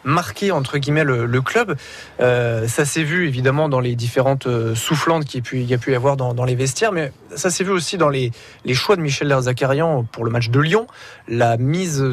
euh, 0.04 0.10
marqué 0.10 0.52
entre 0.52 0.78
guillemets 0.78 1.04
le, 1.04 1.42
club. 1.42 1.76
Euh, 2.20 2.68
ça 2.68 2.84
s'est 2.84 3.02
vu 3.02 3.26
évidemment 3.26 3.68
dans 3.68 3.80
les 3.80 3.94
différentes 3.96 4.46
euh, 4.46 4.74
soufflantes 4.74 5.24
qu'il 5.24 5.40
y 5.40 5.74
a 5.74 5.78
pu, 5.78 5.90
y 5.92 5.94
avoir 5.94 6.16
dans, 6.16 6.44
les 6.44 6.54
vestiaires, 6.54 6.92
mais 6.92 7.12
ça 7.34 7.50
s'est 7.50 7.64
vu 7.64 7.70
aussi 7.70 7.96
dans 7.98 8.08
les, 8.08 8.32
les 8.64 8.74
choix 8.74 8.96
de 8.96 9.00
Michel 9.00 9.28
Derzakarian 9.28 10.04
pour 10.04 10.24
le 10.24 10.30
match 10.30 10.50
de 10.50 10.60
Lyon, 10.60 10.86
la 11.28 11.56
mise 11.56 12.04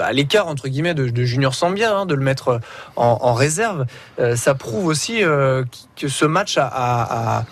à 0.00 0.12
l'écart 0.12 0.48
entre 0.48 0.68
guillemets 0.68 0.94
de, 0.94 1.24
Junior 1.24 1.54
Sambia, 1.54 1.96
hein, 1.96 2.06
de 2.06 2.14
le 2.14 2.22
mettre 2.22 2.60
en, 2.96 3.34
réserve. 3.34 3.86
Euh, 4.18 4.36
ça 4.36 4.54
prouve 4.54 4.86
aussi 4.86 5.22
euh, 5.22 5.64
que 5.96 6.08
ce 6.08 6.24
match 6.24 6.58
a- 6.58 7.44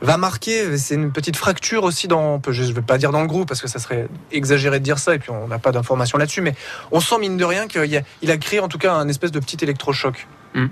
va 0.00 0.16
marquer. 0.16 0.76
C'est 0.76 0.94
une 0.94 1.12
petite 1.12 1.36
fracture 1.36 1.84
aussi 1.84 2.08
dans, 2.08 2.40
je 2.48 2.62
ne 2.62 2.72
vais 2.72 2.82
pas 2.82 2.98
dire 2.98 3.10
dans 3.10 3.20
le 3.20 3.26
groupe 3.26 3.48
parce 3.48 3.60
que 3.60 3.68
ça 3.68 3.78
serait 3.78 4.08
exagéré 4.32 4.78
de 4.78 4.84
dire 4.84 4.98
ça 4.98 5.14
et 5.14 5.18
puis 5.18 5.30
on 5.30 5.48
n'a 5.48 5.58
pas 5.58 5.72
d'informations 5.72 6.18
là-dessus, 6.18 6.40
mais 6.40 6.54
on 6.92 7.00
sent 7.00 7.18
mine 7.18 7.36
de 7.36 7.44
rien 7.44 7.66
qu'il 7.66 7.96
a, 7.96 8.00
il 8.22 8.30
a 8.30 8.36
créé 8.36 8.60
en 8.60 8.68
tout 8.68 8.78
cas 8.78 8.94
un 8.94 9.08
espèce 9.08 9.32
de 9.32 9.40
petit 9.40 9.58
électrochoc. 9.62 10.26
Mm. 10.54 10.66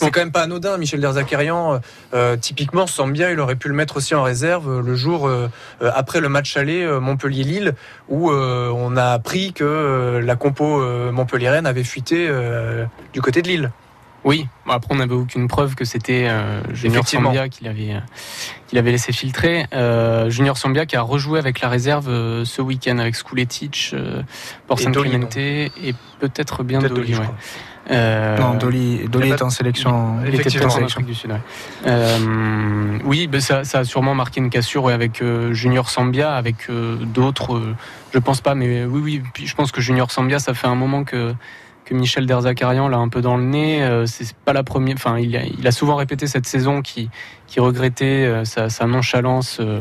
C'est 0.00 0.10
quand 0.10 0.20
même 0.20 0.32
pas 0.32 0.42
anodin, 0.42 0.78
Michel 0.78 1.00
Derzakarian. 1.00 1.74
Euh, 1.74 1.78
euh, 2.14 2.36
typiquement, 2.36 2.86
Sambia, 2.86 3.32
il 3.32 3.40
aurait 3.40 3.56
pu 3.56 3.68
le 3.68 3.74
mettre 3.74 3.98
aussi 3.98 4.14
en 4.14 4.22
réserve 4.22 4.70
euh, 4.70 4.82
le 4.82 4.94
jour 4.94 5.28
euh, 5.28 5.48
après 5.80 6.20
le 6.20 6.30
match 6.30 6.56
aller 6.56 6.86
Montpellier-Lille, 7.00 7.74
où 8.08 8.30
euh, 8.30 8.70
on 8.74 8.96
a 8.96 9.06
appris 9.06 9.52
que 9.52 10.20
la 10.24 10.36
compo 10.36 10.80
montpelliéraine 11.12 11.66
avait 11.66 11.84
fuité 11.84 12.30
du 13.12 13.20
côté 13.20 13.42
de 13.42 13.48
Lille. 13.48 13.70
Oui, 14.24 14.46
bon, 14.66 14.72
après 14.72 14.94
on 14.94 14.98
n'avait 14.98 15.14
aucune 15.14 15.48
preuve 15.48 15.74
que 15.74 15.84
c'était 15.84 16.26
euh, 16.28 16.62
Junior. 16.74 17.06
Sambia 17.06 17.48
qui 17.48 17.64
l'avait 17.64 17.94
euh, 17.94 18.00
qui 18.66 18.76
l'avait 18.76 18.90
laissé 18.92 19.12
filtrer. 19.12 19.66
Euh, 19.72 20.28
Junior 20.28 20.58
Sambia 20.58 20.84
qui 20.84 20.96
a 20.96 21.02
rejoué 21.02 21.38
avec 21.38 21.60
la 21.60 21.68
réserve 21.68 22.08
euh, 22.08 22.44
ce 22.44 22.60
week-end 22.60 22.98
avec 22.98 23.14
Skuletic, 23.14 23.94
Porcel 24.66 24.92
Dolly, 24.92 25.10
Clemente 25.10 25.36
et 25.38 25.94
peut-être 26.18 26.62
bien 26.64 26.80
Dolly. 26.80 27.14
Ouais. 27.14 27.24
Euh, 27.90 28.38
Non, 28.38 28.54
Dolly, 28.54 29.08
Dolly 29.08 29.30
est 29.30 29.42
en 29.42 29.50
sélection. 29.50 30.16
Il 30.24 30.34
était 30.34 30.64
en 30.64 30.84
Afrique 30.84 31.06
du 31.06 31.14
Sud. 31.14 31.30
ouais. 31.32 31.40
Euh, 31.86 32.98
oui, 33.04 33.26
ben 33.26 33.40
ça, 33.40 33.64
ça 33.64 33.80
a 33.80 33.84
sûrement 33.84 34.14
marqué 34.14 34.38
une 34.40 34.50
cassure 34.50 34.84
ouais, 34.84 34.92
avec 34.92 35.22
euh, 35.22 35.52
Junior 35.54 35.88
Sambia, 35.90 36.34
avec 36.34 36.68
euh, 36.68 36.96
d'autres. 36.96 37.56
euh, 37.56 37.74
je 38.12 38.18
pense 38.18 38.42
pas, 38.42 38.54
mais 38.54 38.84
oui, 38.84 39.00
oui. 39.02 39.22
Puis 39.32 39.46
je 39.46 39.56
pense 39.56 39.72
que 39.72 39.80
Junior 39.80 40.10
Sambia, 40.10 40.38
ça 40.38 40.54
fait 40.54 40.66
un 40.68 40.74
moment 40.76 41.02
que 41.04 41.34
que 41.90 41.94
Michel 41.94 42.24
Derzakarian 42.26 42.88
l'a 42.88 42.98
un 42.98 43.08
peu 43.08 43.20
dans 43.20 43.36
le 43.36 43.42
nez. 43.44 43.82
Euh, 43.82 44.06
c'est 44.06 44.32
pas 44.32 44.52
la 44.52 44.62
première. 44.62 44.94
Enfin, 44.94 45.18
il 45.18 45.66
a, 45.66 45.72
souvent 45.72 45.96
répété 45.96 46.26
cette 46.28 46.46
saison 46.46 46.82
qui 46.82 47.10
regrettait 47.58 48.24
euh, 48.26 48.44
sa, 48.44 48.86
nonchalance. 48.86 49.58
euh, 49.60 49.80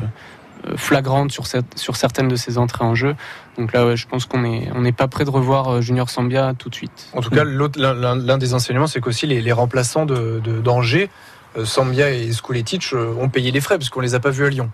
flagrante 0.76 1.32
sur, 1.32 1.45
sur 1.76 1.95
certaines 1.95 2.28
de 2.28 2.36
ses 2.36 2.58
entrées 2.58 2.84
en 2.84 2.93
jeu. 2.93 3.15
Donc 3.58 3.72
là, 3.72 3.95
je 3.95 4.06
pense 4.08 4.26
qu'on 4.26 4.43
est 4.43 4.67
on 4.76 4.82
n'est 4.82 4.91
pas 4.91 5.08
prêt 5.08 5.24
de 5.24 5.30
revoir 5.30 5.82
Junior 5.82 6.10
Sambia 6.10 6.54
tout 6.58 6.67
de 6.69 6.76
suite. 6.76 7.08
En 7.13 7.22
tout 7.22 7.30
cas, 7.30 7.45
l'un- 7.45 8.38
des 8.38 8.54
enseignements, 8.54 8.86
c'est 8.88 9.00
qu'aussi 9.00 9.26
les, 9.26 9.52
remplaçants 9.54 10.06
de, 10.06 10.41
de- 10.43 10.60
d'Angers, 10.60 11.10
euh, 11.58 11.63
Sambia 11.63 12.12
et 12.12 12.30
Skuletic, 12.34 12.89
euh, 12.91 13.13
ont 13.22 13.30
payé 13.30 13.52
les 13.52 13.62
frais 13.62 13.78
parce 13.78 13.89
qu'on 13.89 14.02
les 14.02 14.15
a 14.15 14.19
pas 14.19 14.32
vus 14.32 14.45
à 14.45 14.50
Lyon. 14.50 14.69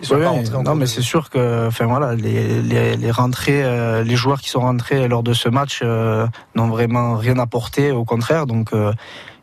Ils 0.00 0.06
sont 0.06 0.16
Ouais, 0.16 0.22
pas 0.22 0.30
rentrés 0.30 0.54
en 0.56 0.62
non, 0.62 0.74
mais 0.74 0.86
c'est 0.86 1.02
sûr 1.02 1.30
que, 1.30 1.68
enfin 1.68 1.86
voilà, 1.86 2.14
les, 2.14 2.62
les, 2.62 2.96
les 2.96 3.10
rentrées, 3.10 3.62
euh, 3.64 4.02
les 4.02 4.16
joueurs 4.16 4.40
qui 4.40 4.50
sont 4.50 4.60
rentrés 4.60 5.08
lors 5.08 5.22
de 5.22 5.32
ce 5.32 5.48
match 5.48 5.80
euh, 5.82 6.26
n'ont 6.54 6.68
vraiment 6.68 7.16
rien 7.16 7.38
apporté, 7.38 7.92
au 7.92 8.04
contraire. 8.04 8.46
Donc, 8.46 8.72
euh, 8.72 8.92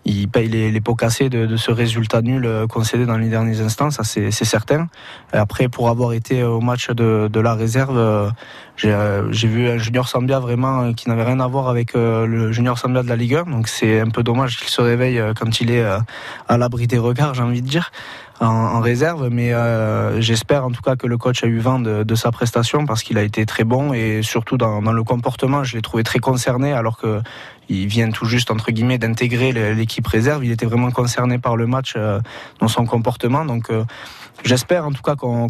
ils 0.03 0.27
payent 0.27 0.49
les, 0.49 0.71
les 0.71 0.81
pots 0.81 0.95
cassés 0.95 1.29
de, 1.29 1.45
de 1.45 1.57
ce 1.57 1.71
résultat 1.71 2.21
nul 2.21 2.49
concédé 2.67 3.05
dans 3.05 3.17
les 3.17 3.29
derniers 3.29 3.61
instants, 3.61 3.91
ça 3.91 4.03
c'est 4.03 4.31
certain. 4.31 4.87
Après, 5.31 5.69
pour 5.69 5.89
avoir 5.89 6.13
été 6.13 6.43
au 6.43 6.59
match 6.59 6.89
de, 6.89 7.29
de 7.31 7.39
la 7.39 7.53
réserve, 7.53 8.33
j'ai 8.77 8.97
j'ai 9.29 9.47
vu 9.47 9.69
un 9.69 9.77
junior 9.77 10.07
Sambia 10.07 10.39
vraiment 10.39 10.91
qui 10.93 11.07
n'avait 11.07 11.23
rien 11.23 11.39
à 11.39 11.45
voir 11.45 11.69
avec 11.69 11.93
le 11.93 12.51
junior 12.51 12.79
Sambia 12.79 13.03
de 13.03 13.09
la 13.09 13.15
Ligue 13.15 13.35
1. 13.35 13.43
Donc, 13.51 13.67
c'est 13.67 13.99
un 13.99 14.09
peu 14.09 14.23
dommage 14.23 14.57
qu'il 14.57 14.69
se 14.69 14.81
réveille 14.81 15.21
quand 15.39 15.61
il 15.61 15.69
est 15.69 15.83
à 15.83 16.57
l'abri 16.57 16.87
des 16.87 16.97
regards, 16.97 17.35
j'ai 17.35 17.43
envie 17.43 17.61
de 17.61 17.69
dire 17.69 17.91
en, 18.41 18.77
en 18.77 18.79
réserve, 18.79 19.29
mais 19.31 19.53
euh, 19.53 20.19
j'espère 20.21 20.65
en 20.65 20.71
tout 20.71 20.81
cas 20.81 20.95
que 20.95 21.07
le 21.07 21.17
coach 21.17 21.43
a 21.43 21.47
eu 21.47 21.59
vent 21.59 21.79
de, 21.79 22.03
de 22.03 22.15
sa 22.15 22.31
prestation 22.31 22.85
parce 22.85 23.03
qu'il 23.03 23.17
a 23.17 23.23
été 23.23 23.45
très 23.45 23.63
bon 23.63 23.93
et 23.93 24.21
surtout 24.23 24.57
dans, 24.57 24.81
le 24.81 25.03
comportement, 25.03 25.63
je 25.63 25.75
l'ai 25.75 25.81
trouvé 25.81 26.03
très 26.03 26.19
concerné 26.19 26.73
alors 26.73 26.97
que 26.97 27.21
il 27.69 27.87
vient 27.87 28.09
tout 28.11 28.25
juste 28.25 28.51
entre 28.51 28.71
guillemets 28.71 28.97
d'intégrer 28.97 29.53
l'équipe 29.73 30.05
réserve. 30.05 30.43
Il 30.43 30.51
était 30.51 30.65
vraiment 30.65 30.91
concerné 30.91 31.37
par 31.37 31.55
le 31.55 31.67
match 31.67 31.93
euh, 31.95 32.19
dans 32.59 32.67
son 32.67 32.85
comportement, 32.85 33.45
donc. 33.45 33.69
euh, 33.69 33.83
J'espère 34.43 34.85
en 34.87 34.91
tout 34.91 35.03
cas 35.03 35.15
qu'on 35.15 35.47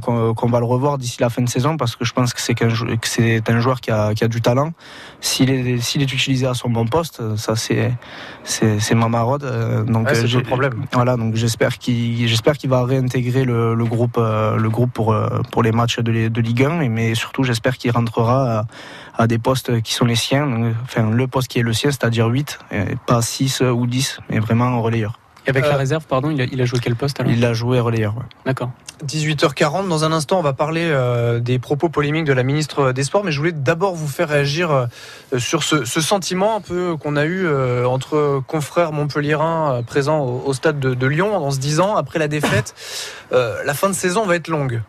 va 0.50 0.60
le 0.60 0.65
revoir 0.65 0.98
d'ici 0.98 1.22
la 1.22 1.30
fin 1.30 1.41
de 1.41 1.48
saison 1.50 1.78
parce 1.78 1.96
que 1.96 2.04
je 2.04 2.12
pense 2.13 2.34
que 2.34 2.41
c'est 2.41 2.56
c'est 3.04 3.50
un 3.50 3.60
joueur 3.60 3.80
qui 3.80 3.89
a, 3.89 4.13
qui 4.13 4.24
a 4.24 4.28
du 4.28 4.41
talent. 4.41 4.74
S'il 5.22 5.50
est, 5.50 5.78
est 5.78 6.13
utilisé 6.13 6.46
à 6.46 6.54
son 6.54 6.70
bon 6.70 6.86
poste, 6.86 7.38
ça 7.38 7.56
c'est 7.56 7.94
ma 8.96 9.08
maraude. 9.08 9.44
euh, 9.44 9.84
Donc 9.84 10.08
Ouais, 10.08 10.17
euh, 10.17 10.28
le 10.38 10.44
problème. 10.44 10.86
voilà, 10.94 11.15
donc 11.15 11.36
j'espère 11.36 11.78
qu'il 11.78 12.70
va 12.70 12.84
réintégrer 12.84 13.46
le, 13.46 13.76
le 13.76 13.86
groupe 13.86 14.17
euh, 14.17 14.58
le 14.58 14.70
groupe 14.70 14.91
pour 14.91 15.15
pour 15.52 15.63
les 15.63 15.72
matchs 15.72 16.00
de, 16.00 16.28
de 16.28 16.41
Ligue 16.41 16.63
1 16.63 16.82
et 16.82 16.89
mais 16.89 17.15
surtout 17.15 17.44
j'espère 17.44 17.78
qu'il 17.78 17.91
rentrera 17.91 18.60
à, 18.60 18.65
à 19.24 19.28
des 19.28 19.38
postes 19.38 19.82
qui 19.84 19.94
sont 19.94 20.06
les 20.06 20.15
siens, 20.15 20.48
donc, 20.48 20.74
enfin 20.84 21.10
le 21.10 21.28
poste 21.28 21.48
qui 21.48 21.60
est 21.60 21.63
le 21.63 21.74
sien, 21.74 21.91
c'est-à-dire 21.91 22.28
8 22.28 22.60
et 22.74 22.96
pas 23.08 23.22
6 23.22 23.62
ou 23.62 23.88
10, 23.88 24.20
mais 24.30 24.39
vraiment 24.39 24.65
en 24.65 24.82
relayeur. 24.82 25.17
Et 25.47 25.49
avec 25.49 25.65
Euh, 25.65 25.69
la 25.69 25.77
réserve, 25.77 26.06
pardon, 26.06 26.30
il 26.30 26.39
a, 26.41 26.45
il 26.45 26.62
a 26.62 26.65
joué 26.65 26.80
quel 26.82 26.95
poste 26.95 27.19
alors? 27.19 27.32
Il 27.32 27.43
a 27.45 27.54
joué 27.54 27.80
relayeur. 27.80 28.15
ouais. 28.15 28.23
D'accord. 28.45 28.69
18h40. 29.06 29.88
Dans 29.88 30.04
un 30.04 30.12
instant, 30.12 30.38
on 30.38 30.43
va 30.43 30.54
parler 30.54 30.84
euh, 30.86 31.39
des 31.39 31.58
propos 31.58 31.89
polémiques 31.89 32.25
de 32.25 32.34
la 32.34 32.43
ministre 32.43 32.91
des 32.91 33.04
Sports, 33.04 33.23
mais 33.23 33.32
je 33.32 33.39
voulais 33.39 33.51
d'abord 33.51 33.95
vous 33.95 34.08
faire 34.08 34.30
réagir 34.30 34.69
euh, 34.71 34.86
sur 35.39 35.63
ce, 35.63 35.86
ce 35.86 36.01
sentiment 36.01 36.56
un 36.58 36.62
peu 36.62 36.95
qu'on 36.97 37.15
a 37.15 37.25
eu 37.25 37.45
euh, 37.47 37.86
entre 37.88 38.43
confrères 38.45 38.91
montpelliérains 38.91 39.73
euh, 39.73 39.82
présents 39.82 40.19
au, 40.19 40.43
au 40.45 40.54
stade 40.54 40.80
de, 40.80 40.93
de 40.93 41.08
Lyon 41.08 41.36
en 41.36 41.49
se 41.49 41.58
disant, 41.60 41.95
après 41.95 42.19
la 42.19 42.27
défaite, 42.27 42.75
euh, 43.32 43.63
la 43.65 43.73
fin 43.73 43.89
de 43.89 43.95
saison 43.95 44.25
va 44.25 44.36
être 44.36 44.47
longue. 44.49 44.82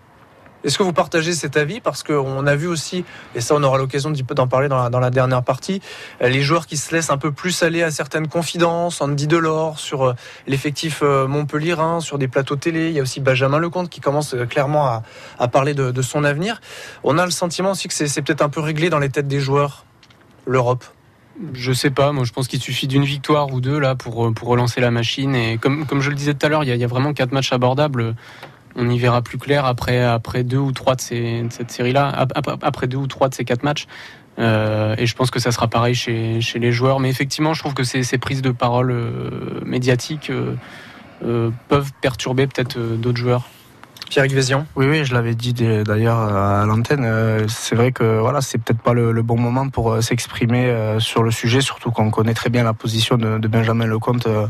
Est-ce 0.64 0.78
que 0.78 0.82
vous 0.82 0.92
partagez 0.92 1.32
cet 1.32 1.56
avis? 1.56 1.80
Parce 1.80 2.02
qu'on 2.02 2.46
a 2.46 2.54
vu 2.54 2.68
aussi, 2.68 3.04
et 3.34 3.40
ça 3.40 3.54
on 3.54 3.62
aura 3.62 3.78
l'occasion 3.78 4.10
d'en 4.10 4.46
parler 4.46 4.68
dans 4.68 4.82
la, 4.82 4.90
dans 4.90 5.00
la 5.00 5.10
dernière 5.10 5.42
partie, 5.42 5.80
euh, 6.22 6.28
les 6.28 6.42
joueurs 6.42 6.66
qui 6.66 6.76
se 6.76 6.94
laissent 6.94 7.10
un 7.10 7.18
peu 7.18 7.32
plus 7.32 7.62
aller 7.62 7.82
à 7.82 7.90
certaines 7.90 8.28
confidences, 8.28 9.00
Andy 9.00 9.26
Delors 9.26 9.78
sur 9.78 10.04
euh, 10.04 10.14
l'effectif 10.46 11.00
euh, 11.02 11.26
montpelliérain, 11.26 12.00
sur 12.00 12.18
des 12.18 12.28
plateaux 12.28 12.56
télé. 12.56 12.88
Il 12.88 12.94
y 12.94 13.00
a 13.00 13.02
aussi 13.02 13.20
Benjamin 13.20 13.58
Lecomte 13.58 13.88
qui 13.88 14.00
commence 14.00 14.36
clairement 14.48 15.02
à, 15.38 15.48
parler 15.48 15.74
de, 15.74 16.02
son 16.02 16.24
avenir. 16.24 16.60
On 17.04 17.18
a 17.18 17.24
le 17.24 17.30
sentiment 17.30 17.72
aussi 17.72 17.88
que 17.88 17.94
c'est 17.94 18.22
peut-être 18.22 18.42
un 18.42 18.48
peu 18.48 18.60
réglé 18.60 18.90
dans 18.90 18.98
les 18.98 19.10
têtes 19.10 19.28
des 19.28 19.40
joueurs, 19.40 19.84
l'Europe. 20.46 20.84
Je 21.54 21.72
sais 21.72 21.90
pas, 21.90 22.12
moi 22.12 22.24
je 22.24 22.32
pense 22.32 22.46
qu'il 22.46 22.60
suffit 22.60 22.86
d'une 22.86 23.04
victoire 23.04 23.52
ou 23.52 23.60
deux 23.60 23.78
là 23.78 23.94
pour, 23.94 24.14
relancer 24.42 24.80
la 24.80 24.90
machine. 24.90 25.34
Et 25.34 25.58
comme, 25.58 25.86
je 26.00 26.10
le 26.10 26.14
disais 26.14 26.34
tout 26.34 26.46
à 26.46 26.48
l'heure, 26.48 26.64
il 26.64 26.74
y 26.74 26.84
a 26.84 26.86
vraiment 26.86 27.12
quatre 27.12 27.32
matchs 27.32 27.52
abordables. 27.52 28.14
On 28.76 28.88
y 28.88 28.98
verra 28.98 29.22
plus 29.22 29.38
clair 29.38 29.64
après, 29.66 30.02
après 30.02 30.44
deux 30.44 30.58
ou 30.58 30.72
trois 30.72 30.94
de, 30.94 31.00
ces, 31.00 31.42
de 31.42 31.52
cette 31.52 31.70
série-là, 31.70 32.08
ap- 32.08 32.32
ap- 32.34 32.62
après 32.62 32.86
deux 32.86 32.96
ou 32.96 33.06
trois 33.06 33.28
de 33.28 33.34
ces 33.34 33.44
quatre 33.44 33.64
matchs. 33.64 33.86
Euh, 34.38 34.94
et 34.96 35.04
je 35.06 35.14
pense 35.14 35.30
que 35.30 35.38
ça 35.38 35.52
sera 35.52 35.68
pareil 35.68 35.94
chez, 35.94 36.40
chez 36.40 36.58
les 36.58 36.72
joueurs. 36.72 36.98
Mais 36.98 37.10
effectivement, 37.10 37.52
je 37.52 37.60
trouve 37.60 37.74
que 37.74 37.84
ces, 37.84 38.02
ces 38.02 38.16
prises 38.16 38.40
de 38.40 38.50
parole 38.50 38.90
euh, 38.90 39.60
médiatiques 39.66 40.30
euh, 40.30 40.54
euh, 41.22 41.50
peuvent 41.68 41.92
perturber 42.00 42.46
peut-être 42.46 42.78
euh, 42.78 42.96
d'autres 42.96 43.18
joueurs. 43.18 43.48
Pierre 44.08 44.26
Vézian. 44.28 44.66
Oui, 44.76 44.86
oui, 44.86 45.04
je 45.06 45.14
l'avais 45.14 45.34
dit 45.34 45.54
d'ailleurs 45.54 46.18
à 46.18 46.66
l'antenne. 46.66 47.46
C'est 47.48 47.74
vrai 47.74 47.92
que 47.92 48.18
voilà, 48.18 48.42
c'est 48.42 48.58
peut-être 48.58 48.82
pas 48.82 48.92
le, 48.92 49.10
le 49.10 49.22
bon 49.22 49.38
moment 49.38 49.70
pour 49.70 50.02
s'exprimer 50.02 50.96
sur 50.98 51.22
le 51.22 51.30
sujet, 51.30 51.62
surtout 51.62 51.90
qu'on 51.90 52.10
connaît 52.10 52.34
très 52.34 52.50
bien 52.50 52.62
la 52.62 52.74
position 52.74 53.16
de, 53.16 53.38
de 53.38 53.48
Benjamin 53.48 53.86
Lecomte 53.86 54.26
euh, 54.26 54.46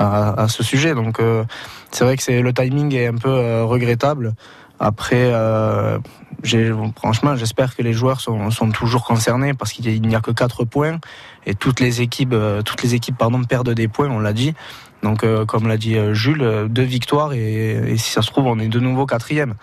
à, 0.00 0.48
ce 0.48 0.62
sujet. 0.62 0.94
Donc 0.94 1.20
euh, 1.20 1.44
c'est 1.90 2.04
vrai 2.04 2.16
que 2.16 2.32
le 2.32 2.52
timing 2.52 2.94
est 2.94 3.06
un 3.06 3.16
peu 3.16 3.30
euh, 3.30 3.64
regrettable. 3.64 4.34
Après, 4.82 5.30
euh, 5.34 5.98
franchement, 6.96 7.36
j'espère 7.36 7.76
que 7.76 7.82
les 7.82 7.92
joueurs 7.92 8.22
sont, 8.22 8.70
toujours 8.72 9.04
concernés 9.04 9.52
parce 9.52 9.72
qu'il 9.72 10.00
n'y 10.00 10.14
a 10.14 10.20
que 10.20 10.30
quatre 10.30 10.64
points 10.64 10.98
et 11.44 11.54
toutes 11.54 11.80
les 11.80 12.00
équipes, 12.00 12.34
toutes 12.64 12.82
les 12.82 12.94
équipes, 12.94 13.18
pardon, 13.18 13.44
perdent 13.44 13.74
des 13.74 13.88
points. 13.88 14.08
On 14.08 14.20
l'a 14.20 14.32
dit. 14.32 14.54
Donc, 15.02 15.24
comme 15.46 15.68
l'a 15.68 15.76
dit 15.76 15.96
Jules, 16.12 16.66
deux 16.70 16.82
victoires 16.82 17.34
et, 17.34 17.94
si 17.98 18.10
ça 18.10 18.22
se 18.22 18.30
trouve, 18.30 18.46
on 18.46 18.58
est 18.58 18.68
de 18.68 18.80
nouveau 18.80 19.04
quatrième. 19.04 19.54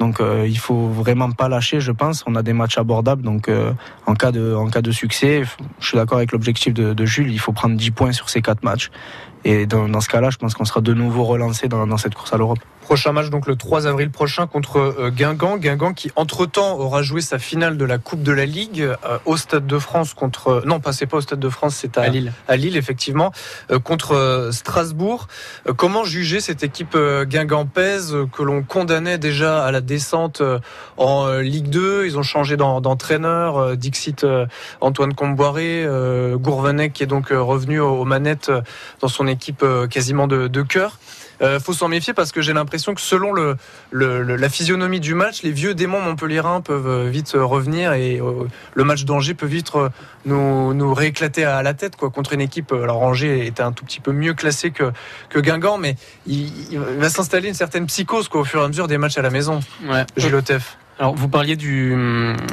Donc, 0.00 0.20
euh, 0.20 0.44
il 0.48 0.58
faut 0.58 0.88
vraiment 0.88 1.30
pas 1.30 1.48
lâcher, 1.48 1.78
je 1.78 1.92
pense. 1.92 2.24
On 2.26 2.34
a 2.34 2.42
des 2.42 2.52
matchs 2.52 2.78
abordables. 2.78 3.22
Donc, 3.22 3.48
en 4.06 4.14
cas 4.14 4.32
de, 4.32 4.54
en 4.56 4.66
cas 4.66 4.82
de 4.82 4.90
succès, 4.90 5.44
je 5.78 5.86
suis 5.86 5.96
d'accord 5.96 6.18
avec 6.18 6.32
l'objectif 6.32 6.74
de, 6.74 6.94
de 6.94 7.06
Jules. 7.06 7.30
Il 7.30 7.38
faut 7.38 7.52
prendre 7.52 7.76
10 7.76 7.92
points 7.92 8.12
sur 8.12 8.28
ces 8.28 8.42
quatre 8.42 8.64
matchs. 8.64 8.90
Et 9.44 9.66
dans, 9.66 10.00
ce 10.00 10.08
cas-là, 10.08 10.30
je 10.30 10.38
pense 10.38 10.54
qu'on 10.54 10.64
sera 10.64 10.80
de 10.80 10.94
nouveau 10.94 11.24
relancé 11.24 11.68
dans 11.68 11.96
cette 11.98 12.14
course 12.14 12.32
à 12.32 12.38
l'Europe. 12.38 12.60
Prochain 12.84 13.12
match 13.12 13.30
donc 13.30 13.46
le 13.46 13.56
3 13.56 13.86
avril 13.86 14.10
prochain 14.10 14.46
contre 14.46 14.76
euh, 14.78 15.10
Guingamp. 15.10 15.56
Guingamp 15.56 15.94
qui 15.94 16.12
entre-temps 16.16 16.78
aura 16.78 17.02
joué 17.02 17.22
sa 17.22 17.38
finale 17.38 17.78
de 17.78 17.84
la 17.86 17.96
Coupe 17.96 18.22
de 18.22 18.30
la 18.30 18.44
Ligue 18.44 18.82
euh, 18.82 19.18
au 19.24 19.38
Stade 19.38 19.66
de 19.66 19.78
France 19.78 20.12
contre... 20.12 20.48
euh, 20.48 20.62
Non, 20.66 20.80
pas 20.80 20.92
c'est 20.92 21.06
pas 21.06 21.16
au 21.16 21.20
Stade 21.22 21.40
de 21.40 21.48
France, 21.48 21.76
c'est 21.76 21.96
à, 21.96 22.02
À 22.02 22.08
Lille. 22.08 22.32
À 22.46 22.56
Lille, 22.56 22.76
effectivement, 22.76 23.32
euh, 23.70 23.78
contre 23.78 24.50
Strasbourg. 24.52 25.28
Euh, 25.66 25.72
comment 25.72 26.04
juger 26.04 26.40
cette 26.40 26.62
équipe 26.62 26.94
guingampaise 27.24 28.14
que 28.32 28.42
l'on 28.42 28.62
condamnait 28.62 29.16
déjà 29.18 29.64
à 29.64 29.70
la 29.72 29.80
descente 29.80 30.42
en 30.98 31.38
Ligue 31.38 31.68
2 31.70 32.04
Ils 32.06 32.18
ont 32.18 32.22
changé 32.22 32.56
d'en- 32.58 32.80
d'entraîneur. 32.82 33.76
Dixit 33.76 34.26
Antoine 34.80 35.14
Comboiré, 35.14 35.86
Gourvenec 36.34 36.92
qui 36.92 37.02
est 37.02 37.06
donc 37.06 37.28
revenu 37.30 37.80
aux, 37.80 38.04
manettes 38.04 38.52
dans 39.00 39.08
son 39.08 39.26
équipe 39.26 39.64
quasiment 39.90 40.26
de, 40.26 40.48
de 40.48 40.62
cœur. 40.62 40.98
Euh, 41.42 41.58
faut 41.58 41.72
s'en 41.72 41.88
méfier 41.88 42.14
parce 42.14 42.30
que 42.32 42.40
j'ai 42.42 42.52
l'impression 42.52 42.94
que 42.94 43.00
selon 43.00 43.32
le, 43.32 43.56
le- 43.90 44.22
le- 44.22 44.36
la 44.36 44.48
physionomie 44.48 45.00
du 45.00 45.14
match, 45.14 45.42
les 45.42 45.50
vieux 45.50 45.74
démons 45.74 46.00
montpelliérains 46.00 46.60
peuvent 46.60 46.86
euh, 46.86 47.08
vite 47.10 47.34
euh, 47.34 47.44
revenir 47.44 47.92
et 47.92 48.20
euh, 48.20 48.44
le 48.74 48.84
match 48.84 49.04
d'Angers 49.04 49.34
peut 49.34 49.46
vite 49.46 49.70
nous, 50.26 50.74
nous 50.74 50.94
rééclater 50.94 51.44
à 51.44 51.62
la 51.62 51.74
tête 51.74 51.96
quoi, 51.96 52.10
contre 52.10 52.32
une 52.34 52.40
équipe. 52.40 52.72
Alors 52.72 53.02
Angers 53.02 53.46
était 53.46 53.62
un 53.62 53.72
tout 53.72 53.84
petit 53.84 54.00
peu 54.00 54.12
mieux 54.12 54.34
classé 54.34 54.70
que, 54.70 54.92
que 55.28 55.40
Guingamp, 55.40 55.78
mais 55.78 55.96
il, 56.26 56.72
il 56.72 56.78
va 56.78 57.08
s'installer 57.08 57.48
une 57.48 57.54
certaine 57.54 57.86
psychose 57.86 58.28
quoi, 58.28 58.42
au 58.42 58.44
fur 58.44 58.60
et 58.60 58.64
à 58.64 58.68
mesure 58.68 58.86
des 58.86 58.98
matchs 58.98 59.18
à 59.18 59.22
la 59.22 59.30
maison. 59.30 59.60
Ouais. 59.88 60.04
Gilles 60.16 60.34
Otef. 60.34 60.76
Alors, 60.98 61.14
vous 61.14 61.28
parliez 61.28 61.56
du, 61.56 61.94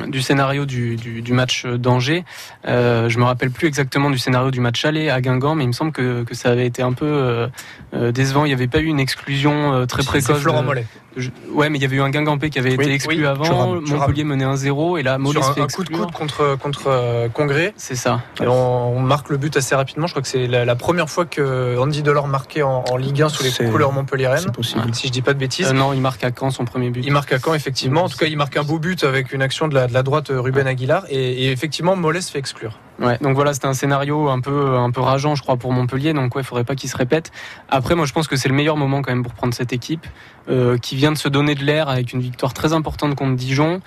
du 0.08 0.22
scénario 0.22 0.66
du, 0.66 0.96
du, 0.96 1.22
du 1.22 1.34
match 1.34 1.66
d'Angers. 1.66 2.24
Euh, 2.68 3.08
je 3.08 3.20
me 3.20 3.24
rappelle 3.24 3.52
plus 3.52 3.68
exactement 3.68 4.10
du 4.10 4.18
scénario 4.18 4.50
du 4.50 4.60
match 4.60 4.84
aller 4.84 5.10
à 5.10 5.22
Guingamp, 5.22 5.56
mais 5.56 5.64
il 5.64 5.68
me 5.68 5.74
semble 5.74 5.92
que, 5.92 6.24
que 6.24 6.34
ça 6.34 6.50
avait 6.50 6.66
été 6.66 6.82
un 6.82 6.94
peu 6.94 7.06
euh, 7.06 7.48
euh, 7.94 8.12
décevant. 8.12 8.46
Il 8.46 8.48
n'y 8.48 8.54
avait 8.54 8.68
pas 8.68 8.80
eu 8.80 8.86
une 8.86 9.00
exclusion 9.00 9.74
euh, 9.74 9.86
très 9.86 10.02
C'est 10.02 10.08
précoce. 10.08 10.40
Florent 10.40 10.64
Mollet. 10.64 10.86
Je- 11.18 11.30
Ouais, 11.52 11.70
mais 11.70 11.78
il 11.78 11.82
y 11.82 11.86
avait 11.86 11.98
eu 11.98 12.02
un 12.02 12.10
Guingampais 12.10 12.50
qui 12.50 12.60
avait 12.60 12.76
Oui, 12.78 12.86
été 12.86 12.94
exclu 12.94 13.18
oui, 13.20 13.26
avant. 13.26 13.76
Montpellier 13.82 14.24
menait 14.24 14.46
1-0 14.46 14.98
et 14.98 15.04
là, 15.04 15.18
Mollet 15.18 15.42
Sur 15.42 15.50
un, 15.62 15.68
coup 15.68 15.84
de 15.84 15.90
coude 15.90 16.12
contre, 16.12 16.58
contre 16.58 16.88
euh, 16.88 17.28
Congrès. 17.28 17.74
C'est 17.76 17.96
ça. 17.96 18.22
Et 18.42 18.48
on, 18.48 18.98
on 18.98 19.00
marque 19.02 19.30
le 19.30 19.38
but 19.38 19.56
assez 19.58 19.76
rapidement. 19.76 20.08
Je 20.08 20.14
crois 20.14 20.22
que 20.22 20.28
c'est 20.28 20.48
la, 20.48 20.64
la 20.66 20.76
première 20.76 21.10
fois 21.10 21.26
que 21.26 21.78
Andy 21.78 22.02
Delors 22.04 22.28
marquait 22.28 22.62
en, 22.62 22.84
en 22.90 22.98
Ligue 22.98 23.22
1 23.22 23.30
sous 23.30 23.44
les 23.44 23.70
couleurs 23.70 23.92
montpelliéraines. 23.92 24.40
C'est 24.40 24.54
possible. 24.54 24.84
Si 24.94 25.08
je 25.08 25.12
dis 25.12 25.22
pas 25.22 25.34
de 25.34 25.40
bêtises. 25.40 25.70
Euh, 25.70 25.74
non, 25.74 25.94
il 25.94 26.02
marque 26.02 26.24
à 26.24 26.32
Caen 26.38 26.50
son 26.52 26.66
premier 26.66 26.90
but? 26.90 27.04
Il 27.06 27.12
marque 27.12 27.34
à 27.34 27.40
Caen, 27.40 27.54
effectivement. 27.54 28.04
En 28.06 28.10
tout 28.10 28.18
cas, 28.18 28.28
il 28.28 28.38
marque 28.38 28.56
un 28.58 28.64
beau 28.64 28.80
but 28.80 29.04
avec 29.04 29.34
une 29.34 29.42
action 29.42 29.68
de 29.68 29.76
la, 29.76 29.88
de 29.88 29.94
la 29.94 30.04
droite 30.04 30.30
euh, 30.32 30.40
Ruben 30.40 30.68
Aguilar. 30.68 31.04
Et, 31.10 31.46
et 31.46 31.52
effectivement, 31.52 31.96
Mollet 31.96 32.22
se 32.22 32.32
fait 32.32 32.40
exclure. 32.40 32.78
Ouais, 33.00 33.18
donc 33.20 33.36
voilà, 33.36 33.54
c'était 33.54 33.68
un 33.68 33.74
scénario 33.74 34.30
un 34.30 34.40
peu, 34.42 34.78
un 34.78 34.92
peu 34.92 35.02
rageant, 35.02 35.36
je 35.36 35.42
crois, 35.42 35.58
pour 35.58 35.72
Montpellier. 35.72 36.14
Donc 36.14 36.36
ouais, 36.36 36.44
faudrait 36.44 36.64
pas 36.64 36.76
qu'il 36.76 36.90
se 36.90 36.98
répète. 36.98 37.32
Après, 37.70 37.96
moi, 37.96 38.06
je 38.06 38.14
pense 38.14 38.28
que 38.28 38.36
c'est 38.36 38.50
le 38.50 38.56
meilleur 38.56 38.78
moment 38.78 39.02
quand 39.02 39.12
même 39.12 39.24
pour 39.24 39.34
prendre 39.34 39.54
cette 39.54 39.74
équipe 39.74 40.06
euh, 40.50 40.78
qui 40.78 40.96
vient 40.96 41.12
de 41.12 41.18
se 41.18 41.28
donner 41.28 41.56
de 41.56 41.64
l'air 41.64 41.90
avec 41.90 42.14
une 42.14 42.22
victoire 42.22 42.54
très 42.54 42.74
importante 42.74 43.16
contre 43.16 43.36
Dijon. 43.36 43.82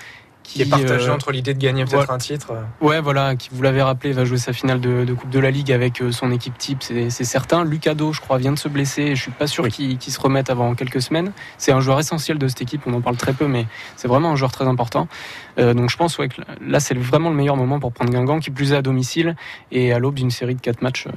Qui 0.45 0.63
est 0.63 0.67
partagé 0.67 1.09
euh, 1.09 1.15
entre 1.15 1.33
l'idée 1.33 1.55
de 1.55 1.59
gagner 1.59 1.85
peut-être 1.85 1.97
voilà. 1.97 2.13
un 2.13 2.19
titre. 2.19 2.53
Ouais, 2.81 3.01
voilà, 3.01 3.35
qui 3.35 3.49
vous 3.51 3.63
l'avez 3.63 3.83
rappelé, 3.83 4.13
va 4.13 4.25
jouer 4.25 4.39
sa 4.39 4.53
finale 4.53 4.81
de, 4.81 5.05
de 5.05 5.15
Coupe 5.15 5.31
de 5.31 5.41
la 5.41 5.51
Ligue 5.51 5.73
avec 5.73 6.01
euh, 6.01 6.13
son 6.13 6.31
équipe 6.31 6.57
type, 6.59 6.83
c'est 6.83 7.11
c'est 7.11 7.25
certain. 7.25 7.65
Lucado, 7.65 8.13
je 8.13 8.21
crois, 8.21 8.39
vient 8.39 8.53
de 8.53 8.59
se 8.59 8.69
blesser. 8.69 9.03
et 9.03 9.17
Je 9.17 9.23
suis 9.23 9.31
pas 9.31 9.47
sûr 9.47 9.67
qu'il 9.69 9.99
qu'il 9.99 10.13
se 10.13 10.21
remette 10.21 10.51
avant 10.51 10.75
quelques 10.75 11.03
semaines. 11.03 11.33
C'est 11.59 11.73
un 11.73 11.81
joueur 11.81 11.99
essentiel 11.99 12.39
de 12.39 12.47
cette 12.47 12.63
équipe. 12.63 12.83
On 12.87 12.93
en 12.93 13.01
parle 13.01 13.17
très 13.17 13.33
peu, 13.33 13.49
mais 13.49 13.67
c'est 13.97 14.07
vraiment 14.07 14.31
un 14.31 14.37
joueur 14.37 14.53
très 14.53 14.67
important. 14.69 15.09
Euh, 15.59 15.73
donc 15.75 15.91
je 15.91 15.97
pense 15.97 16.19
ouais, 16.19 16.29
que 16.29 16.43
là, 16.61 16.79
c'est 16.79 16.97
vraiment 16.97 17.31
le 17.31 17.37
meilleur 17.37 17.57
moment 17.57 17.81
pour 17.81 17.93
prendre 17.93 18.11
Guingamp, 18.13 18.41
qui 18.41 18.51
plus 18.51 18.73
est 18.73 18.77
à 18.77 18.83
domicile 18.83 19.37
et 19.73 19.93
à 19.93 19.99
l'aube 19.99 20.15
d'une 20.15 20.31
série 20.31 20.55
de 20.55 20.61
quatre 20.61 20.83
matchs 20.83 21.07
euh, 21.07 21.11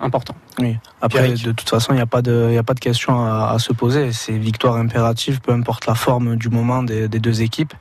importants. 0.00 0.36
Oui. 0.58 0.76
Après, 1.00 1.22
Pierrick. 1.22 1.44
de 1.44 1.52
toute 1.52 1.68
façon, 1.68 1.92
il 1.92 1.96
n'y 1.96 2.02
a 2.02 2.06
pas 2.06 2.22
de, 2.22 2.48
il 2.50 2.54
y 2.54 2.58
a 2.58 2.62
pas 2.62 2.74
de 2.74 2.80
question 2.80 3.24
à, 3.24 3.50
à 3.50 3.58
se 3.58 3.72
poser. 3.72 4.12
C'est 4.12 4.36
victoire 4.36 4.76
impérative, 4.76 5.40
peu 5.40 5.52
importe 5.52 5.86
la 5.86 5.94
forme 5.94 6.36
du 6.36 6.48
moment 6.48 6.82
des, 6.82 7.08
des 7.08 7.20
deux 7.20 7.42
équipes. 7.42 7.74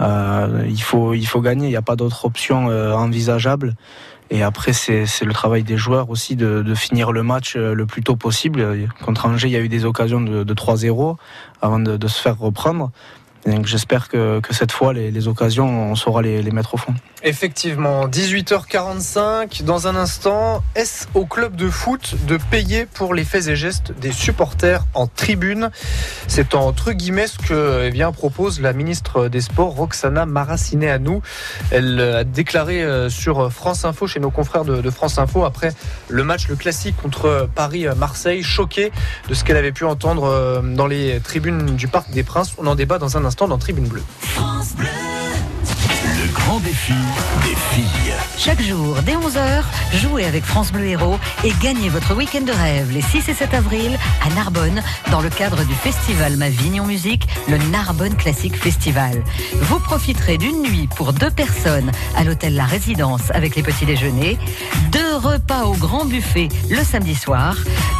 Euh, 0.00 0.64
il 0.68 0.82
faut, 0.82 1.14
il 1.14 1.26
faut 1.26 1.40
gagner. 1.40 1.66
Il 1.66 1.70
n'y 1.70 1.76
a 1.76 1.82
pas 1.82 1.96
d'autre 1.96 2.24
option 2.24 2.70
euh, 2.70 2.92
envisageable. 2.92 3.74
Et 4.30 4.42
après, 4.42 4.74
c'est 4.74 5.06
le 5.22 5.32
travail 5.32 5.62
des 5.62 5.78
joueurs 5.78 6.10
aussi 6.10 6.36
de, 6.36 6.62
de 6.62 6.74
finir 6.74 7.12
le 7.12 7.22
match 7.22 7.54
euh, 7.56 7.74
le 7.74 7.86
plus 7.86 8.02
tôt 8.02 8.16
possible. 8.16 8.88
Contre 9.02 9.26
Angers, 9.26 9.48
il 9.48 9.52
y 9.52 9.56
a 9.56 9.60
eu 9.60 9.68
des 9.68 9.86
occasions 9.86 10.20
de, 10.20 10.44
de 10.44 10.54
3-0 10.54 11.16
avant 11.62 11.78
de, 11.80 11.96
de 11.96 12.08
se 12.08 12.20
faire 12.20 12.38
reprendre. 12.38 12.90
J'espère 13.64 14.08
que, 14.08 14.40
cette 14.50 14.72
fois, 14.72 14.92
les, 14.92 15.28
occasions, 15.28 15.90
on 15.90 15.94
saura 15.94 16.22
les, 16.22 16.42
mettre 16.50 16.74
au 16.74 16.76
fond. 16.76 16.94
Effectivement, 17.22 18.06
18h45. 18.08 19.64
Dans 19.64 19.86
un 19.86 19.96
instant, 19.96 20.62
est-ce 20.74 21.06
au 21.14 21.24
club 21.24 21.56
de 21.56 21.68
foot 21.68 22.14
de 22.26 22.38
payer 22.50 22.86
pour 22.86 23.14
les 23.14 23.24
faits 23.24 23.48
et 23.48 23.56
gestes 23.56 23.92
des 23.98 24.12
supporters 24.12 24.84
en 24.94 25.06
tribune? 25.06 25.70
C'est 26.26 26.54
entre 26.54 26.92
guillemets 26.92 27.26
ce 27.26 27.38
que 27.38 27.90
eh 27.92 28.12
propose 28.12 28.60
la 28.60 28.72
ministre 28.72 29.28
des 29.28 29.40
Sports, 29.40 29.74
Roxana 29.74 30.26
Maracineanu. 30.26 31.20
Elle 31.70 32.00
a 32.00 32.24
déclaré 32.24 32.82
euh, 32.82 33.08
sur 33.08 33.52
France 33.52 33.84
Info, 33.84 34.06
chez 34.06 34.20
nos 34.20 34.30
confrères 34.30 34.64
de, 34.64 34.80
de 34.80 34.90
France 34.90 35.18
Info, 35.18 35.44
après 35.44 35.72
le 36.08 36.24
match, 36.24 36.48
le 36.48 36.56
classique 36.56 36.96
contre 36.96 37.48
Paris-Marseille, 37.54 38.42
choquée 38.42 38.92
de 39.28 39.34
ce 39.34 39.44
qu'elle 39.44 39.56
avait 39.56 39.72
pu 39.72 39.84
entendre 39.84 40.24
euh, 40.24 40.62
dans 40.62 40.86
les 40.86 41.20
tribunes 41.20 41.76
du 41.76 41.88
Parc 41.88 42.10
des 42.10 42.22
Princes. 42.22 42.54
On 42.58 42.66
en 42.66 42.74
débat 42.74 42.98
dans 42.98 43.16
un 43.16 43.24
instant 43.24 43.37
dans 43.46 43.58
Tribune 43.58 43.86
Bleue. 43.86 44.02
Le 46.16 46.32
grand 46.32 46.58
défi 46.60 46.94
des 47.42 47.54
filles. 47.74 48.14
Chaque 48.38 48.62
jour, 48.62 48.96
dès 49.04 49.14
11h, 49.14 49.62
jouez 49.94 50.24
avec 50.24 50.42
France 50.42 50.72
Bleu 50.72 50.86
Héros 50.86 51.18
et 51.44 51.52
gagnez 51.60 51.90
votre 51.90 52.14
week-end 52.14 52.40
de 52.40 52.52
rêve 52.52 52.90
les 52.92 53.02
6 53.02 53.28
et 53.28 53.34
7 53.34 53.52
avril 53.52 53.98
à 54.24 54.34
Narbonne 54.34 54.80
dans 55.10 55.20
le 55.20 55.28
cadre 55.28 55.64
du 55.64 55.74
festival 55.74 56.36
Ma 56.36 56.48
Vigne 56.48 56.80
en 56.80 56.86
Musique, 56.86 57.28
le 57.46 57.58
Narbonne 57.70 58.14
Classic 58.14 58.56
Festival. 58.56 59.22
Vous 59.60 59.80
profiterez 59.80 60.38
d'une 60.38 60.62
nuit 60.62 60.88
pour 60.96 61.12
deux 61.12 61.30
personnes 61.30 61.90
à 62.16 62.24
l'hôtel 62.24 62.54
La 62.54 62.64
Résidence 62.64 63.30
avec 63.34 63.54
les 63.54 63.62
petits 63.62 63.84
déjeuners, 63.84 64.38
deux 64.90 65.16
repas 65.16 65.64
au 65.64 65.74
grand 65.74 66.06
buffet 66.06 66.48
le 66.70 66.82
samedi 66.84 67.14
soir, 67.14 67.54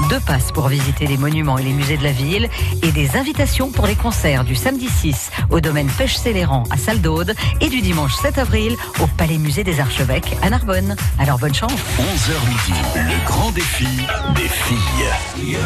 deux 0.08 0.20
passes 0.20 0.52
pour 0.52 0.68
visiter 0.68 1.06
les 1.06 1.18
monuments 1.18 1.58
et 1.58 1.62
les 1.62 1.72
musées 1.72 1.98
de 1.98 2.04
la 2.04 2.12
ville 2.12 2.48
et 2.82 2.92
des 2.92 3.16
invitations 3.16 3.70
pour 3.70 3.86
les 3.86 3.96
concerts 3.96 4.44
du 4.44 4.54
samedi 4.54 4.88
6 4.88 5.30
au 5.50 5.60
domaine 5.60 5.88
Pêche 5.88 6.16
Céléran 6.16 6.62
à 6.70 6.78
Salle 6.78 7.02
d'Aude 7.02 7.34
et 7.60 7.68
du 7.68 7.82
dimanche 7.82 7.97
7 8.06 8.38
avril 8.38 8.76
au 9.00 9.06
Palais 9.06 9.38
Musée 9.38 9.64
des 9.64 9.80
Archevêques 9.80 10.36
à 10.42 10.50
Narbonne. 10.50 10.94
Alors 11.18 11.38
bonne 11.38 11.54
chance 11.54 11.72
11h 11.72 12.48
midi, 12.48 12.80
le 12.94 13.26
grand 13.26 13.50
défi 13.50 13.88
des 14.36 14.48
filles. 14.48 15.56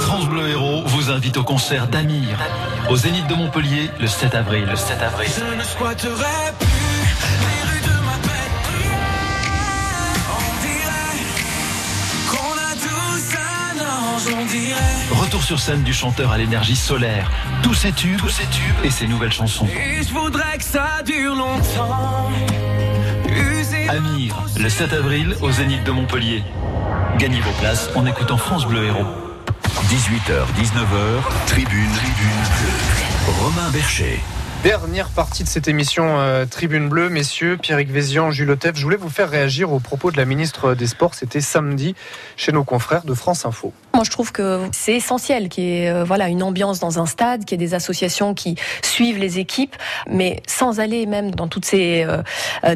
France 0.00 0.26
Bleu 0.26 0.48
Héros 0.48 0.82
vous 0.86 1.10
invite 1.10 1.36
au 1.36 1.44
concert 1.44 1.86
d'Amir 1.86 2.38
au 2.90 2.96
Zénith 2.96 3.26
de 3.28 3.34
Montpellier 3.34 3.90
le 4.00 4.06
7 4.06 4.34
avril. 4.34 4.66
Le 4.68 4.76
7 4.76 5.02
avril. 5.02 5.30
Je 5.36 5.56
ne 5.56 5.62
squatterai 5.62 6.52
Retour 15.32 15.46
sur 15.46 15.60
scène 15.60 15.82
du 15.82 15.94
chanteur 15.94 16.30
à 16.30 16.36
l'énergie 16.36 16.76
solaire. 16.76 17.30
Tous 17.62 17.72
ses 17.72 17.90
tubes, 17.90 18.18
tous 18.18 18.28
ses 18.28 18.44
tubes 18.48 18.84
et 18.84 18.90
ses 18.90 19.06
nouvelles 19.06 19.32
chansons. 19.32 19.66
Et 19.66 20.02
je 20.02 20.12
voudrais 20.12 20.58
que 20.58 20.62
ça 20.62 21.02
dure 21.06 21.34
longtemps. 21.34 22.30
Amir, 23.88 24.36
le 24.58 24.68
7 24.68 24.92
avril 24.92 25.34
au 25.40 25.50
Zénith 25.50 25.84
de 25.84 25.90
Montpellier. 25.90 26.44
Gagnez 27.16 27.40
vos 27.40 27.52
places 27.52 27.88
en 27.94 28.04
écoutant 28.04 28.36
France 28.36 28.66
Bleu 28.66 28.84
Héros. 28.84 29.06
18h, 29.88 30.44
19h, 30.60 31.46
tribune, 31.46 31.88
tribune. 31.94 32.42
Romain 33.40 33.70
Bercher. 33.70 34.20
Dernière 34.62 35.08
partie 35.08 35.42
de 35.42 35.48
cette 35.48 35.66
émission 35.66 36.20
euh, 36.20 36.44
Tribune 36.46 36.88
Bleue, 36.88 37.08
messieurs, 37.08 37.56
Pierrick 37.60 37.90
Vézian, 37.90 38.30
Jules 38.30 38.48
Otef. 38.52 38.76
Je 38.76 38.84
voulais 38.84 38.96
vous 38.96 39.08
faire 39.08 39.28
réagir 39.28 39.72
aux 39.72 39.80
propos 39.80 40.12
de 40.12 40.16
la 40.16 40.24
ministre 40.24 40.74
des 40.74 40.86
Sports. 40.86 41.14
C'était 41.16 41.40
samedi 41.40 41.96
chez 42.36 42.52
nos 42.52 42.62
confrères 42.62 43.02
de 43.02 43.12
France 43.12 43.44
Info. 43.44 43.72
Moi, 43.92 44.04
je 44.04 44.10
trouve 44.10 44.30
que 44.30 44.60
c'est 44.70 44.94
essentiel 44.94 45.48
qu'il 45.48 45.64
y 45.64 45.82
ait 45.82 45.90
euh, 45.90 46.04
voilà, 46.04 46.28
une 46.28 46.44
ambiance 46.44 46.78
dans 46.78 47.00
un 47.00 47.06
stade, 47.06 47.44
qu'il 47.44 47.60
y 47.60 47.64
ait 47.64 47.66
des 47.66 47.74
associations 47.74 48.34
qui 48.34 48.54
suivent 48.82 49.18
les 49.18 49.40
équipes, 49.40 49.74
mais 50.08 50.40
sans 50.46 50.78
aller 50.78 51.06
même 51.06 51.32
dans 51.32 51.48
toutes 51.48 51.64
ces 51.64 52.06
euh, 52.06 52.22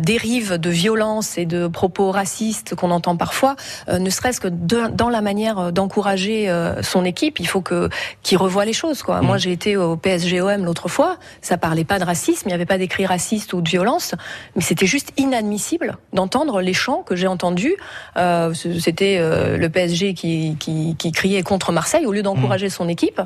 dérives 0.01 0.55
de 0.55 0.71
violence 0.71 1.39
et 1.39 1.47
de 1.47 1.69
propos 1.69 2.11
racistes 2.11 2.75
qu'on 2.75 2.91
entend 2.91 3.17
parfois, 3.17 3.55
ne 3.89 4.11
serait-ce 4.11 4.41
que 4.41 4.49
de- 4.49 4.89
dans 4.91 5.09
la 5.09 5.21
manière 5.21 5.73
d'encourager 5.73 6.53
son 6.83 7.05
équipe, 7.05 7.39
il 7.39 7.47
faut 7.47 7.61
que 7.61 7.89
qu'il 8.25 8.39
revoie 8.39 8.65
les 8.65 8.73
choses. 8.73 9.03
Quoi. 9.03 9.21
Moi, 9.23 9.39
j'ai 9.39 9.53
été 9.53 9.77
au 9.77 9.97
PSGOM 9.97 10.65
l'autre 10.65 10.89
fois, 10.89 11.19
ça 11.43 11.57
parlait 11.77 11.85
pas 11.85 11.99
de 11.99 12.05
racisme, 12.05 12.43
il 12.47 12.49
n'y 12.49 12.55
avait 12.55 12.65
pas 12.65 12.79
d'écrit 12.79 13.05
raciste 13.05 13.53
ou 13.53 13.61
de 13.61 13.69
violence, 13.69 14.15
mais 14.55 14.63
c'était 14.63 14.87
juste 14.87 15.13
inadmissible 15.19 15.99
d'entendre 16.15 16.63
les 16.63 16.73
chants 16.73 17.03
que 17.03 17.17
j'ai 17.17 17.27
entendus. 17.27 17.77
Euh, 18.17 18.55
C'était 18.55 19.19
euh, 19.19 19.59
le 19.59 19.69
PSG 19.69 20.15
qui, 20.15 20.57
qui, 20.59 20.97
qui 20.97 21.13
criait 21.13 21.43
contre 21.43 21.73
Marseille 21.73 22.07
au 22.07 22.13
lieu 22.13 22.23
d'encourager 22.23 22.71
son 22.71 22.89
équipe. 22.89 23.21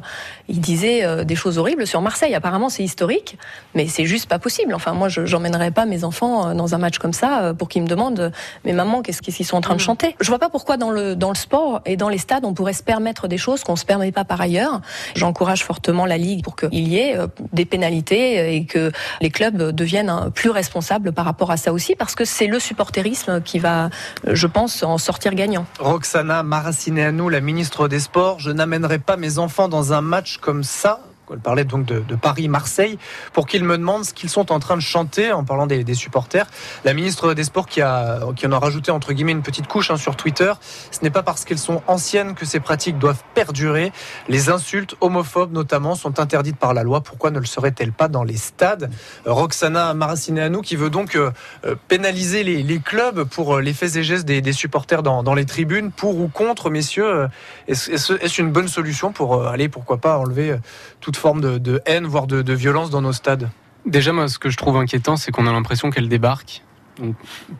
Il 0.48 0.60
disait 0.60 1.04
euh, 1.04 1.22
des 1.22 1.36
choses 1.36 1.58
horribles 1.58 1.86
sur 1.86 2.00
Marseille. 2.00 2.34
Apparemment, 2.34 2.70
c'est 2.70 2.82
historique, 2.82 3.38
mais 3.74 3.86
c'est 3.86 4.04
juste 4.04 4.28
pas 4.28 4.40
possible. 4.40 4.74
Enfin, 4.74 4.94
moi, 4.94 5.08
je 5.08 5.26
j'emmènerais 5.26 5.70
pas 5.70 5.86
mes 5.86 6.02
enfants 6.02 6.54
dans 6.54 6.74
un 6.74 6.78
match 6.78 6.98
comme 6.98 7.12
ça 7.12 7.54
pour 7.56 7.68
qu'ils 7.68 7.82
me 7.82 7.86
demandent, 7.86 8.32
mais 8.64 8.72
maman, 8.72 9.02
qu'est-ce 9.02 9.22
qu'ils 9.22 9.46
sont 9.46 9.56
en 9.56 9.60
train 9.60 9.76
de 9.76 9.80
chanter? 9.80 10.16
Je 10.20 10.28
vois 10.28 10.40
pas 10.40 10.48
pourquoi 10.48 10.76
dans 10.76 10.90
le 10.90 11.14
dans 11.14 11.28
le 11.28 11.36
sport 11.36 11.82
et 11.86 11.96
dans 11.96 12.08
les 12.08 12.18
stades, 12.18 12.44
on 12.44 12.54
pourrait 12.54 12.72
se 12.72 12.82
permettre 12.82 13.28
des 13.28 13.38
choses 13.38 13.62
qu'on 13.62 13.76
se 13.76 13.84
permet 13.84 14.10
pas 14.10 14.24
par 14.24 14.40
ailleurs. 14.40 14.80
J'encourage 15.14 15.62
fortement 15.62 16.06
la 16.06 16.18
ligue 16.18 16.42
pour 16.42 16.56
qu'il 16.56 16.88
y 16.88 16.98
ait 16.98 17.16
des 17.52 17.64
pénalités 17.64 18.39
et 18.48 18.64
que 18.64 18.92
les 19.20 19.30
clubs 19.30 19.70
deviennent 19.72 20.10
hein, 20.10 20.30
plus 20.34 20.50
responsables 20.50 21.12
par 21.12 21.24
rapport 21.24 21.50
à 21.50 21.56
ça 21.56 21.72
aussi, 21.72 21.94
parce 21.94 22.14
que 22.14 22.24
c'est 22.24 22.46
le 22.46 22.58
supporterisme 22.58 23.40
qui 23.42 23.58
va, 23.58 23.90
je 24.26 24.46
pense, 24.46 24.82
en 24.82 24.98
sortir 24.98 25.34
gagnant. 25.34 25.66
Roxana 25.78 26.42
Maracineanu, 26.42 27.30
la 27.30 27.40
ministre 27.40 27.88
des 27.88 28.00
Sports, 28.00 28.40
je 28.40 28.50
n'amènerai 28.50 28.98
pas 28.98 29.16
mes 29.16 29.38
enfants 29.38 29.68
dans 29.68 29.92
un 29.92 30.00
match 30.00 30.38
comme 30.38 30.64
ça. 30.64 31.00
Elle 31.32 31.40
parlait 31.40 31.64
donc 31.64 31.86
de, 31.86 32.00
Paris-Marseille 32.14 32.98
pour 33.32 33.46
qu'ils 33.46 33.64
me 33.64 33.78
demandent 33.78 34.04
ce 34.04 34.12
qu'ils 34.12 34.30
sont 34.30 34.52
en 34.52 34.58
train 34.58 34.76
de 34.76 34.82
chanter 34.82 35.32
en 35.32 35.44
parlant 35.44 35.66
des, 35.66 35.94
supporters. 35.94 36.46
La 36.84 36.94
ministre 36.94 37.34
des 37.34 37.44
Sports 37.44 37.66
qui, 37.66 37.80
a, 37.80 38.20
qui 38.36 38.46
en 38.46 38.52
a 38.52 38.58
rajouté 38.58 38.90
entre 38.90 39.12
guillemets 39.12 39.32
une 39.32 39.42
petite 39.42 39.66
couche 39.66 39.90
hein, 39.90 39.96
sur 39.96 40.16
Twitter. 40.16 40.52
Ce 40.90 41.00
n'est 41.02 41.10
pas 41.10 41.22
parce 41.22 41.44
qu'elles 41.44 41.58
sont 41.58 41.82
anciennes 41.86 42.34
que 42.34 42.44
ces 42.44 42.60
pratiques 42.60 42.98
doivent 42.98 43.22
perdurer. 43.34 43.92
Les 44.28 44.50
insultes 44.50 44.96
homophobes 45.00 45.52
notamment 45.52 45.94
sont 45.94 46.20
interdites 46.20 46.56
par 46.56 46.74
la 46.74 46.82
loi. 46.82 47.00
Pourquoi 47.00 47.30
ne 47.30 47.38
le 47.38 47.46
seraient-elles 47.46 47.92
pas 47.92 48.08
dans 48.08 48.24
les 48.24 48.36
stades? 48.36 48.90
Roxana 49.24 49.94
Maracineanu 49.94 50.60
qui 50.62 50.76
veut 50.76 50.90
donc 50.90 51.16
euh, 51.16 51.30
euh, 51.64 51.74
pénaliser 51.88 52.44
les, 52.44 52.80
clubs 52.80 53.24
pour 53.24 53.56
euh, 53.56 53.60
les 53.60 53.72
faits 53.72 53.96
et 53.96 54.02
gestes 54.02 54.26
des, 54.26 54.52
supporters 54.52 55.02
dans, 55.02 55.34
les 55.34 55.44
tribunes, 55.44 55.90
pour 55.90 56.18
ou 56.18 56.28
contre, 56.28 56.70
messieurs. 56.70 57.28
Est-ce 57.68 58.40
une 58.40 58.50
bonne 58.50 58.68
solution 58.68 59.12
pour 59.12 59.46
aller, 59.46 59.68
pourquoi 59.68 59.98
pas, 59.98 60.18
enlever 60.18 60.56
toute 61.00 61.16
forme 61.16 61.40
de, 61.40 61.82
haine, 61.86 62.06
voire 62.06 62.26
de, 62.26 62.52
violence 62.52 62.90
dans 62.90 63.02
nos 63.02 63.12
stades 63.12 63.48
Déjà, 63.86 64.12
moi, 64.12 64.28
ce 64.28 64.38
que 64.38 64.50
je 64.50 64.56
trouve 64.56 64.76
inquiétant, 64.76 65.16
c'est 65.16 65.32
qu'on 65.32 65.46
a 65.46 65.52
l'impression 65.52 65.90
qu'elle 65.90 66.08
débarque. 66.08 66.62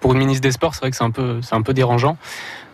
Pour 0.00 0.12
une 0.12 0.18
ministre 0.18 0.42
des 0.42 0.52
Sports, 0.52 0.74
c'est 0.74 0.80
vrai 0.80 0.90
que 0.90 0.96
c'est 0.96 1.04
un 1.04 1.10
peu, 1.10 1.40
c'est 1.40 1.54
un 1.54 1.62
peu 1.62 1.72
dérangeant. 1.72 2.18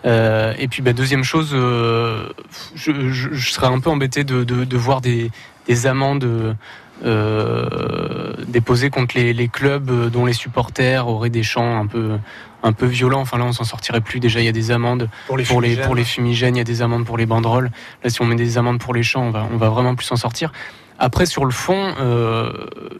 Euh, 0.05 0.53
et 0.59 0.67
puis, 0.67 0.83
bah, 0.83 0.93
deuxième 0.93 1.23
chose, 1.23 1.51
euh, 1.53 2.29
je, 2.75 3.39
serais 3.39 3.69
un 3.69 3.79
peu 3.79 3.91
embêté 3.91 4.25
de 4.25 4.77
voir 4.77 5.01
des, 5.01 5.31
des 5.67 5.87
amendes 5.87 6.57
euh, 7.05 8.33
déposées 8.49 8.91
contre 8.91 9.17
les, 9.17 9.33
les 9.33 9.49
clubs 9.49 10.11
dont 10.11 10.25
les 10.25 10.33
supporters 10.33 11.09
auraient 11.09 11.31
des 11.31 11.43
chants 11.43 11.79
un 11.79 11.87
peu, 11.87 12.19
un 12.63 12.73
peu 12.73 12.87
violents. 12.87 13.21
Enfin 13.21 13.39
là, 13.39 13.45
on 13.45 13.53
s'en 13.53 13.65
sortirait 13.65 14.01
plus. 14.01 14.21
Déjà, 14.21 14.41
il 14.41 14.47
y 14.47 14.49
a 14.49 14.53
des 14.53 14.71
amendes 14.71 15.09
Pour 15.27 15.37
les 15.37 15.45
pour 15.45 15.61
les, 15.61 15.69
fumigènes. 15.69 15.87
pour 15.87 15.95
les 15.95 16.05
fumigènes, 16.05 16.57
il 16.57 16.59
y 16.59 16.63
a 16.63 16.65
des 16.65 16.83
amendes 16.83 17.05
pour 17.05 17.19
les 17.19 17.27
banderoles. 17.27 17.71
Là, 18.03 18.11
si 18.11 18.21
on 18.23 18.27
met 18.27 18.37
des 18.37 18.59
amendes 18.59 18.79
pour 18.79 18.95
les 18.95 19.03
chants, 19.03 19.25
on 19.25 19.31
va, 19.31 19.47
on 19.53 19.57
va 19.57 19.69
vraiment 19.69 19.95
plus 19.95 20.07
s'en 20.07 20.17
sortir. 20.17 20.53
Après, 20.99 21.27
sur 21.27 21.45
le 21.45 21.51
fond, 21.51 21.95
euh, 22.01 22.53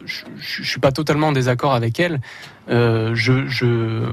je, 0.05 0.25
je, 0.37 0.63
je 0.63 0.69
suis 0.69 0.79
pas 0.79 0.91
totalement 0.91 1.29
en 1.29 1.31
désaccord 1.31 1.73
avec 1.73 1.99
elle. 1.99 2.21
Euh, 2.69 3.11
je, 3.15 3.47
je, 3.47 4.03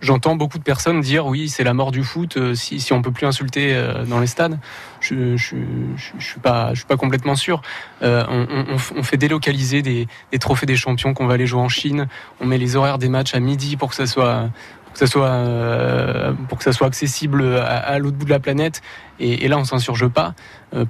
j'entends 0.00 0.36
beaucoup 0.36 0.58
de 0.58 0.62
personnes 0.62 1.00
dire 1.00 1.26
oui, 1.26 1.48
c'est 1.48 1.64
la 1.64 1.74
mort 1.74 1.90
du 1.90 2.02
foot 2.02 2.36
euh, 2.36 2.54
si, 2.54 2.80
si 2.80 2.92
on 2.92 3.02
peut 3.02 3.10
plus 3.10 3.26
insulter 3.26 3.74
euh, 3.74 4.04
dans 4.04 4.20
les 4.20 4.26
stades. 4.26 4.58
Je, 5.00 5.36
je, 5.36 5.56
je, 5.96 6.24
suis 6.24 6.40
pas, 6.40 6.74
suis 6.74 6.84
pas 6.84 6.96
complètement 6.96 7.36
sûr. 7.36 7.62
Euh, 8.02 8.24
on, 8.28 9.02
fait 9.02 9.16
délocaliser 9.16 9.82
des, 9.82 10.08
des 10.32 10.38
trophées 10.38 10.66
des 10.66 10.76
champions 10.76 11.14
qu'on 11.14 11.26
va 11.26 11.34
aller 11.34 11.46
jouer 11.46 11.60
en 11.60 11.68
Chine. 11.68 12.08
On 12.40 12.46
met 12.46 12.58
les 12.58 12.76
horaires 12.76 12.98
des 12.98 13.08
matchs 13.08 13.34
à 13.34 13.40
midi 13.40 13.76
pour 13.76 13.90
que 13.90 13.94
ça 13.94 14.06
soit 14.06 14.48
que 14.92 14.98
ça 14.98 15.06
soit 15.06 16.34
pour 16.48 16.56
que 16.56 16.64
ça 16.64 16.72
soit 16.72 16.86
accessible 16.86 17.44
à, 17.58 17.98
l'autre 17.98 18.16
bout 18.16 18.24
de 18.24 18.30
la 18.30 18.40
planète. 18.40 18.80
Et, 19.20 19.46
là, 19.46 19.58
on 19.58 19.64
s'insurge 19.64 20.08
pas. 20.08 20.34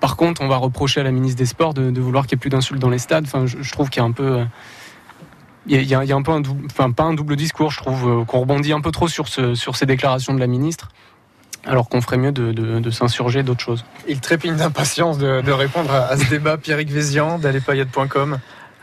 Par 0.00 0.16
contre, 0.16 0.42
on 0.42 0.48
va 0.48 0.56
reprocher 0.56 1.00
à 1.00 1.02
la 1.02 1.10
ministre 1.10 1.38
des 1.38 1.46
Sports 1.46 1.74
de, 1.74 1.90
de 1.90 2.00
vouloir 2.00 2.26
qu'il 2.26 2.36
n'y 2.36 2.38
ait 2.38 2.42
plus 2.42 2.50
d'insultes 2.50 2.80
dans 2.80 2.88
les 2.88 2.98
stades. 2.98 3.24
Enfin, 3.24 3.46
je, 3.46 3.72
trouve 3.72 3.90
qu'il 3.90 4.00
y 4.00 4.04
a 4.04 4.08
un 4.08 4.12
peu 4.12 4.44
il 5.68 5.82
y 5.82 5.94
a, 5.94 6.04
y 6.04 6.12
un 6.12 6.22
peu 6.22 6.32
un 6.32 6.40
double, 6.40 6.66
enfin 6.70 6.90
pas 6.90 7.02
un 7.04 7.14
double 7.14 7.36
discours, 7.36 7.70
je 7.70 7.78
trouve 7.78 8.20
euh, 8.20 8.24
qu'on 8.24 8.40
rebondit 8.40 8.72
un 8.72 8.80
peu 8.80 8.90
trop 8.92 9.08
sur 9.08 9.28
ce, 9.28 9.54
sur 9.54 9.76
ces 9.76 9.86
déclarations 9.86 10.32
de 10.34 10.40
la 10.40 10.46
ministre, 10.46 10.88
alors 11.66 11.88
qu'on 11.88 12.00
ferait 12.00 12.18
mieux 12.18 12.32
de, 12.32 12.52
de, 12.52 12.78
de 12.78 12.90
s'insurger 12.90 13.42
d'autres 13.42 13.62
choses. 13.62 13.84
Il 14.08 14.20
trépigne 14.20 14.54
d'impatience 14.56 15.18
de, 15.18 15.40
de 15.40 15.52
répondre 15.52 15.90
à, 15.92 16.06
à 16.06 16.16
ce 16.16 16.28
débat. 16.30 16.56
Pierrick 16.56 16.90
Vézian, 16.90 17.38
d'allespayade.com. 17.38 18.38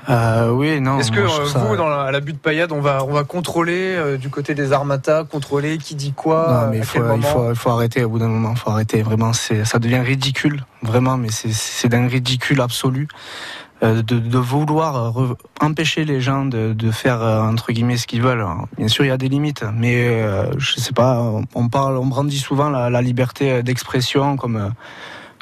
Euh, 0.09 0.49
oui, 0.49 0.81
non. 0.81 0.99
Est-ce 0.99 1.13
que 1.13 1.21
moi, 1.21 1.39
euh, 1.39 1.45
ça- 1.45 1.59
vous, 1.59 1.77
dans 1.77 1.87
la, 1.87 2.01
à 2.01 2.11
la 2.11 2.19
butte 2.19 2.41
paillade, 2.41 2.73
on 2.73 2.81
va, 2.81 3.05
on 3.05 3.13
va 3.13 3.23
contrôler 3.23 3.95
euh, 3.95 4.17
du 4.17 4.29
côté 4.29 4.53
des 4.53 4.73
armatas, 4.73 5.23
contrôler 5.23 5.77
qui 5.77 5.95
dit 5.95 6.11
quoi 6.11 6.65
Non, 6.65 6.71
mais 6.71 6.77
à 6.77 6.79
il 6.79 6.83
faut, 6.85 6.93
quel 6.99 7.03
il, 7.03 7.07
moment 7.07 7.21
faut, 7.29 7.49
il 7.51 7.55
faut 7.55 7.69
arrêter 7.69 8.03
au 8.03 8.09
bout 8.09 8.19
d'un 8.19 8.27
moment. 8.27 8.51
Il 8.53 8.59
faut 8.59 8.69
arrêter. 8.69 9.01
Vraiment, 9.01 9.31
ça 9.31 9.79
devient 9.79 9.99
ridicule. 9.99 10.65
Vraiment, 10.81 11.15
mais 11.15 11.29
c'est 11.31 11.87
d'un 11.87 12.05
ridicule 12.09 12.59
absolu. 12.59 13.07
Euh, 13.83 14.01
De, 14.01 14.17
de 14.19 14.37
vouloir 14.37 15.17
euh, 15.19 15.33
empêcher 15.59 16.05
les 16.05 16.21
gens 16.21 16.45
de, 16.45 16.73
de 16.73 16.91
faire 16.91 17.21
euh, 17.21 17.41
entre 17.41 17.71
guillemets 17.73 17.97
ce 17.97 18.07
qu'ils 18.07 18.21
veulent. 18.21 18.39
Alors, 18.39 18.67
bien 18.77 18.87
sûr, 18.87 19.03
il 19.05 19.09
y 19.09 19.11
a 19.11 19.17
des 19.17 19.29
limites, 19.29 19.63
mais 19.75 20.07
euh, 20.07 20.45
je 20.57 20.75
sais 20.79 20.93
pas. 20.93 21.19
on- 21.55 21.67
parle, 21.69 21.97
on 21.97 22.05
brandit 22.05 22.39
souvent 22.39 22.69
la, 22.69 22.89
la 22.89 23.01
liberté 23.01 23.61
d'expression 23.63 24.37
comme, 24.37 24.71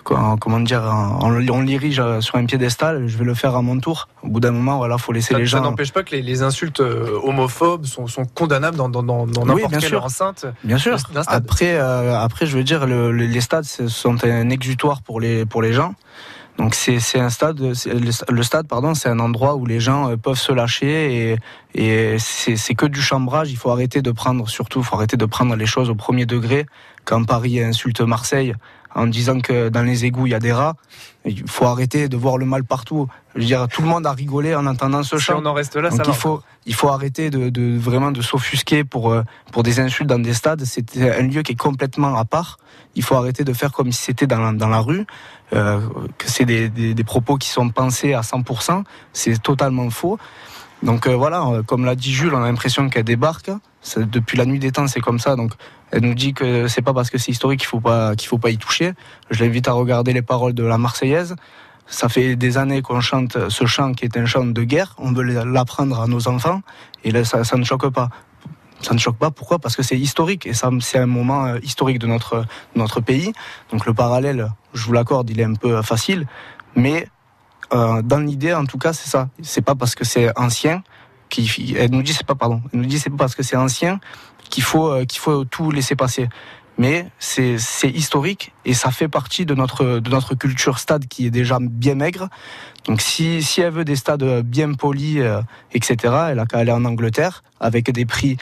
comme- 0.04 0.40
comment 0.40 0.60
dire, 0.60 0.82
on, 1.22 1.36
on 1.36 1.62
l'érige 1.62 2.02
sur 2.22 2.36
un 2.38 2.46
piédestal. 2.46 3.08
Je 3.08 3.18
vais 3.18 3.26
le 3.26 3.34
faire 3.36 3.56
à 3.56 3.62
mon 3.62 3.80
tour. 3.80 4.08
Au 4.24 4.30
bout 4.30 4.40
d'un 4.40 4.52
moment, 4.52 4.78
voilà, 4.78 4.98
faut 4.98 5.12
laisser 5.12 5.34
Ça, 5.34 5.40
les 5.40 5.46
ça 5.46 5.58
gens. 5.58 5.64
n'empêche 5.64 5.92
pas 5.94 6.02
que 6.04 6.12
les, 6.16 6.22
les 6.24 6.42
insultes 6.42 6.80
homophobes 7.24 7.86
sont, 7.86 8.08
sont 8.08 8.26
condamnables 8.26 8.78
dans 8.78 8.90
dans- 8.90 9.04
dans- 9.04 9.28
dans 9.28 9.54
Oui, 9.54 9.62
bien 9.70 9.80
quelle 9.80 9.90
sûr. 9.90 10.04
enceinte. 10.04 10.46
Bien 10.64 10.78
sûr. 10.80 10.98
stade. 11.00 11.24
Après, 11.28 11.74
euh, 11.78 12.18
après, 12.20 12.46
je 12.48 12.58
veux 12.58 12.64
dire, 12.64 12.88
le- 12.88 13.12
le- 13.12 13.26
les 13.28 13.42
stades 13.42 13.66
sont 13.66 14.18
un 14.26 14.50
exutoire 14.50 15.02
pour 15.04 15.20
les 15.20 15.46
pour 15.46 15.62
les 15.62 15.74
gens. 15.74 15.94
Donc 16.58 16.76
c'est 16.76 17.00
c'est 17.00 17.20
un 17.20 17.30
stade, 17.30 17.60
le 17.60 18.44
stade 18.44 18.68
pardon, 18.68 18.94
c'est 18.94 19.10
un 19.10 19.20
endroit 19.20 19.56
où 19.56 19.66
les 19.66 19.80
gens 19.80 20.10
euh, 20.10 20.18
peuvent 20.18 20.38
se 20.38 20.52
lâcher 20.52 21.32
et, 21.32 21.38
et 21.74 22.20
c'est 22.20 22.76
que 22.76 22.86
du 22.86 23.02
chambrage. 23.02 23.52
Il 23.52 23.58
faut 23.58 23.72
arrêter 23.72 24.02
de 24.02 24.12
prendre, 24.12 24.48
surtout, 24.50 24.84
faut 24.84 24.96
arrêter 24.96 25.18
de 25.18 25.26
prendre 25.26 25.56
les 25.56 25.66
choses 25.66 25.90
au 25.90 25.96
premier 25.96 26.26
degré. 26.26 26.66
Quand 27.06 27.24
Paris 27.24 27.62
insulte 27.62 28.02
Marseille 28.02 28.54
en 28.96 29.08
disant 29.08 29.40
que 29.40 29.70
dans 29.70 29.84
les 29.84 30.06
égouts 30.06 30.28
il 30.28 30.32
y 30.32 30.36
a 30.36 30.40
des 30.40 30.52
rats, 30.52 30.76
il 31.26 31.48
faut 31.50 31.66
arrêter 31.66 32.10
de 32.10 32.18
voir 32.18 32.38
le 32.38 32.46
mal 32.46 32.64
partout. 32.64 33.08
Je 33.36 33.40
veux 33.42 33.46
dire, 33.46 33.68
tout 33.68 33.82
le 33.82 33.88
monde 33.88 34.06
a 34.06 34.12
rigolé 34.12 34.54
en 34.56 34.66
entendant 34.66 35.04
ce 35.04 35.18
Si 35.18 35.24
chant. 35.26 35.40
on 35.42 35.46
en 35.46 35.54
reste 35.54 35.76
là, 35.78 35.90
Donc 35.90 35.98
ça 36.00 36.04
il 36.06 36.08
va. 36.08 36.14
faut, 36.14 36.42
il 36.66 36.74
faut 36.74 36.90
arrêter 36.90 37.30
de, 37.30 37.50
de 37.50 37.78
vraiment 37.78 38.12
de 38.12 38.22
s'offusquer 38.22 38.84
pour, 38.84 39.12
euh, 39.12 39.24
pour 39.52 39.64
des 39.64 39.80
insultes 39.80 40.10
dans 40.10 40.20
des 40.20 40.34
stades. 40.34 40.64
C'est 40.66 40.98
un 41.02 41.22
lieu 41.22 41.42
qui 41.44 41.54
est 41.54 41.56
complètement 41.60 42.16
à 42.18 42.26
part. 42.26 42.58
Il 42.96 43.04
faut 43.04 43.16
arrêter 43.16 43.44
de 43.46 43.54
faire 43.54 43.72
comme 43.72 43.92
si 43.94 44.02
c'était 44.04 44.28
dans, 44.28 44.40
la- 44.40 44.52
dans 44.54 44.68
la 44.68 44.80
rue, 44.80 45.06
euh, 45.54 45.80
que 46.18 46.30
c'est 46.30 46.46
des, 46.46 46.68
des, 46.70 46.94
des 46.94 47.04
propos 47.04 47.38
qui 47.38 47.48
sont 47.50 47.70
pensés 47.70 48.14
à 48.14 48.22
100%. 48.22 48.84
C'est 49.14 49.42
totalement 49.42 49.90
faux. 49.90 50.18
Donc 50.84 51.08
euh, 51.08 51.16
voilà, 51.16 51.46
euh, 51.46 51.64
comme 51.64 51.86
l'a 51.86 51.96
dit 51.96 52.12
Jules, 52.12 52.34
on 52.34 52.42
a 52.42 52.48
l'impression 52.48 52.90
qu'elle 52.90 53.04
débarque. 53.04 53.52
Depuis 53.98 54.38
la 54.38 54.46
nuit 54.46 54.60
des 54.60 54.72
temps, 54.72 54.88
c'est 54.88 55.00
comme 55.00 55.20
ça. 55.20 55.36
Donc 55.36 55.54
elle 55.92 56.02
nous 56.02 56.14
dit 56.14 56.34
que 56.34 56.68
c'est 56.68 56.82
pas 56.82 56.94
parce 56.94 57.10
que 57.10 57.18
c'est 57.18 57.32
historique 57.32 57.60
qu'il 57.60 57.68
faut 57.68 57.80
pas 57.80 58.16
qu'il 58.16 58.28
faut 58.28 58.38
pas 58.38 58.50
y 58.50 58.58
toucher. 58.58 58.94
Je 59.30 59.44
l'invite 59.44 59.68
à 59.68 59.74
regarder 59.74 60.14
les 60.14 60.22
paroles 60.22 60.54
de 60.54 60.64
la 60.64 60.78
Marseillaise. 60.78 61.36
Ça 61.88 62.10
fait 62.10 62.36
des 62.36 62.58
années 62.58 62.82
qu'on 62.82 63.02
chante 63.02 63.50
ce 63.50 63.66
chant 63.66 63.94
qui 63.94 64.06
est 64.06 64.18
un 64.18 64.26
chant 64.26 64.46
de 64.46 64.64
guerre. 64.64 64.96
On 64.98 65.12
veut 65.12 65.24
l'apprendre 65.24 66.00
à 66.00 66.08
nos 66.08 66.28
enfants 66.28 66.62
et 67.04 67.12
là, 67.12 67.26
ça, 67.26 67.44
ne 67.58 67.64
choque 67.64 67.90
pas. 67.90 68.10
Ça 68.82 68.94
ne 68.94 69.00
choque 69.00 69.18
pas. 69.18 69.30
Pourquoi? 69.30 69.60
Parce 69.60 69.76
que 69.76 69.84
c'est 69.84 70.00
historique 70.00 70.48
et 70.48 70.54
c'est 70.54 70.98
un 70.98 71.06
moment 71.06 71.46
euh, 71.46 71.60
historique 71.62 72.00
de 72.00 72.08
notre 72.08 72.38
de 72.38 72.80
notre 72.80 73.02
pays. 73.02 73.34
Donc 73.72 73.86
le 73.86 73.94
parallèle, 73.94 74.52
je 74.74 74.86
vous 74.86 74.94
l'accorde, 74.94 75.30
il 75.30 75.40
est 75.40 75.44
un 75.44 75.54
peu 75.54 75.82
facile, 75.82 76.28
mais 76.76 77.08
euh, 77.74 78.02
dans 78.02 78.20
l'idée, 78.20 78.54
en 78.54 78.66
tout 78.66 78.78
cas, 78.78 78.94
c'est 78.94 79.10
ça. 79.10 79.30
C'est 79.42 79.62
pas 79.62 79.76
parce 79.76 79.96
que 79.96 80.04
c'est 80.04 80.38
ancien 80.38 80.84
qui. 81.30 81.76
Elle 81.78 81.92
nous 81.92 82.04
dit 82.04 82.14
c'est 82.14 82.26
pas 82.26 82.36
pardon. 82.36 82.62
Elle 82.74 82.82
nous 82.82 82.86
dit 82.86 83.00
c'est 83.00 83.10
pas 83.10 83.18
parce 83.18 83.36
que 83.36 83.44
c'est 83.44 83.56
ancien 83.56 84.00
qu'il 84.50 84.64
faut 84.64 84.92
euh, 84.92 85.06
qu'il 85.06 85.20
faut 85.20 85.46
tout 85.46 85.72
laisser 85.72 85.96
passer. 85.96 86.28
Mais 86.78 87.08
c'est 87.20 87.58
c'est 87.58 87.90
historique 87.90 88.54
et 88.66 88.74
ça 88.74 88.92
fait 88.92 89.08
partie 89.08 89.46
de 89.46 89.54
notre 89.54 90.00
de 90.00 90.10
notre 90.10 90.36
culture 90.36 90.80
stade 90.80 91.08
qui 91.08 91.28
est 91.28 91.32
déjà 91.32 91.60
bien 91.62 91.96
maigre. 91.96 92.30
Donc 92.86 93.02
si 93.02 93.44
si 93.44 93.62
elle 93.62 93.74
veut 93.74 93.86
des 93.86 93.96
stades 93.96 94.42
bien 94.42 94.74
polis, 94.74 95.20
euh, 95.20 95.42
etc. 95.74 95.96
Elle 96.30 96.40
a 96.40 96.46
qu'à 96.46 96.60
aller 96.60 96.72
en 96.72 96.86
Angleterre 96.86 97.44
avec 97.60 97.92
des 97.92 98.06
prix 98.06 98.38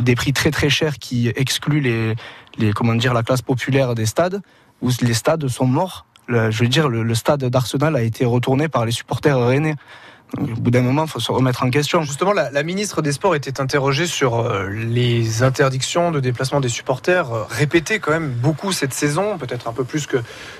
des 0.00 0.14
prix 0.14 0.32
très 0.32 0.52
très 0.52 0.70
chers 0.70 0.98
qui 0.98 1.28
excluent 1.34 1.80
les 1.80 2.14
les 2.58 2.72
comment 2.72 2.94
dire 2.94 3.12
la 3.12 3.24
classe 3.24 3.42
populaire 3.42 3.94
des 3.96 4.06
stades 4.06 4.40
où 4.80 4.90
les 5.02 5.14
stades 5.14 5.48
sont 5.48 5.66
morts. 5.66 6.06
Je 6.28 6.62
veux 6.62 6.68
dire, 6.68 6.88
le, 6.88 7.02
le 7.02 7.14
stade 7.14 7.44
d'Arsenal 7.44 7.96
a 7.96 8.02
été 8.02 8.24
retourné 8.24 8.68
par 8.68 8.84
les 8.84 8.92
supporters 8.92 9.38
rennais. 9.38 9.76
Au 10.36 10.42
bout 10.42 10.70
d'un 10.70 10.82
moment, 10.82 11.04
il 11.04 11.10
faut 11.10 11.20
se 11.20 11.32
remettre 11.32 11.62
en 11.64 11.70
question. 11.70 12.02
Justement, 12.02 12.32
la, 12.34 12.62
ministre 12.62 13.00
des 13.00 13.12
Sports 13.12 13.34
était 13.34 13.60
interrogée 13.62 14.06
sur 14.06 14.38
euh, 14.40 14.68
les 14.68 15.42
interdictions 15.42 16.10
de 16.10 16.20
déplacement 16.20 16.60
des 16.60 16.68
supporters, 16.68 17.32
euh, 17.32 17.44
répétées 17.48 17.98
quand 17.98 18.10
même 18.10 18.28
beaucoup 18.28 18.70
cette 18.72 18.92
saison, 18.92 19.38
peut-être 19.38 19.68
un 19.68 19.72
peu 19.72 19.84
plus 19.84 20.06
que, 20.06 20.18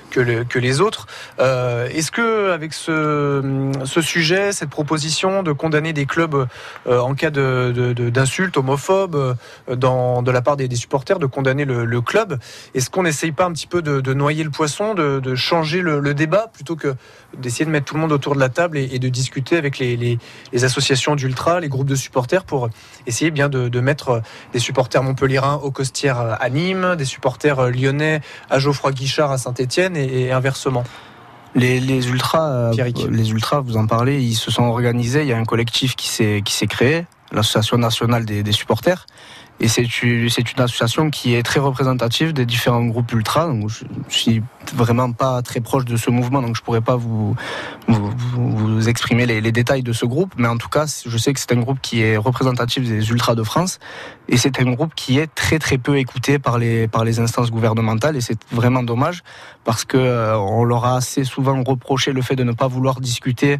que, 0.09 0.19
le- 0.21 0.43
que 0.43 0.57
les 0.57 0.81
autres. 0.81 1.05
Euh, 1.39 1.87
Est-ce 1.89 2.11
que 2.11 2.49
avec 2.51 2.73
ce, 2.73 3.71
ce 3.85 4.01
sujet, 4.01 4.53
cette 4.53 4.71
proposition 4.71 5.43
de 5.43 5.51
condamner 5.51 5.93
des 5.93 6.07
clubs 6.07 6.47
en 6.87 7.13
cas 7.13 7.29
de- 7.29 7.71
de- 7.75 7.93
de- 7.93 8.09
d'insultes 8.09 8.57
homophobes 8.57 9.35
dans, 9.71 10.23
de 10.23 10.31
la 10.31 10.41
part 10.41 10.57
des, 10.57 10.73
supporters, 10.75 11.19
de 11.19 11.27
condamner 11.27 11.65
le, 11.65 12.01
club, 12.01 12.39
est-ce 12.73 12.89
qu'on 12.89 13.03
n'essaye 13.03 13.31
pas 13.33 13.45
un 13.45 13.51
petit 13.51 13.67
peu 13.67 13.81
de, 13.83 14.13
noyer 14.13 14.43
le 14.43 14.49
poisson, 14.49 14.95
de, 14.95 15.35
changer 15.35 15.81
le 15.81 16.13
débat, 16.15 16.47
plutôt 16.51 16.75
que 16.75 16.95
d'essayer 17.37 17.65
de 17.65 17.69
mettre 17.69 17.85
tout 17.85 17.95
le 17.95 18.01
monde 18.01 18.11
autour 18.11 18.35
de 18.35 18.39
la 18.39 18.49
table 18.49 18.77
et, 18.77 18.89
et 18.93 18.99
de 18.99 19.09
discuter 19.09 19.57
avec 19.57 19.77
les, 19.79 19.95
les- 19.97 20.17
les 20.51 20.63
associations 20.63 21.15
d'ultra, 21.15 21.59
les 21.59 21.69
groupes 21.69 21.87
de 21.87 21.95
supporters 21.95 22.43
pour 22.43 22.69
essayer 23.07 23.31
bien 23.31 23.49
de, 23.49 23.69
de 23.69 23.79
mettre 23.79 24.09
euh, 24.09 24.19
des 24.53 24.59
supporters 24.59 25.03
montpelliérains 25.03 25.59
au 25.63 25.71
Costières 25.71 26.37
à 26.41 26.49
Nîmes, 26.49 26.95
des 26.97 27.05
supporters 27.05 27.59
euh, 27.59 27.69
lyonnais 27.71 28.21
à 28.49 28.59
Geoffroy 28.59 28.91
Guichard 28.91 29.31
à 29.31 29.37
Saint-Etienne 29.37 29.95
et, 29.95 30.21
et 30.25 30.31
inversement. 30.31 30.83
Les, 31.55 31.79
les 31.79 32.07
ultras, 32.09 32.47
euh, 32.49 32.71
Pierrick. 32.71 33.07
les 33.09 33.31
ultras, 33.31 33.61
vous 33.61 33.75
en 33.77 33.87
parlez, 33.87 34.21
ils 34.21 34.35
se 34.35 34.51
sont 34.51 34.63
organisés. 34.65 35.21
Il 35.23 35.27
y 35.27 35.33
a 35.33 35.37
un 35.37 35.45
collectif 35.45 35.95
qui 35.95 36.07
s'est 36.07 36.41
qui 36.45 36.53
s'est 36.53 36.67
créé, 36.67 37.05
l'association 37.31 37.77
nationale 37.79 38.23
des, 38.25 38.43
des 38.43 38.51
supporters, 38.51 39.07
et 39.59 39.67
c'est 39.67 39.83
une 39.83 40.61
association 40.61 41.09
qui 41.09 41.35
est 41.35 41.43
très 41.43 41.59
représentative 41.59 42.31
des 42.31 42.45
différents 42.45 42.85
groupes 42.85 43.11
ultras. 43.11 43.47
Donc 43.47 43.69
je, 43.69 43.83
suis 44.07 44.41
vraiment 44.73 45.11
pas 45.11 45.41
très 45.41 45.59
proche 45.59 45.85
de 45.85 45.97
ce 45.97 46.09
mouvement, 46.09 46.41
donc 46.41 46.55
je 46.55 46.61
pourrais 46.61 46.81
pas 46.81 46.95
vous 46.95 47.35
vous, 47.87 48.87
exprimer 48.87 49.25
les, 49.25 49.51
détails 49.51 49.83
de 49.83 49.93
ce 49.93 50.05
groupe, 50.05 50.33
mais 50.37 50.47
en 50.47 50.57
tout 50.57 50.69
cas, 50.69 50.85
je 51.05 51.17
sais 51.17 51.33
que 51.33 51.39
c'est 51.39 51.51
un 51.51 51.59
groupe 51.59 51.79
qui 51.81 52.01
est 52.01 52.17
représentatif 52.17 52.87
des 52.87 53.09
ultras 53.09 53.35
de 53.35 53.43
France, 53.43 53.79
et 54.29 54.37
c'est 54.37 54.59
un 54.59 54.71
groupe 54.71 54.93
qui 54.95 55.19
est 55.19 55.33
très 55.33 55.59
très 55.59 55.77
peu 55.77 55.97
écouté 55.97 56.39
par 56.39 56.57
les 56.57 56.87
par 56.87 57.03
les 57.03 57.19
instances 57.19 57.51
gouvernementales, 57.51 58.15
et 58.15 58.21
c'est 58.21 58.39
vraiment 58.51 58.83
dommage 58.83 59.23
parce 59.65 59.85
que 59.85 59.97
euh, 59.97 60.37
on 60.37 60.63
leur 60.63 60.85
a 60.85 60.95
assez 60.97 61.23
souvent 61.23 61.61
reproché 61.63 62.13
le 62.13 62.21
fait 62.21 62.35
de 62.35 62.43
ne 62.43 62.53
pas 62.53 62.67
vouloir 62.67 63.01
discuter 63.01 63.59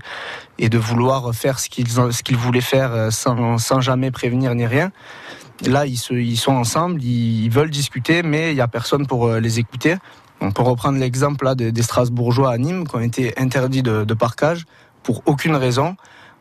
et 0.58 0.70
de 0.70 0.78
vouloir 0.78 1.34
faire 1.34 1.60
ce 1.60 1.70
qu'ils 1.70 1.90
ce 1.90 2.36
voulaient 2.36 2.62
faire 2.62 2.92
euh, 2.94 3.12
sans, 3.12 3.58
sans 3.58 3.82
jamais 3.82 4.12
prévenir 4.12 4.56
ni 4.56 4.66
rien. 4.66 4.92
Là, 5.66 5.86
ils, 5.86 5.98
se, 5.98 6.14
ils 6.14 6.38
sont 6.38 6.54
ensemble, 6.54 7.02
ils, 7.04 7.50
veulent 7.50 7.70
discuter, 7.70 8.24
mais 8.24 8.52
il 8.52 8.56
n'y 8.56 8.62
a 8.62 8.68
personne 8.68 9.06
pour 9.08 9.28
euh, 9.28 9.40
les 9.40 9.60
écouter. 9.60 9.96
Donc, 10.42 10.54
pour 10.54 10.66
reprendre 10.66 10.98
l'exemple 10.98 11.44
là 11.46 11.54
des, 11.56 11.82
Strasbourgeois 11.82 12.52
à 12.52 12.58
Nîmes 12.58 12.88
qui 12.88 12.96
ont 12.96 13.02
été 13.02 13.38
interdits 13.38 13.84
de, 13.84 14.06
de 14.06 14.14
parcage 14.14 14.66
pour 15.04 15.22
aucune 15.26 15.56
raison. 15.56 15.98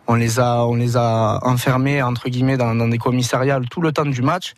On 0.06 0.14
les 0.14 0.38
a, 0.38 0.64
on 0.64 0.76
les 0.76 0.96
a 0.96 1.40
enfermés 1.42 2.00
entre 2.02 2.28
guillemets 2.28 2.56
dans, 2.56 2.74
dans 2.76 2.86
des 2.88 2.98
commissariats 2.98 3.60
tout 3.68 3.80
le 3.80 3.92
temps 3.92 4.06
du 4.06 4.22
match. 4.22 4.54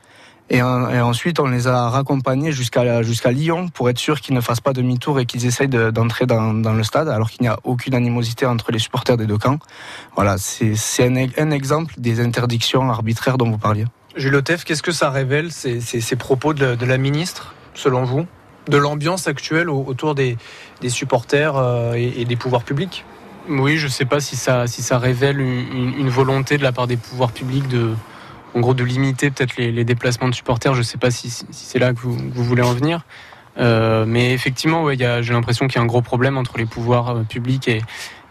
Et, 0.50 0.60
en- 0.62 0.90
et 0.90 1.00
ensuite, 1.00 1.40
on 1.40 1.46
les 1.46 1.66
a 1.68 1.88
raccompagnés 1.88 2.52
jusqu'à 2.52 3.02
jusqu'à 3.02 3.30
Lyon 3.32 3.68
pour 3.68 3.88
être 3.88 3.98
sûr 3.98 4.20
qu'ils 4.20 4.34
ne 4.34 4.40
fassent 4.40 4.60
pas 4.60 4.72
demi-tour 4.74 5.20
et 5.20 5.24
qu'ils 5.26 5.46
essayent 5.46 5.68
de- 5.68 5.90
d'entrer 5.90 6.26
dans, 6.26 6.52
dans 6.52 6.74
le 6.74 6.82
stade, 6.82 7.08
alors 7.08 7.30
qu'il 7.30 7.42
n'y 7.42 7.48
a 7.48 7.58
aucune 7.64 7.94
animosité 7.94 8.44
entre 8.46 8.72
les 8.72 8.78
supporters 8.80 9.16
des 9.16 9.26
deux 9.26 9.38
camps. 9.38 9.58
Voilà, 10.16 10.36
c'est 10.38 10.74
c'est 10.74 11.06
un 11.38 11.50
exemple 11.50 11.94
des 11.98 12.20
interdictions 12.20 12.90
arbitraires 12.90 13.38
dont 13.38 13.50
vous 13.50 13.58
parliez. 13.58 13.86
Jules 14.16 14.42
qu'est-ce 14.42 14.82
que 14.82 14.92
ça 14.92 15.10
révèle, 15.10 15.52
ces, 15.52 16.16
propos 16.16 16.52
de 16.52 16.84
la, 16.84 16.98
ministre, 16.98 17.54
selon 17.74 18.04
vous 18.04 18.26
De 18.68 18.76
l'ambiance 18.76 19.28
actuelle 19.28 19.70
au- 19.70 19.84
autour 19.84 20.14
des, 20.14 20.36
supporters 20.88 21.56
euh, 21.56 21.94
et, 21.94 22.24
des 22.24 22.36
pouvoirs 22.36 22.64
publics? 22.64 23.04
Oui, 23.48 23.78
je 23.78 23.86
ne 23.86 23.90
sais 23.90 24.04
pas 24.04 24.20
si 24.20 24.36
ça, 24.36 24.66
révèle 24.98 25.40
une, 25.40 26.08
volonté 26.08 26.58
de 26.58 26.62
la 26.62 26.72
part 26.72 26.86
des 26.86 26.96
pouvoirs 26.96 27.32
publics 27.32 27.68
de, 27.68 27.94
en 28.54 28.60
gros, 28.60 28.74
de 28.74 28.84
limiter 28.84 29.30
peut-être 29.30 29.56
les, 29.56 29.84
déplacements 29.84 30.28
de 30.28 30.34
supporters. 30.34 30.74
Je 30.74 30.80
ne 30.80 30.84
sais 30.84 30.98
pas 30.98 31.10
si, 31.10 31.30
c'est 31.50 31.78
là 31.78 31.92
que 31.92 32.00
vous, 32.00 32.16
voulez 32.32 32.62
en 32.62 32.72
venir. 32.72 33.04
Euh, 33.58 34.04
mais 34.06 34.32
effectivement, 34.32 34.88
j'ai 34.92 35.32
l'impression 35.32 35.66
qu'il 35.66 35.76
y 35.76 35.78
a 35.78 35.82
un 35.82 35.86
gros 35.86 36.02
problème 36.02 36.36
entre 36.36 36.56
les 36.58 36.66
pouvoirs 36.66 37.10
euh, 37.10 37.22
publics 37.22 37.68
et, 37.68 37.82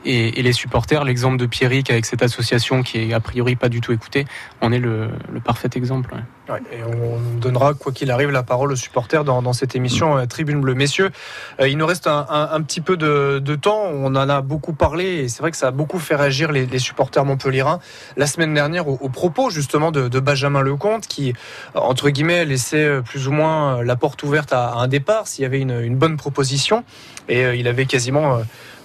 et, 0.05 0.41
les 0.41 0.53
supporters. 0.53 1.03
L'exemple 1.03 1.37
de 1.37 1.45
Pierrick 1.45 1.89
avec 1.89 2.05
cette 2.05 2.23
association 2.23 2.83
qui 2.83 2.99
est 2.99 3.13
a 3.13 3.19
priori 3.19 3.55
pas 3.55 3.69
du 3.69 3.81
tout 3.81 3.91
écoutée 3.91 4.25
en 4.61 4.71
est 4.71 4.79
le, 4.79 5.09
parfait 5.43 5.69
exemple. 5.75 6.15
on 6.49 7.39
donnera, 7.39 7.73
quoi 7.73 7.91
qu'il 7.91 8.11
arrive, 8.11 8.31
la 8.31 8.43
parole 8.43 8.71
aux 8.71 8.75
supporters 8.75 9.23
dans, 9.23 9.53
cette 9.53 9.75
émission 9.75 10.17
euh, 10.17 10.25
Tribune 10.25 10.61
Bleue. 10.61 10.75
Messieurs, 10.75 11.11
euh, 11.59 11.67
il 11.67 11.77
nous 11.77 11.85
reste 11.85 12.07
un, 12.07 12.61
petit 12.61 12.81
peu 12.81 12.97
de, 12.97 13.55
temps. 13.55 13.83
On 13.91 14.15
en 14.15 14.29
a 14.29 14.41
beaucoup 14.41 14.73
parlé 14.73 15.05
et 15.05 15.29
c'est 15.29 15.41
vrai 15.41 15.51
que 15.51 15.57
ça 15.57 15.67
a 15.67 15.71
beaucoup 15.71 15.99
fait 15.99 16.15
réagir 16.15 16.51
les, 16.51 16.65
les 16.65 16.79
supporters 16.79 17.25
montpelliérains 17.25 17.79
la 18.17 18.27
semaine 18.27 18.53
dernière 18.53 18.87
au, 18.87 19.09
propos 19.09 19.49
justement 19.49 19.91
de, 19.91 20.19
Benjamin 20.19 20.61
Lecomte 20.61 21.07
qui, 21.07 21.33
entre 21.73 22.09
guillemets, 22.09 22.45
laissait 22.45 22.83
euh, 22.83 23.01
plus 23.01 23.27
ou 23.27 23.31
moins 23.31 23.83
la 23.83 23.95
porte 23.95 24.23
ouverte 24.23 24.53
à, 24.53 24.73
un 24.73 24.87
départ 24.87 25.27
s'il 25.27 25.43
y 25.43 25.45
avait 25.45 25.59
une, 25.59 25.95
bonne 25.95 26.17
proposition. 26.17 26.83
Et 27.27 27.41
il 27.57 27.67
avait 27.67 27.85
quasiment... 27.85 28.39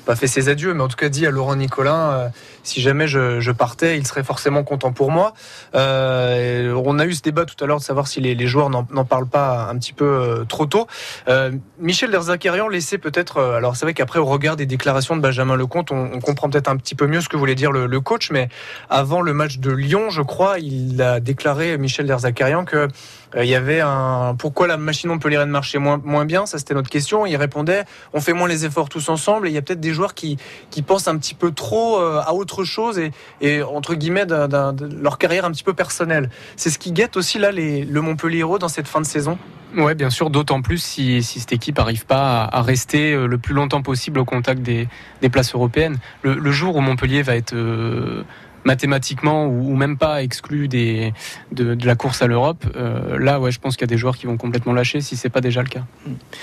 pas 0.05 0.17
fait 0.17 0.27
ses 0.27 0.49
adieux, 0.49 0.75
mais 0.75 0.83
en 0.83 0.89
tout 0.89 0.97
cas 0.97 1.09
dit 1.09 1.27
à 1.27 1.31
Laurent 1.31 1.57
Nicolin, 1.57 2.11
euh, 2.13 2.29
si 2.65 2.81
jamais 2.81 3.07
je, 3.07 3.51
partais, 3.53 3.97
il 3.97 4.07
serait 4.07 4.25
forcément 4.25 4.65
content 4.65 4.93
pour 4.93 5.11
moi. 5.11 5.35
Euh, 5.75 6.75
on 6.85 6.99
a 6.99 7.07
eu 7.07 7.13
ce 7.13 7.23
débat 7.23 7.45
tout 7.45 7.63
à 7.63 7.67
l'heure 7.67 7.79
de 7.79 7.85
savoir 7.85 8.09
si 8.09 8.21
les, 8.21 8.47
joueurs 8.47 8.71
n'en 8.71 9.05
parlent 9.05 9.29
pas 9.29 9.69
un 9.71 9.77
petit 9.79 9.93
peu 9.93 10.05
euh, 10.05 10.45
trop 10.45 10.67
tôt. 10.67 10.87
Euh, 11.29 11.53
Michel 11.79 12.11
Derzakarian 12.11 12.69
laissait 12.69 12.99
peut-être, 12.99 13.41
alors 13.41 13.77
c'est 13.77 13.85
vrai 13.85 13.95
qu'après 13.95 14.19
au 14.19 14.25
regard 14.25 14.57
des 14.57 14.67
déclarations 14.67 15.15
de 15.15 15.21
Benjamin 15.21 15.57
Lecomte, 15.57 15.93
on, 15.93 16.21
comprend 16.21 16.49
peut-être 16.49 16.69
un 16.69 16.77
petit 16.77 16.95
peu 16.95 17.07
mieux 17.07 17.21
ce 17.21 17.29
que 17.29 17.37
voulait 17.37 17.55
dire 17.55 17.71
le, 17.71 18.01
coach, 18.01 18.31
mais 18.31 18.49
avant 18.89 19.21
le 19.21 19.35
match 19.35 19.59
de 19.59 19.71
Lyon, 19.71 20.11
je 20.11 20.23
crois, 20.23 20.59
il 20.59 21.01
a 21.03 21.21
déclaré 21.21 21.77
Michel 21.79 22.07
Derzakarian 22.07 22.65
que 22.65 22.89
il 23.37 23.47
y 23.47 23.57
avait 23.57 23.81
un 23.81 24.37
pourquoi 24.39 24.69
la 24.69 24.77
machine 24.77 25.11
montpelliéraine 25.11 25.51
marchait 25.51 25.79
moins, 25.79 26.01
moins 26.05 26.25
bien, 26.25 26.47
ça 26.47 26.59
c'était 26.59 26.75
notre 26.75 26.89
question. 26.89 27.27
Il 27.27 27.35
répondait 27.37 27.85
on 28.13 28.21
fait 28.21 28.33
moins 28.33 28.47
les 28.47 28.65
efforts 28.65 28.89
tous 28.89 29.09
ensemble 29.09 29.49
et 29.49 29.51
il 29.51 29.55
y 29.55 29.59
a 29.59 29.63
peut-être 29.63 29.81
des 29.81 29.93
joueurs 29.93 30.15
qui, 30.15 30.39
qui 30.71 30.83
pensent 30.83 31.09
un 31.09 31.17
petit 31.19 31.35
peu 31.35 31.51
trop 31.51 31.99
à 31.99 32.33
autre 32.33 32.54
chose 32.63 33.01
et, 33.41 33.63
entre 33.63 33.95
guillemets 33.97 34.27
d'un- 34.27 34.73
de 34.73 34.89
leur 35.03 35.19
carrière 35.19 35.45
un 35.45 35.51
petit 35.51 35.65
peu 35.65 35.73
personnelle. 35.73 36.31
C'est 36.57 36.71
ce 36.71 36.79
qui 36.79 36.93
guette 36.93 37.17
aussi 37.17 37.41
là 37.41 37.51
les, 37.51 37.85
le 37.85 38.01
Montpellier 38.01 38.39
Hérault 38.39 38.59
dans 38.59 38.69
cette 38.69 38.87
fin 38.87 39.01
de 39.01 39.07
saison 39.07 39.37
Ouais, 39.77 39.97
bien 39.97 40.11
sûr, 40.11 40.31
d'autant 40.31 40.63
plus 40.63 40.79
si, 40.79 41.21
cette 41.25 41.53
équipe 41.53 41.79
n'arrive 41.79 42.07
pas 42.07 42.45
à, 42.45 42.63
rester 42.63 43.13
euh, 43.13 43.27
le 43.27 43.39
plus 43.39 43.55
longtemps 43.55 43.83
possible 43.83 44.21
au 44.21 44.25
contact 44.25 44.63
des, 44.63 44.87
places 45.33 45.53
européennes. 45.53 45.97
Le, 46.23 46.35
le 46.35 46.53
jour 46.53 46.77
où 46.77 46.81
Montpellier 46.81 47.23
va 47.23 47.35
être 47.35 47.55
euh, 47.55 48.23
mathématiquement 48.65 49.47
ou, 49.47 49.77
même 49.77 49.97
pas 49.97 50.23
exclu 50.23 50.69
des, 50.69 51.13
de, 51.53 51.77
la 51.85 51.95
course 51.95 52.23
à 52.23 52.27
l'Europe, 52.27 52.65
euh, 52.77 53.19
là, 53.19 53.41
ouais, 53.41 53.51
je 53.51 53.61
pense 53.61 53.77
qu'il 53.77 53.83
y 53.83 53.91
a 53.91 53.95
des 53.95 53.99
joueurs 53.99 54.17
qui 54.17 54.27
vont 54.27 54.37
complètement 54.37 54.73
lâcher 54.73 55.01
si 55.01 55.17
c'est 55.17 55.31
pas 55.31 55.41
déjà 55.41 55.63
le 55.63 55.69
cas. 55.69 55.85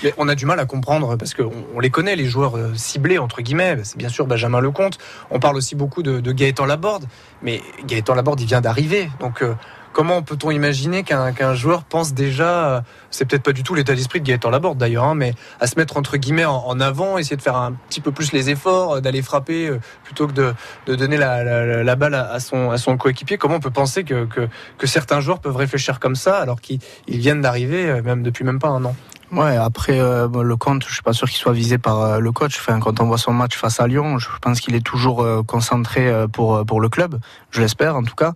Mais 0.02 0.14
on 0.18 0.28
a 0.28 0.34
du 0.34 0.46
mal 0.46 0.60
à 0.60 0.66
comprendre 0.66 1.16
parce 1.16 1.34
qu'on 1.34 1.52
on 1.74 1.80
les 1.80 1.90
connaît, 1.90 2.16
les 2.16 2.26
joueurs 2.26 2.56
euh, 2.56 2.72
ciblés, 2.74 3.18
entre 3.18 3.42
guillemets. 3.42 3.78
C'est 3.82 3.98
bien 3.98 4.08
sûr 4.08 4.26
Benjamin 4.26 4.60
Lecomte. 4.60 4.98
On 5.30 5.40
parle 5.40 5.56
aussi 5.56 5.74
beaucoup 5.74 6.02
de, 6.02 6.20
de 6.20 6.32
Gaëtan 6.32 6.66
Laborde. 6.66 7.06
Mais 7.42 7.60
Gaëtan 7.86 8.14
Laborde, 8.14 8.40
il 8.40 8.46
vient 8.46 8.60
d'arriver. 8.60 9.10
Donc, 9.20 9.42
euh, 9.42 9.54
comment 9.92 10.22
peut-on 10.22 10.50
imaginer 10.50 11.02
qu'un 11.02 11.54
joueur 11.54 11.84
pense 11.84 12.14
déjà, 12.14 12.68
euh, 12.68 12.80
c'est 13.10 13.24
peut-être 13.24 13.42
pas 13.42 13.52
du 13.52 13.62
tout 13.62 13.74
l'état 13.74 13.94
d'esprit 13.94 14.20
de 14.20 14.26
Gaëtan 14.26 14.50
Laborde 14.50 14.78
d'ailleurs, 14.78 15.04
hein, 15.04 15.14
mais 15.14 15.34
à 15.60 15.66
se 15.66 15.78
mettre 15.78 15.96
entre 15.96 16.16
guillemets 16.16 16.44
en, 16.44 16.80
avant, 16.80 17.18
essayer 17.18 17.36
de 17.36 17.42
faire 17.42 17.56
un 17.56 17.72
petit 17.88 18.00
peu 18.00 18.12
plus 18.12 18.32
les 18.32 18.50
efforts, 18.50 18.96
euh, 18.96 19.00
d'aller 19.00 19.22
frapper 19.22 19.68
euh, 19.68 19.80
plutôt 20.04 20.26
que 20.26 20.32
de, 20.32 20.54
donner 20.86 21.16
la, 21.16 21.96
balle 21.96 22.14
à, 22.14 22.40
son, 22.40 22.96
coéquipier. 22.96 23.38
Comment 23.38 23.56
on 23.56 23.60
peut 23.60 23.70
penser 23.70 24.04
que, 24.04 24.26
que, 24.26 24.86
certains 24.86 25.20
joueurs 25.20 25.40
peuvent 25.40 25.56
réfléchir 25.56 26.00
comme 26.00 26.16
ça 26.16 26.38
alors 26.38 26.60
qu'ils 26.60 26.80
ils 27.06 27.18
viennent 27.18 27.40
d'arriver, 27.40 28.02
même 28.02 28.22
depuis 28.22 28.44
même 28.44 28.58
pas 28.58 28.68
un 28.68 28.84
an? 28.84 28.94
Ouais, 29.30 29.56
après 29.56 29.98
le 29.98 30.56
compte, 30.56 30.84
je 30.86 30.92
suis 30.92 31.02
pas 31.02 31.14
sûr 31.14 31.28
qu'il 31.28 31.38
soit 31.38 31.52
visé 31.52 31.78
par 31.78 32.20
le 32.20 32.32
coach. 32.32 32.60
Quand 32.66 33.00
on 33.00 33.06
voit 33.06 33.16
son 33.16 33.32
match 33.32 33.56
face 33.56 33.80
à 33.80 33.86
Lyon, 33.86 34.18
je 34.18 34.28
pense 34.42 34.60
qu'il 34.60 34.74
est 34.74 34.84
toujours 34.84 35.26
concentré 35.46 36.12
pour 36.32 36.80
le 36.80 36.88
club. 36.90 37.18
Je 37.50 37.60
l'espère 37.62 37.96
en 37.96 38.02
tout 38.02 38.14
cas. 38.14 38.34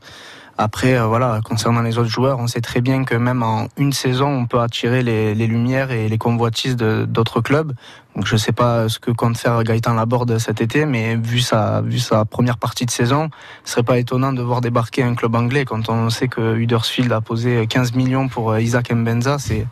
Après, 0.59 0.95
euh, 0.95 1.05
voilà, 1.07 1.41
concernant 1.45 1.83
les 1.83 1.99
autres 1.99 2.09
joueurs, 2.09 2.39
on 2.39 2.47
sait 2.47 2.63
très 2.63 2.81
bien 2.81 3.05
que 3.05 3.15
même 3.15 3.43
en 3.43 3.69
une 3.77 3.93
saison, 3.93 4.29
on 4.29 4.47
peut 4.47 4.61
attirer 4.61 5.03
les, 5.03 5.35
les 5.35 5.47
lumières 5.47 5.91
et 5.91 6.09
les 6.09 6.19
convoitises 6.19 6.77
d'autres 6.77 7.43
clubs. 7.43 7.73
Donc, 8.15 8.27
je 8.27 8.37
sais 8.37 8.53
pas 8.53 8.89
ce 8.89 8.99
que 8.99 9.11
compte 9.11 9.37
faire 9.37 9.63
Gaëtan 9.63 9.93
Laborde 9.93 10.39
cet 10.39 10.63
été, 10.63 10.87
mais 10.87 11.17
vu 11.17 11.41
sa 11.41 11.83
vu 11.83 11.99
sa 11.99 12.25
première 12.25 12.57
partie 12.57 12.87
de 12.87 12.91
saison, 12.91 13.29
ce 13.65 13.73
serait 13.73 13.83
pas 13.83 13.99
étonnant 13.99 14.33
de 14.33 14.41
voir 14.41 14.63
débarquer 14.63 15.03
un 15.03 15.15
club 15.15 15.35
anglais 15.35 15.67
quand 15.67 15.91
on 15.91 16.09
sait 16.09 16.29
que 16.29 16.57
Huddersfield 16.57 17.13
a 17.13 17.21
posé 17.21 17.67
15 17.67 17.93
millions 17.93 18.29
pour 18.29 18.53
euh, 18.53 18.61
Isaac 18.61 18.91
Mbenza. 18.91 19.39
C'est 19.39 19.67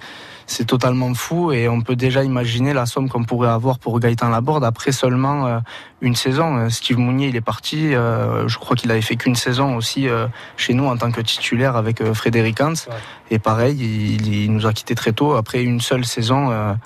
c'est 0.47 0.67
totalement 0.67 1.13
fou 1.15 1.53
et 1.53 1.69
on 1.69 1.81
peut 1.81 1.97
déjà 1.97 2.25
imaginer 2.25 2.73
la 2.73 2.87
somme 2.87 3.09
qu'on 3.09 3.25
pourrait 3.25 3.49
avoir 3.49 3.79
pour 3.79 3.99
Gaëtan 4.01 4.29
Laborde 4.29 4.65
après 4.65 4.93
seulement 4.93 5.47
euh, 5.47 5.59
une 6.01 6.15
saison. 6.15 6.57
Euh, 6.57 6.69
Steve 6.69 6.99
Mounier, 6.99 7.29
il 7.29 7.37
est 7.37 7.41
parti. 7.41 7.95
euh, 7.95 8.47
je 8.49 8.59
crois 8.59 8.77
qu'il 8.77 8.91
avait 8.91 9.03
fait 9.03 9.17
qu'une 9.17 9.37
saison 9.37 9.77
aussi 9.77 10.07
chez 10.57 10.75
nous 10.75 10.87
en 10.87 10.97
tant 10.97 11.11
que 11.11 11.21
titulaire 11.21 11.77
avec 11.77 12.03
Frédéric 12.13 12.61
Hans. 12.61 12.75
Et 13.31 13.39
pareil, 13.39 13.77
il, 13.79 14.35
il 14.35 14.53
nous 14.53 14.67
a 14.67 14.73
quitté 14.73 14.95
très 14.95 15.13
tôt 15.13 15.35
après 15.35 15.63
une 15.63 15.81
seule 15.81 16.05
saison, 16.05 16.77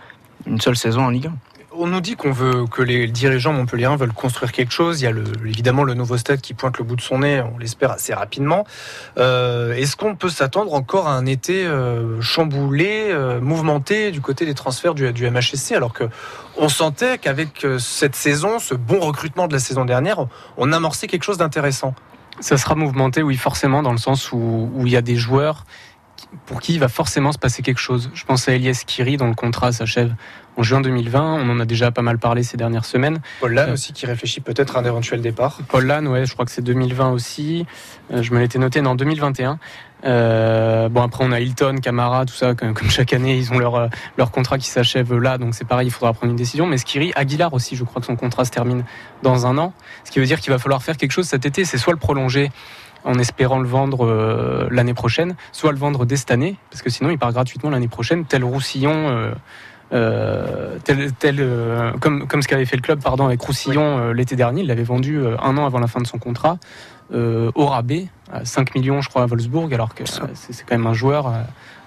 une 0.46 0.60
seule 0.60 0.76
saison 0.76 1.04
en 1.04 1.10
Ligue 1.10 1.26
1. 1.26 1.47
On 1.80 1.86
nous 1.86 2.00
dit 2.00 2.16
qu'on 2.16 2.32
veut 2.32 2.66
que 2.66 2.82
les 2.82 3.06
dirigeants 3.06 3.52
montpelliérains 3.52 3.94
veulent 3.94 4.12
construire 4.12 4.50
quelque 4.50 4.72
chose. 4.72 5.00
Il 5.00 5.04
y 5.04 5.06
a 5.06 5.12
évidemment 5.46 5.84
le 5.84 5.94
nouveau 5.94 6.16
stade 6.16 6.40
qui 6.40 6.52
pointe 6.52 6.76
le 6.76 6.82
bout 6.82 6.96
de 6.96 7.00
son 7.00 7.20
nez, 7.20 7.40
on 7.40 7.56
l'espère 7.56 7.92
assez 7.92 8.12
rapidement. 8.12 8.66
Euh, 9.16 9.74
Est-ce 9.74 9.94
qu'on 9.94 10.16
peut 10.16 10.28
s'attendre 10.28 10.74
encore 10.74 11.06
à 11.06 11.12
un 11.12 11.24
été 11.24 11.64
euh, 11.64 12.20
chamboulé, 12.20 13.10
euh, 13.10 13.40
mouvementé 13.40 14.10
du 14.10 14.20
côté 14.20 14.44
des 14.44 14.54
transferts 14.54 14.94
du, 14.94 15.30
MHSC 15.30 15.70
alors 15.70 15.92
que 15.92 16.02
on 16.56 16.68
sentait 16.68 17.16
qu'avec 17.16 17.64
cette 17.78 18.16
saison, 18.16 18.58
ce 18.58 18.74
bon 18.74 18.98
recrutement 18.98 19.46
de 19.46 19.52
la 19.52 19.60
saison 19.60 19.84
dernière, 19.84 20.26
on, 20.56 20.72
amorçait 20.72 21.06
quelque 21.06 21.22
chose 21.22 21.38
d'intéressant. 21.38 21.94
Ça 22.40 22.56
sera 22.56 22.74
mouvementé, 22.74 23.22
oui, 23.22 23.36
forcément, 23.36 23.84
dans 23.84 23.92
le 23.92 23.98
sens 23.98 24.32
où, 24.32 24.68
où 24.74 24.84
il 24.84 24.92
y 24.92 24.96
a 24.96 25.02
des 25.02 25.14
joueurs 25.14 25.64
pour 26.46 26.60
qui 26.60 26.74
il 26.74 26.80
va 26.80 26.88
forcément 26.88 27.30
se 27.30 27.38
passer 27.38 27.62
quelque 27.62 27.78
chose. 27.78 28.10
Je 28.14 28.24
pense 28.24 28.48
à 28.48 28.52
Elias 28.52 28.82
Kiri, 28.84 29.16
dont 29.16 29.28
le 29.28 29.34
contrat 29.34 29.70
s'achève 29.70 30.14
en 30.58 30.62
juin 30.62 30.80
2020. 30.80 31.22
On 31.40 31.48
en 31.50 31.60
a 31.60 31.64
déjà 31.64 31.90
pas 31.90 32.02
mal 32.02 32.18
parlé 32.18 32.42
ces 32.42 32.56
dernières 32.56 32.84
semaines. 32.84 33.20
Paul 33.40 33.54
Lannes 33.54 33.70
Euh, 33.70 33.74
aussi 33.74 33.92
qui 33.92 34.06
réfléchit 34.06 34.40
peut-être 34.40 34.76
à 34.76 34.80
un 34.80 34.84
éventuel 34.84 35.22
départ. 35.22 35.60
Paul 35.68 35.86
Lannes, 35.86 36.08
ouais, 36.08 36.26
je 36.26 36.32
crois 36.32 36.44
que 36.44 36.50
c'est 36.50 36.62
2020 36.62 37.10
aussi. 37.12 37.64
Euh, 38.12 38.22
je 38.22 38.34
me 38.34 38.40
l'étais 38.40 38.58
noté, 38.58 38.80
non, 38.82 38.94
2021. 38.96 39.58
Euh, 40.04 40.88
bon, 40.88 41.02
après, 41.02 41.24
on 41.24 41.32
a 41.32 41.40
Hilton, 41.40 41.76
Camara, 41.82 42.24
tout 42.24 42.34
ça, 42.34 42.54
comme, 42.54 42.74
comme 42.74 42.90
chaque 42.90 43.12
année, 43.12 43.36
ils 43.36 43.52
ont 43.52 43.58
leur, 43.58 43.88
leur 44.16 44.30
contrat 44.30 44.58
qui 44.58 44.68
s'achève 44.68 45.14
là, 45.14 45.38
donc 45.38 45.54
c'est 45.54 45.66
pareil, 45.66 45.88
il 45.88 45.90
faudra 45.90 46.12
prendre 46.12 46.30
une 46.30 46.36
décision. 46.36 46.66
Mais 46.66 46.78
Skiri, 46.78 47.12
Aguilar 47.14 47.52
aussi, 47.54 47.76
je 47.76 47.84
crois 47.84 48.00
que 48.00 48.06
son 48.06 48.16
contrat 48.16 48.44
se 48.44 48.50
termine 48.50 48.84
dans 49.22 49.46
un 49.46 49.58
an. 49.58 49.72
Ce 50.04 50.10
qui 50.10 50.18
veut 50.20 50.26
dire 50.26 50.40
qu'il 50.40 50.52
va 50.52 50.58
falloir 50.58 50.82
faire 50.82 50.96
quelque 50.96 51.12
chose 51.12 51.26
cet 51.26 51.46
été, 51.46 51.64
c'est 51.64 51.78
soit 51.78 51.92
le 51.92 51.98
prolonger 51.98 52.50
en 53.04 53.14
espérant 53.18 53.58
le 53.60 53.68
vendre 53.68 54.04
euh, 54.06 54.66
l'année 54.70 54.94
prochaine, 54.94 55.36
soit 55.52 55.70
le 55.72 55.78
vendre 55.78 56.04
dès 56.04 56.16
cette 56.16 56.32
année, 56.32 56.56
parce 56.70 56.82
que 56.82 56.90
sinon 56.90 57.10
il 57.10 57.18
part 57.18 57.32
gratuitement 57.32 57.70
l'année 57.70 57.88
prochaine, 57.88 58.24
tel 58.24 58.42
Roussillon. 58.44 59.08
euh, 59.08 59.32
tel, 59.90 61.12
tel, 61.12 61.36
euh, 61.40 61.92
comme, 62.00 62.26
comme 62.26 62.42
ce 62.42 62.48
qu'avait 62.48 62.66
fait 62.66 62.76
le 62.76 62.82
club 62.82 63.00
pardon, 63.02 63.26
avec 63.26 63.40
Roussillon 63.40 63.98
euh, 63.98 64.12
l'été 64.12 64.36
dernier, 64.36 64.62
il 64.62 64.66
l'avait 64.66 64.82
vendu 64.82 65.18
euh, 65.18 65.36
un 65.42 65.56
an 65.56 65.66
avant 65.66 65.78
la 65.78 65.86
fin 65.86 66.00
de 66.00 66.06
son 66.06 66.18
contrat 66.18 66.58
euh, 67.12 67.50
au 67.54 67.66
rabais, 67.66 68.08
à 68.30 68.44
5 68.44 68.74
millions 68.74 69.00
je 69.00 69.08
crois 69.08 69.22
à 69.22 69.26
Wolfsburg, 69.26 69.72
alors 69.72 69.94
que 69.94 70.02
euh, 70.02 70.26
c'est 70.34 70.64
quand 70.66 70.76
même 70.76 70.86
un 70.86 70.92
joueur 70.94 71.26
euh, 71.26 71.40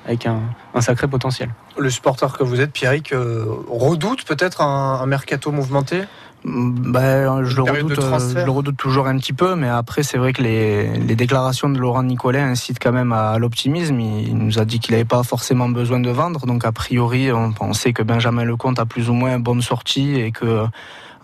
avec 0.08 0.26
un, 0.26 0.42
un 0.74 0.82
sacré 0.82 1.08
potentiel. 1.08 1.50
Le 1.78 1.90
supporter 1.90 2.36
que 2.38 2.44
vous 2.44 2.60
êtes, 2.60 2.72
Pierrick, 2.72 3.14
euh, 3.14 3.46
redoute 3.70 4.26
peut-être 4.26 4.62
un, 4.62 5.00
un 5.02 5.06
mercato 5.06 5.52
mouvementé? 5.52 6.02
Ben, 6.44 7.44
je, 7.44 7.58
le 7.58 7.64
période 7.64 7.88
de 7.88 7.94
redoute, 7.94 8.04
euh, 8.04 8.40
je 8.40 8.46
le 8.46 8.52
redoute 8.52 8.78
toujours 8.78 9.06
un 9.08 9.16
petit 9.18 9.34
peu, 9.34 9.56
mais 9.56 9.70
après, 9.70 10.02
c'est 10.02 10.18
vrai 10.18 10.34
que 10.34 10.42
les, 10.42 10.98
les 10.98 11.16
déclarations 11.16 11.70
de 11.70 11.78
Laurent 11.78 12.02
Nicolet 12.02 12.40
incitent 12.40 12.80
quand 12.82 12.92
même 12.92 13.14
à 13.14 13.38
l'optimisme. 13.38 14.00
Il 14.00 14.36
nous 14.36 14.58
a 14.58 14.66
dit 14.66 14.80
qu'il 14.80 14.94
n'avait 14.94 15.06
pas 15.06 15.22
forcément 15.22 15.70
besoin 15.70 16.00
de 16.00 16.10
vendre, 16.10 16.48
donc 16.48 16.66
a 16.66 16.72
priori, 16.72 17.32
on, 17.32 17.54
on 17.60 17.74
sait 17.74 17.94
que 17.94 18.02
Benjamin 18.02 18.44
Lecomte 18.44 18.80
a 18.80 18.86
plus 18.88 19.10
ou 19.12 19.14
moins 19.14 19.36
une 19.36 19.44
bonne 19.44 19.62
sortie 19.62 20.16
et 20.16 20.32
que, 20.32 20.66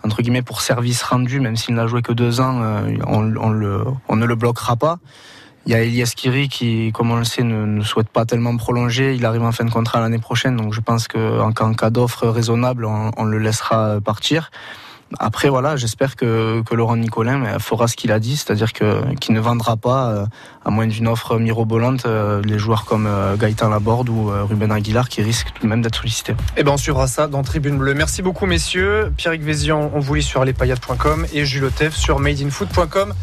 entre 0.04 0.22
guillemets, 0.22 0.42
pour 0.42 0.60
service 0.60 1.02
rendu, 1.02 1.40
même 1.40 1.56
s'il 1.56 1.74
n'a 1.74 1.88
joué 1.88 2.00
que 2.00 2.12
deux 2.12 2.40
ans, 2.40 2.60
euh, 2.62 2.96
on, 3.08 3.34
on, 3.38 3.50
le, 3.50 3.82
on 4.08 4.14
ne 4.14 4.24
le 4.24 4.34
bloquera 4.36 4.76
pas. 4.76 4.98
Il 5.66 5.72
y 5.72 5.74
a 5.74 5.82
Elias 5.82 6.12
Kiri 6.16 6.48
qui, 6.48 6.92
comme 6.92 7.10
on 7.10 7.16
le 7.16 7.24
sait, 7.24 7.42
ne, 7.42 7.66
ne 7.66 7.82
souhaite 7.82 8.08
pas 8.08 8.24
tellement 8.24 8.56
prolonger. 8.56 9.16
Il 9.16 9.26
arrive 9.26 9.42
en 9.42 9.52
fin 9.52 9.64
de 9.64 9.70
contrat 9.70 10.00
l'année 10.00 10.20
prochaine, 10.20 10.56
donc 10.56 10.72
je 10.72 10.80
pense 10.80 11.08
qu'en 11.08 11.50
en 11.50 11.74
cas 11.74 11.90
d'offre 11.90 12.28
raisonnable, 12.28 12.84
on, 12.84 13.10
on 13.16 13.24
le 13.24 13.38
laissera 13.38 14.00
partir. 14.00 14.50
Après, 15.18 15.48
voilà, 15.48 15.76
j'espère 15.76 16.16
que, 16.16 16.62
Laurent 16.70 16.96
Nicolin 16.96 17.58
fera 17.58 17.88
ce 17.88 17.96
qu'il 17.96 18.12
a 18.12 18.18
dit, 18.18 18.36
c'est-à-dire 18.36 18.72
qu'il 18.72 19.34
ne 19.34 19.40
vendra 19.40 19.76
pas, 19.76 20.10
euh, 20.10 20.26
à 20.64 20.70
moins 20.70 20.86
d'une 20.86 21.08
offre 21.08 21.38
mirobolante, 21.38 22.04
euh, 22.06 22.42
les 22.44 22.58
joueurs 22.58 22.84
comme 22.84 23.06
euh, 23.06 23.36
Gaëtan 23.36 23.68
Laborde 23.68 24.08
ou 24.08 24.30
Ruben 24.48 24.70
Aguilar 24.70 25.08
qui 25.08 25.22
risquent 25.22 25.52
tout 25.54 25.62
de 25.62 25.68
même 25.68 25.82
d'être 25.82 25.96
sollicités. 25.96 26.34
Eh 26.56 26.62
ben, 26.62 26.72
on 26.72 26.76
suivra 26.76 27.06
ça 27.06 27.26
dans 27.26 27.42
Tribune 27.42 27.78
Bleue. 27.78 27.94
Merci 27.94 28.22
beaucoup, 28.22 28.46
messieurs. 28.46 29.12
Pierrick 29.16 29.42
Vézian, 29.42 29.90
on 29.94 30.00
vous 30.00 30.14
lit 30.14 30.22
sur 30.22 30.44
lespayades.com 30.44 31.26
et 31.32 31.44
Jules 31.44 31.70
sur 31.90 32.18
madeinfoot.com. 32.20 33.14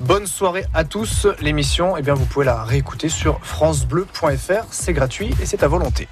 Bonne 0.00 0.26
soirée 0.26 0.64
à 0.74 0.84
tous. 0.84 1.26
L'émission, 1.40 1.96
eh 1.96 2.02
bien, 2.02 2.14
vous 2.14 2.24
pouvez 2.24 2.46
la 2.46 2.62
réécouter 2.62 3.08
sur 3.08 3.40
francebleu.fr. 3.42 4.66
C'est 4.70 4.92
gratuit 4.92 5.34
et 5.40 5.46
c'est 5.46 5.62
à 5.62 5.68
volonté. 5.68 6.08